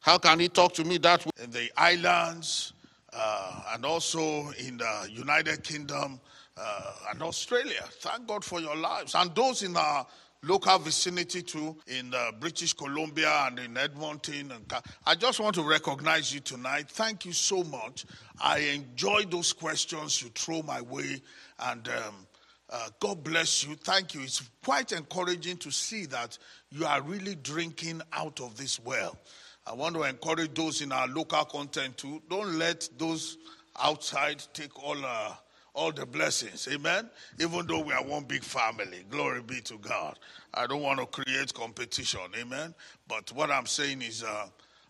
How 0.00 0.16
can 0.16 0.40
he 0.40 0.48
talk 0.48 0.72
to 0.74 0.84
me 0.84 0.96
that 0.98 1.24
way? 1.26 1.32
In 1.42 1.50
the 1.50 1.70
islands 1.76 2.72
uh, 3.12 3.62
and 3.74 3.84
also 3.84 4.50
in 4.52 4.78
the 4.78 5.08
United 5.10 5.62
Kingdom 5.62 6.20
uh, 6.56 6.92
and 7.10 7.22
Australia. 7.22 7.84
Thank 8.00 8.26
God 8.26 8.44
for 8.44 8.60
your 8.60 8.76
lives. 8.76 9.14
And 9.14 9.34
those 9.34 9.62
in 9.62 9.76
our 9.76 10.06
local 10.42 10.78
vicinity 10.78 11.42
too, 11.42 11.76
in 11.86 12.12
uh, 12.14 12.32
British 12.38 12.72
Columbia 12.72 13.46
and 13.46 13.58
in 13.58 13.76
Edmonton. 13.76 14.52
And 14.52 14.72
I 15.04 15.14
just 15.14 15.40
want 15.40 15.54
to 15.56 15.62
recognize 15.62 16.32
you 16.32 16.40
tonight. 16.40 16.88
Thank 16.88 17.24
you 17.24 17.32
so 17.32 17.64
much. 17.64 18.06
I 18.40 18.58
enjoy 18.58 19.24
those 19.24 19.52
questions 19.52 20.22
you 20.22 20.28
throw 20.34 20.62
my 20.62 20.80
way, 20.80 21.20
and 21.60 21.88
um, 21.88 22.26
uh, 22.70 22.88
God 23.00 23.24
bless 23.24 23.66
you. 23.66 23.74
Thank 23.76 24.14
you. 24.14 24.22
It's 24.22 24.42
quite 24.64 24.92
encouraging 24.92 25.56
to 25.58 25.70
see 25.70 26.06
that 26.06 26.38
you 26.70 26.84
are 26.86 27.02
really 27.02 27.34
drinking 27.34 28.02
out 28.12 28.40
of 28.40 28.56
this 28.56 28.78
well. 28.80 29.16
I 29.66 29.74
want 29.74 29.96
to 29.96 30.04
encourage 30.04 30.54
those 30.54 30.80
in 30.80 30.92
our 30.92 31.08
local 31.08 31.44
content 31.44 31.98
too. 31.98 32.22
Don't 32.30 32.56
let 32.56 32.88
those 32.98 33.36
outside 33.80 34.42
take 34.52 34.82
all. 34.82 34.96
Uh, 35.04 35.34
all 35.76 35.92
the 35.92 36.06
blessings. 36.06 36.66
Amen. 36.72 37.08
Even 37.38 37.66
though 37.66 37.80
we 37.80 37.92
are 37.92 38.02
one 38.02 38.24
big 38.24 38.42
family. 38.42 39.04
Glory 39.10 39.42
be 39.42 39.60
to 39.60 39.78
God. 39.78 40.18
I 40.54 40.66
don't 40.66 40.82
want 40.82 40.98
to 40.98 41.06
create 41.06 41.52
competition. 41.52 42.20
Amen. 42.36 42.74
But 43.06 43.30
what 43.32 43.50
I'm 43.50 43.66
saying 43.66 44.02
is, 44.02 44.24
uh, 44.24 44.46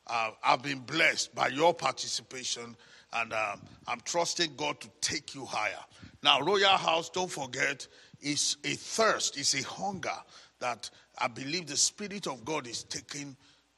uh, 0.07 0.30
I've 0.45 0.62
been 0.62 0.78
blessed 0.78 1.34
by 1.34 1.49
your 1.49 1.74
participation, 1.74 2.76
and 3.12 3.32
uh, 3.32 3.57
I'm 3.89 4.01
trusting 4.05 4.53
God 4.57 4.80
to 4.80 4.89
take 5.01 5.34
you 5.34 5.45
higher. 5.45 5.84
Now, 6.22 6.41
Royal 6.41 6.76
House, 6.76 7.11
don't 7.11 7.30
forget, 7.30 7.87
is 8.20 8.57
a 8.64 8.74
thirst, 8.74 9.37
is 9.37 9.55
a 9.55 9.66
hunger 9.66 10.16
that 10.61 10.89
I 11.18 11.26
believe 11.26 11.66
the 11.66 11.76
Spirit 11.76 12.28
of 12.28 12.45
God 12.45 12.68
is 12.68 12.84
taking 12.84 13.37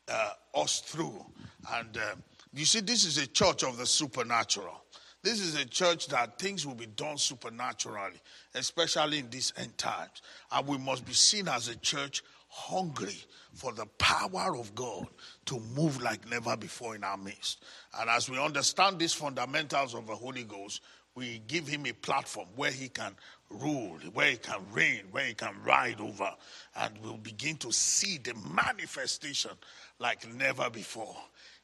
uh, 0.08 0.32
us 0.54 0.80
through. 0.80 1.24
And 1.72 1.96
uh, 1.96 2.14
you 2.52 2.66
see, 2.66 2.80
this 2.80 3.04
is 3.06 3.16
a 3.16 3.26
church 3.26 3.62
of 3.64 3.78
the 3.78 3.86
supernatural. 3.86 4.84
This 5.22 5.40
is 5.40 5.56
a 5.56 5.64
church 5.64 6.06
that 6.08 6.38
things 6.38 6.66
will 6.66 6.74
be 6.74 6.86
done 6.86 7.18
supernaturally, 7.18 8.20
especially 8.54 9.18
in 9.18 9.30
these 9.30 9.52
end 9.56 9.76
times. 9.76 10.22
And 10.52 10.66
we 10.66 10.78
must 10.78 11.04
be 11.04 11.12
seen 11.12 11.48
as 11.48 11.68
a 11.68 11.76
church 11.76 12.22
hungry 12.48 13.16
for 13.52 13.72
the 13.72 13.86
power 13.98 14.56
of 14.56 14.74
God 14.74 15.06
to 15.46 15.60
move 15.76 16.00
like 16.00 16.28
never 16.30 16.56
before 16.56 16.94
in 16.94 17.04
our 17.04 17.16
midst. 17.16 17.64
And 17.98 18.08
as 18.08 18.30
we 18.30 18.38
understand 18.38 18.98
these 18.98 19.12
fundamentals 19.12 19.94
of 19.94 20.06
the 20.06 20.14
Holy 20.14 20.44
Ghost, 20.44 20.82
we 21.14 21.42
give 21.48 21.66
him 21.66 21.84
a 21.86 21.92
platform 21.92 22.46
where 22.54 22.70
he 22.70 22.88
can 22.88 23.12
rule, 23.50 23.98
where 24.12 24.30
he 24.30 24.36
can 24.36 24.60
reign, 24.72 25.02
where 25.10 25.24
he 25.24 25.34
can 25.34 25.52
ride 25.64 26.00
over. 26.00 26.30
And 26.76 26.94
we'll 27.02 27.16
begin 27.16 27.56
to 27.56 27.72
see 27.72 28.18
the 28.18 28.34
manifestation 28.54 29.50
like 29.98 30.32
never 30.32 30.70
before 30.70 31.16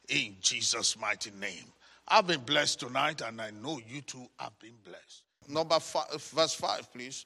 in 0.09 0.35
Jesus' 0.41 0.99
mighty 0.99 1.31
name. 1.39 1.71
I've 2.07 2.27
been 2.27 2.41
blessed 2.41 2.81
tonight, 2.81 3.21
and 3.21 3.41
I 3.41 3.51
know 3.51 3.79
you 3.87 4.01
too 4.01 4.27
have 4.37 4.57
been 4.59 4.75
blessed. 4.83 5.23
Number 5.47 5.79
five, 5.79 6.05
uh, 6.11 6.17
verse 6.17 6.53
5, 6.53 6.91
please. 6.93 7.25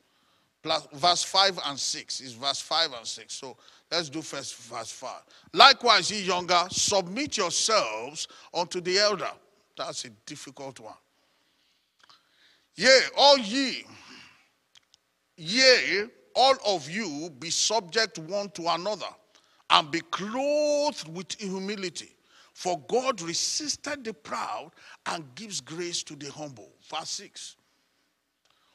Plus, 0.61 0.87
verse 0.93 1.23
5 1.23 1.59
and 1.67 1.79
6 1.79 2.21
is 2.21 2.33
verse 2.33 2.59
5 2.59 2.93
and 2.97 3.07
6. 3.07 3.33
So 3.33 3.55
let's 3.89 4.09
do 4.09 4.21
first 4.21 4.57
verse 4.57 4.91
5. 4.91 5.21
Likewise, 5.53 6.11
ye 6.11 6.23
younger, 6.23 6.65
submit 6.69 7.37
yourselves 7.37 8.27
unto 8.53 8.81
the 8.81 8.97
elder. 8.97 9.31
That's 9.77 10.03
a 10.03 10.09
difficult 10.25 10.79
one. 10.81 10.93
Yea, 12.75 12.99
all 13.17 13.37
ye, 13.37 13.85
yea, 15.37 16.05
all 16.35 16.55
of 16.65 16.89
you 16.89 17.29
be 17.39 17.49
subject 17.49 18.19
one 18.19 18.49
to 18.51 18.67
another, 18.73 19.05
and 19.69 19.91
be 19.91 20.01
clothed 20.01 21.07
with 21.15 21.39
humility. 21.39 22.11
For 22.59 22.77
God 22.89 23.21
resisted 23.21 24.03
the 24.03 24.13
proud 24.13 24.71
and 25.05 25.23
gives 25.33 25.61
grace 25.61 26.03
to 26.03 26.13
the 26.13 26.29
humble. 26.29 26.69
Verse 26.93 27.09
6. 27.11 27.55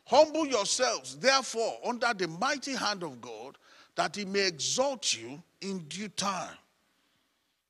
Humble 0.07 0.47
yourselves, 0.47 1.19
therefore, 1.19 1.81
under 1.85 2.15
the 2.15 2.27
mighty 2.27 2.75
hand 2.75 3.03
of 3.03 3.21
God, 3.21 3.59
that 3.95 4.17
he 4.17 4.25
may 4.25 4.47
exalt 4.47 5.15
you 5.15 5.43
in 5.61 5.81
due 5.81 6.09
time. 6.09 6.57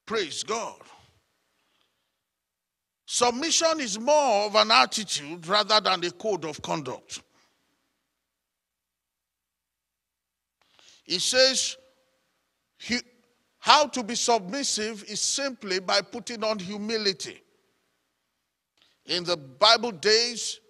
Praise 0.06 0.44
God. 0.44 0.78
Submission 3.06 3.80
is 3.80 3.98
more 3.98 4.46
of 4.46 4.54
an 4.54 4.70
attitude 4.70 5.44
rather 5.48 5.80
than 5.80 6.04
a 6.04 6.12
code 6.12 6.44
of 6.44 6.62
conduct. 6.62 7.22
It 11.06 11.22
says, 11.22 11.76
how 13.64 13.86
to 13.86 14.02
be 14.02 14.14
submissive 14.14 15.04
is 15.04 15.22
simply 15.22 15.80
by 15.80 16.02
putting 16.02 16.44
on 16.44 16.58
humility. 16.58 17.40
In 19.06 19.24
the 19.24 19.38
Bible 19.38 19.90
days, 19.90 20.60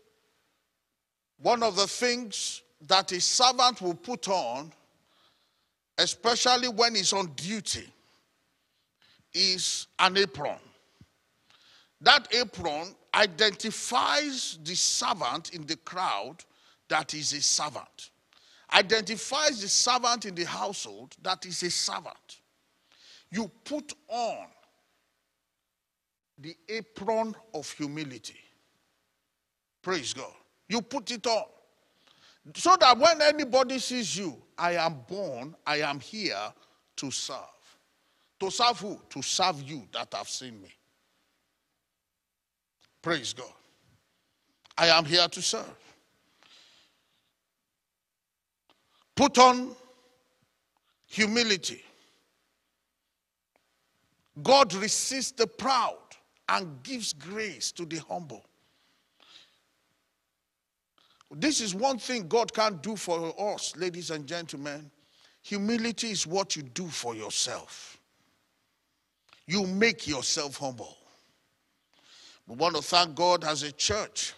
one 1.39 1.65
of 1.65 1.75
the 1.75 1.89
things 1.89 2.63
that 2.87 3.11
a 3.11 3.21
servant 3.21 3.83
will 3.83 3.97
put 3.97 4.29
on, 4.29 4.73
especially 5.99 6.69
when 6.69 6.95
he's 6.95 7.13
on 7.13 7.33
duty, 7.35 7.89
is 9.33 9.89
an 9.99 10.17
apron. 10.17 10.61
That 12.01 12.33
apron 12.33 12.95
identifies 13.13 14.57
the 14.63 14.77
servant 14.77 15.53
in 15.53 15.67
the 15.67 15.79
crowd 15.79 16.45
that 16.89 17.13
is 17.13 17.33
a 17.33 17.43
servant, 17.43 18.11
identifies 18.73 19.63
the 19.63 19.69
servant 19.69 20.27
in 20.27 20.37
the 20.37 20.45
household 20.45 21.17
that 21.25 21.45
is 21.45 21.61
a 21.65 21.73
servant 21.73 22.39
you 23.35 23.51
put 23.65 23.93
on 24.09 24.47
the 26.39 26.57
apron 26.69 27.35
of 27.53 27.69
humility. 27.73 28.39
Praise 29.83 30.13
God. 30.13 30.33
You 30.69 30.81
put 30.81 31.11
it 31.11 31.27
on. 31.27 31.45
So 32.55 32.77
that 32.79 32.97
when 32.97 33.21
anybody 33.23 33.79
sees 33.79 34.17
you, 34.17 34.37
I 34.57 34.75
am 34.75 35.01
born, 35.09 35.57
I 35.67 35.79
am 35.79 35.99
here 35.99 36.53
to 36.97 37.11
serve. 37.11 37.39
To 38.41 38.51
serve 38.51 38.79
who? 38.79 39.01
To 39.11 39.23
serve 39.23 39.63
you 39.63 39.83
that 39.93 40.15
have 40.15 40.29
seen 40.29 40.61
me. 40.63 40.69
Praise 43.03 43.33
God. 43.33 43.53
I 44.79 44.89
am 44.89 45.05
here 45.05 45.27
to 45.27 45.43
serve. 45.43 45.65
Put 49.17 49.39
on 49.39 49.75
humility. 51.07 51.84
God 54.43 54.75
resists 54.75 55.33
the 55.33 55.47
proud 55.47 55.99
and 56.49 56.83
gives 56.83 57.13
grace 57.13 57.73
to 57.73 57.85
the 57.85 57.99
humble. 58.09 58.45
This 61.31 61.61
is 61.61 61.75
one 61.75 61.99
thing 61.99 62.29
God 62.29 62.53
can't 62.53 62.83
do 62.83 62.97
for 62.97 63.35
us, 63.55 63.75
ladies 63.77 64.11
and 64.11 64.27
gentlemen. 64.27 64.91
Humility 65.43 66.11
is 66.11 66.27
what 66.27 66.57
you 66.57 66.63
do 66.63 66.87
for 66.89 67.15
yourself. 67.15 67.99
You 69.47 69.67
make 69.67 70.07
yourself 70.07 70.57
humble. 70.59 70.97
We 72.47 72.57
want 72.57 72.77
to 72.77 72.83
thank 72.83 73.15
God 73.15 73.45
as 73.45 73.63
a 73.63 73.73
church 73.73 74.35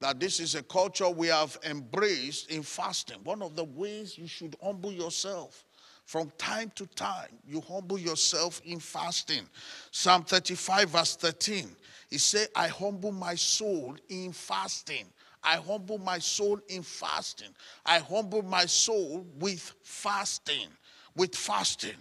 that 0.00 0.20
this 0.20 0.40
is 0.40 0.54
a 0.54 0.62
culture 0.62 1.08
we 1.08 1.28
have 1.28 1.58
embraced 1.64 2.50
in 2.50 2.62
fasting. 2.62 3.18
One 3.24 3.42
of 3.42 3.54
the 3.56 3.64
ways 3.64 4.18
you 4.18 4.26
should 4.26 4.56
humble 4.62 4.92
yourself 4.92 5.65
from 6.06 6.32
time 6.38 6.70
to 6.76 6.86
time, 6.86 7.28
you 7.46 7.60
humble 7.60 7.98
yourself 7.98 8.62
in 8.64 8.78
fasting. 8.78 9.42
Psalm 9.90 10.22
35, 10.22 10.90
verse 10.90 11.16
13, 11.16 11.68
he 12.08 12.16
said, 12.16 12.48
I 12.54 12.68
humble 12.68 13.10
my 13.10 13.34
soul 13.34 13.96
in 14.08 14.32
fasting. 14.32 15.04
I 15.42 15.56
humble 15.56 15.98
my 15.98 16.18
soul 16.18 16.60
in 16.68 16.82
fasting. 16.82 17.48
I 17.84 17.98
humble 17.98 18.42
my 18.42 18.66
soul 18.66 19.26
with 19.38 19.74
fasting. 19.82 20.68
With 21.16 21.34
fasting. 21.34 21.96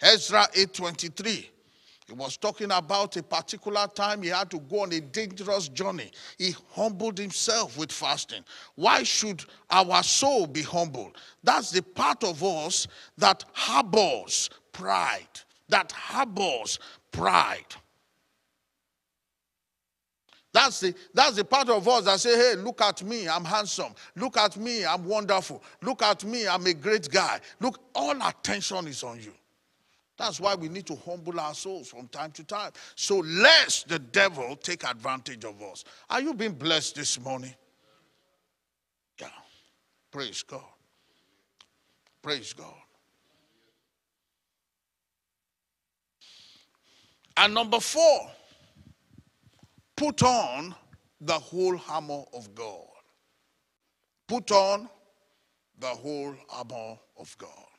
Ezra 0.00 0.48
8:23. 0.54 1.46
He 2.10 2.16
was 2.16 2.36
talking 2.36 2.72
about 2.72 3.16
a 3.16 3.22
particular 3.22 3.86
time 3.86 4.22
he 4.22 4.30
had 4.30 4.50
to 4.50 4.58
go 4.58 4.80
on 4.80 4.92
a 4.92 5.00
dangerous 5.00 5.68
journey. 5.68 6.10
He 6.38 6.56
humbled 6.72 7.16
himself 7.16 7.78
with 7.78 7.92
fasting. 7.92 8.42
Why 8.74 9.04
should 9.04 9.44
our 9.70 10.02
soul 10.02 10.48
be 10.48 10.62
humbled? 10.62 11.16
That's 11.44 11.70
the 11.70 11.82
part 11.82 12.24
of 12.24 12.42
us 12.42 12.88
that 13.16 13.44
harbors 13.52 14.50
pride, 14.72 15.28
that 15.68 15.92
harbors 15.92 16.80
pride. 17.12 17.76
That's 20.52 20.80
the, 20.80 20.92
that's 21.14 21.36
the 21.36 21.44
part 21.44 21.68
of 21.68 21.86
us 21.86 22.06
that 22.06 22.18
say, 22.18 22.36
hey, 22.36 22.56
look 22.56 22.80
at 22.80 23.04
me, 23.04 23.28
I'm 23.28 23.44
handsome. 23.44 23.94
Look 24.16 24.36
at 24.36 24.56
me, 24.56 24.84
I'm 24.84 25.04
wonderful. 25.04 25.62
Look 25.80 26.02
at 26.02 26.24
me, 26.24 26.48
I'm 26.48 26.66
a 26.66 26.74
great 26.74 27.08
guy. 27.08 27.38
Look, 27.60 27.78
all 27.94 28.16
attention 28.20 28.88
is 28.88 29.04
on 29.04 29.20
you. 29.20 29.32
That's 30.20 30.38
why 30.38 30.54
we 30.54 30.68
need 30.68 30.84
to 30.84 30.96
humble 30.96 31.40
our 31.40 31.54
souls 31.54 31.88
from 31.88 32.06
time 32.08 32.30
to 32.32 32.44
time. 32.44 32.72
So 32.94 33.20
lest 33.20 33.88
the 33.88 33.98
devil 33.98 34.54
take 34.54 34.84
advantage 34.84 35.46
of 35.46 35.62
us. 35.62 35.82
Are 36.10 36.20
you 36.20 36.34
being 36.34 36.52
blessed 36.52 36.96
this 36.96 37.18
morning? 37.18 37.54
Yeah. 39.18 39.28
Praise 40.10 40.42
God. 40.42 40.60
Praise 42.20 42.52
God. 42.52 42.74
And 47.38 47.54
number 47.54 47.80
four, 47.80 48.30
put 49.96 50.22
on 50.22 50.74
the 51.22 51.38
whole 51.38 51.80
armor 51.88 52.24
of 52.34 52.54
God. 52.54 52.84
Put 54.28 54.50
on 54.50 54.86
the 55.78 55.86
whole 55.86 56.34
armor 56.50 56.98
of 57.18 57.34
God. 57.38 57.69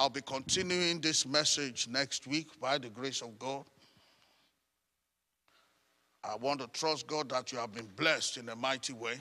I'll 0.00 0.08
be 0.08 0.22
continuing 0.22 0.98
this 1.02 1.26
message 1.26 1.86
next 1.86 2.26
week 2.26 2.58
by 2.58 2.78
the 2.78 2.88
grace 2.88 3.20
of 3.20 3.38
God. 3.38 3.64
I 6.24 6.36
want 6.36 6.60
to 6.60 6.68
trust 6.68 7.06
God 7.06 7.28
that 7.28 7.52
you 7.52 7.58
have 7.58 7.74
been 7.74 7.90
blessed 7.96 8.38
in 8.38 8.48
a 8.48 8.56
mighty 8.56 8.94
way. 8.94 9.20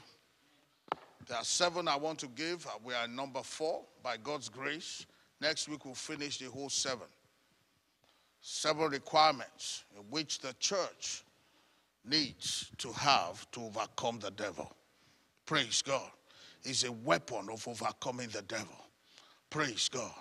There 1.27 1.37
are 1.37 1.43
seven 1.43 1.89
I 1.89 1.97
want 1.97 2.17
to 2.19 2.27
give. 2.27 2.65
Uh, 2.65 2.69
we 2.81 2.93
are 2.93 3.09
number 3.09 3.41
four 3.43 3.81
by 4.01 4.15
God's 4.15 4.47
grace. 4.47 5.05
Next 5.41 5.67
week 5.67 5.83
we'll 5.83 5.95
finish 5.95 6.37
the 6.37 6.45
whole 6.45 6.69
seven. 6.69 7.07
Seven 8.39 8.89
requirements 8.89 9.83
in 9.97 10.03
which 10.09 10.39
the 10.39 10.53
church 10.61 11.25
needs 12.05 12.71
to 12.77 12.93
have 12.93 13.51
to 13.51 13.65
overcome 13.65 14.19
the 14.19 14.31
devil. 14.31 14.73
Praise 15.45 15.81
God. 15.81 16.09
It's 16.63 16.85
a 16.85 16.91
weapon 16.93 17.49
of 17.51 17.67
overcoming 17.67 18.29
the 18.29 18.43
devil. 18.43 18.77
Praise 19.49 19.89
God. 19.89 20.13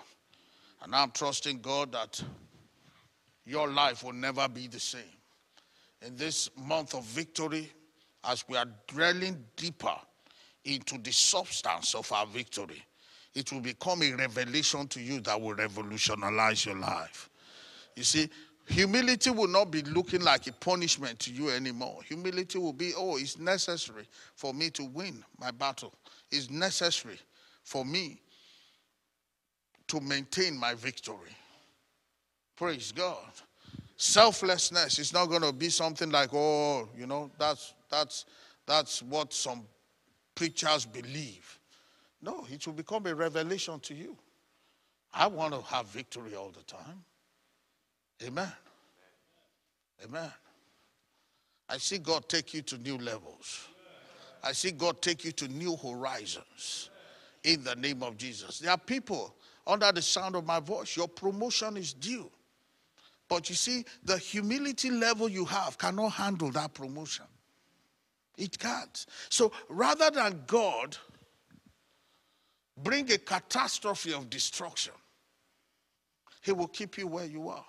And 0.81 0.95
I'm 0.95 1.11
trusting 1.11 1.59
God 1.61 1.91
that 1.91 2.21
your 3.45 3.69
life 3.69 4.03
will 4.03 4.13
never 4.13 4.47
be 4.47 4.67
the 4.67 4.79
same. 4.79 5.01
In 6.05 6.15
this 6.15 6.49
month 6.55 6.93
of 6.93 7.03
victory, 7.03 7.71
as 8.23 8.45
we 8.47 8.55
are 8.57 8.67
drilling 8.87 9.43
deeper 9.55 9.95
into 10.65 10.97
the 10.97 11.11
substance 11.11 11.95
of 11.95 12.11
our 12.11 12.25
victory, 12.27 12.83
it 13.33 13.51
will 13.51 13.61
become 13.61 14.01
a 14.03 14.13
revelation 14.13 14.87
to 14.87 15.01
you 15.01 15.19
that 15.21 15.39
will 15.39 15.55
revolutionize 15.55 16.65
your 16.65 16.77
life. 16.77 17.29
You 17.95 18.03
see, 18.03 18.29
humility 18.67 19.29
will 19.29 19.47
not 19.47 19.71
be 19.71 19.81
looking 19.83 20.21
like 20.21 20.47
a 20.47 20.53
punishment 20.53 21.19
to 21.19 21.33
you 21.33 21.49
anymore. 21.49 21.99
Humility 22.07 22.57
will 22.59 22.73
be, 22.73 22.93
oh, 22.95 23.17
it's 23.17 23.37
necessary 23.37 24.07
for 24.35 24.53
me 24.53 24.69
to 24.71 24.85
win 24.85 25.23
my 25.39 25.51
battle. 25.51 25.93
It's 26.31 26.49
necessary 26.49 27.19
for 27.63 27.83
me 27.83 28.21
to 29.89 29.99
maintain 29.99 30.57
my 30.57 30.73
victory. 30.73 31.35
Praise 32.55 32.91
God. 32.91 33.17
Selflessness 33.97 34.97
is 34.99 35.13
not 35.13 35.25
going 35.25 35.41
to 35.41 35.51
be 35.51 35.69
something 35.69 36.09
like, 36.09 36.33
oh, 36.33 36.87
you 36.97 37.05
know, 37.05 37.29
that's 37.37 37.73
that's 37.89 38.25
that's 38.65 39.01
what 39.03 39.33
some 39.33 39.63
preachers 40.35 40.85
believe. 40.85 41.59
No, 42.21 42.45
it 42.49 42.65
will 42.65 42.73
become 42.73 43.05
a 43.07 43.15
revelation 43.15 43.79
to 43.81 43.93
you. 43.93 44.15
I 45.13 45.27
want 45.27 45.53
to 45.53 45.61
have 45.61 45.87
victory 45.87 46.35
all 46.35 46.51
the 46.51 46.63
time. 46.63 47.03
Amen. 48.23 48.51
Amen. 50.03 50.31
I 51.67 51.77
see 51.77 51.97
God 51.97 52.27
take 52.27 52.53
you 52.53 52.61
to 52.63 52.77
new 52.77 52.97
levels. 52.97 53.67
I 54.43 54.53
see 54.53 54.71
God 54.71 55.01
take 55.01 55.25
you 55.25 55.31
to 55.33 55.47
new 55.47 55.75
horizons 55.75 56.89
in 57.43 57.63
the 57.63 57.75
name 57.75 58.03
of 58.03 58.17
Jesus. 58.17 58.59
There 58.59 58.71
are 58.71 58.77
people 58.77 59.33
under 59.67 59.91
the 59.91 60.01
sound 60.01 60.35
of 60.35 60.45
my 60.45 60.59
voice. 60.59 60.95
Your 60.95 61.07
promotion 61.07 61.77
is 61.77 61.93
due. 61.93 62.29
But 63.27 63.49
you 63.49 63.55
see, 63.55 63.85
the 64.03 64.17
humility 64.17 64.89
level 64.89 65.29
you 65.29 65.45
have 65.45 65.77
cannot 65.77 66.09
handle 66.09 66.49
that 66.51 66.73
promotion. 66.73 67.25
It 68.37 68.57
can't. 68.57 69.05
So 69.29 69.51
rather 69.69 70.09
than 70.09 70.43
God 70.47 70.97
bring 72.75 73.11
a 73.11 73.17
catastrophe 73.17 74.13
of 74.13 74.29
destruction, 74.29 74.93
He 76.41 76.51
will 76.51 76.67
keep 76.67 76.97
you 76.97 77.07
where 77.07 77.25
you 77.25 77.49
are. 77.49 77.65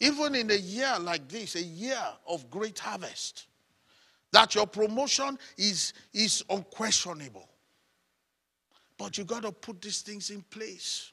Even 0.00 0.34
in 0.34 0.50
a 0.50 0.56
year 0.56 0.94
like 1.00 1.28
this, 1.28 1.56
a 1.56 1.62
year 1.62 2.02
of 2.28 2.50
great 2.50 2.78
harvest, 2.78 3.46
that 4.32 4.54
your 4.54 4.66
promotion 4.66 5.38
is, 5.56 5.94
is 6.12 6.44
unquestionable. 6.50 7.48
But 8.96 9.18
you 9.18 9.24
got 9.24 9.42
to 9.42 9.52
put 9.52 9.82
these 9.82 10.02
things 10.02 10.30
in 10.30 10.42
place. 10.42 11.12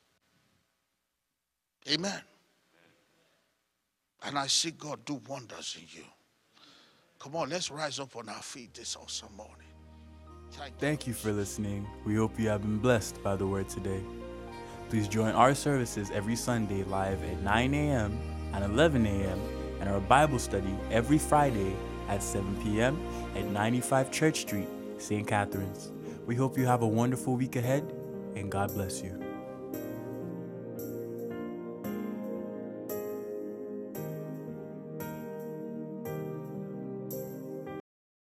Amen. 1.89 2.21
And 4.23 4.37
I 4.37 4.47
see 4.47 4.71
God 4.71 5.03
do 5.03 5.19
wonders 5.27 5.77
in 5.79 5.87
you. 5.89 6.05
Come 7.19 7.35
on, 7.35 7.49
let's 7.49 7.71
rise 7.71 7.99
up 7.99 8.15
on 8.15 8.29
our 8.29 8.41
feet 8.41 8.73
this 8.73 8.95
awesome 8.95 9.35
morning. 9.35 9.55
Thank, 10.51 10.77
Thank 10.79 11.07
you 11.07 11.13
for 11.13 11.31
listening. 11.31 11.87
We 12.05 12.15
hope 12.15 12.39
you 12.39 12.49
have 12.49 12.61
been 12.61 12.77
blessed 12.77 13.21
by 13.23 13.35
the 13.35 13.47
word 13.47 13.69
today. 13.69 14.01
Please 14.89 15.07
join 15.07 15.33
our 15.33 15.55
services 15.55 16.11
every 16.11 16.35
Sunday 16.35 16.83
live 16.83 17.23
at 17.23 17.41
9 17.41 17.73
a.m. 17.73 18.19
and 18.53 18.63
11 18.65 19.05
a.m. 19.05 19.39
and 19.79 19.89
our 19.89 20.01
Bible 20.01 20.37
study 20.37 20.75
every 20.91 21.17
Friday 21.17 21.75
at 22.09 22.21
7 22.21 22.61
p.m. 22.63 22.99
at 23.35 23.45
95 23.45 24.11
Church 24.11 24.41
Street, 24.41 24.67
St. 24.97 25.25
Catharines. 25.25 25.91
We 26.31 26.37
hope 26.37 26.57
you 26.57 26.65
have 26.65 26.81
a 26.81 26.87
wonderful 26.87 27.35
week 27.35 27.57
ahead, 27.57 27.83
and 28.37 28.49
God 28.49 28.73
bless 28.73 29.03
you. 29.03 29.20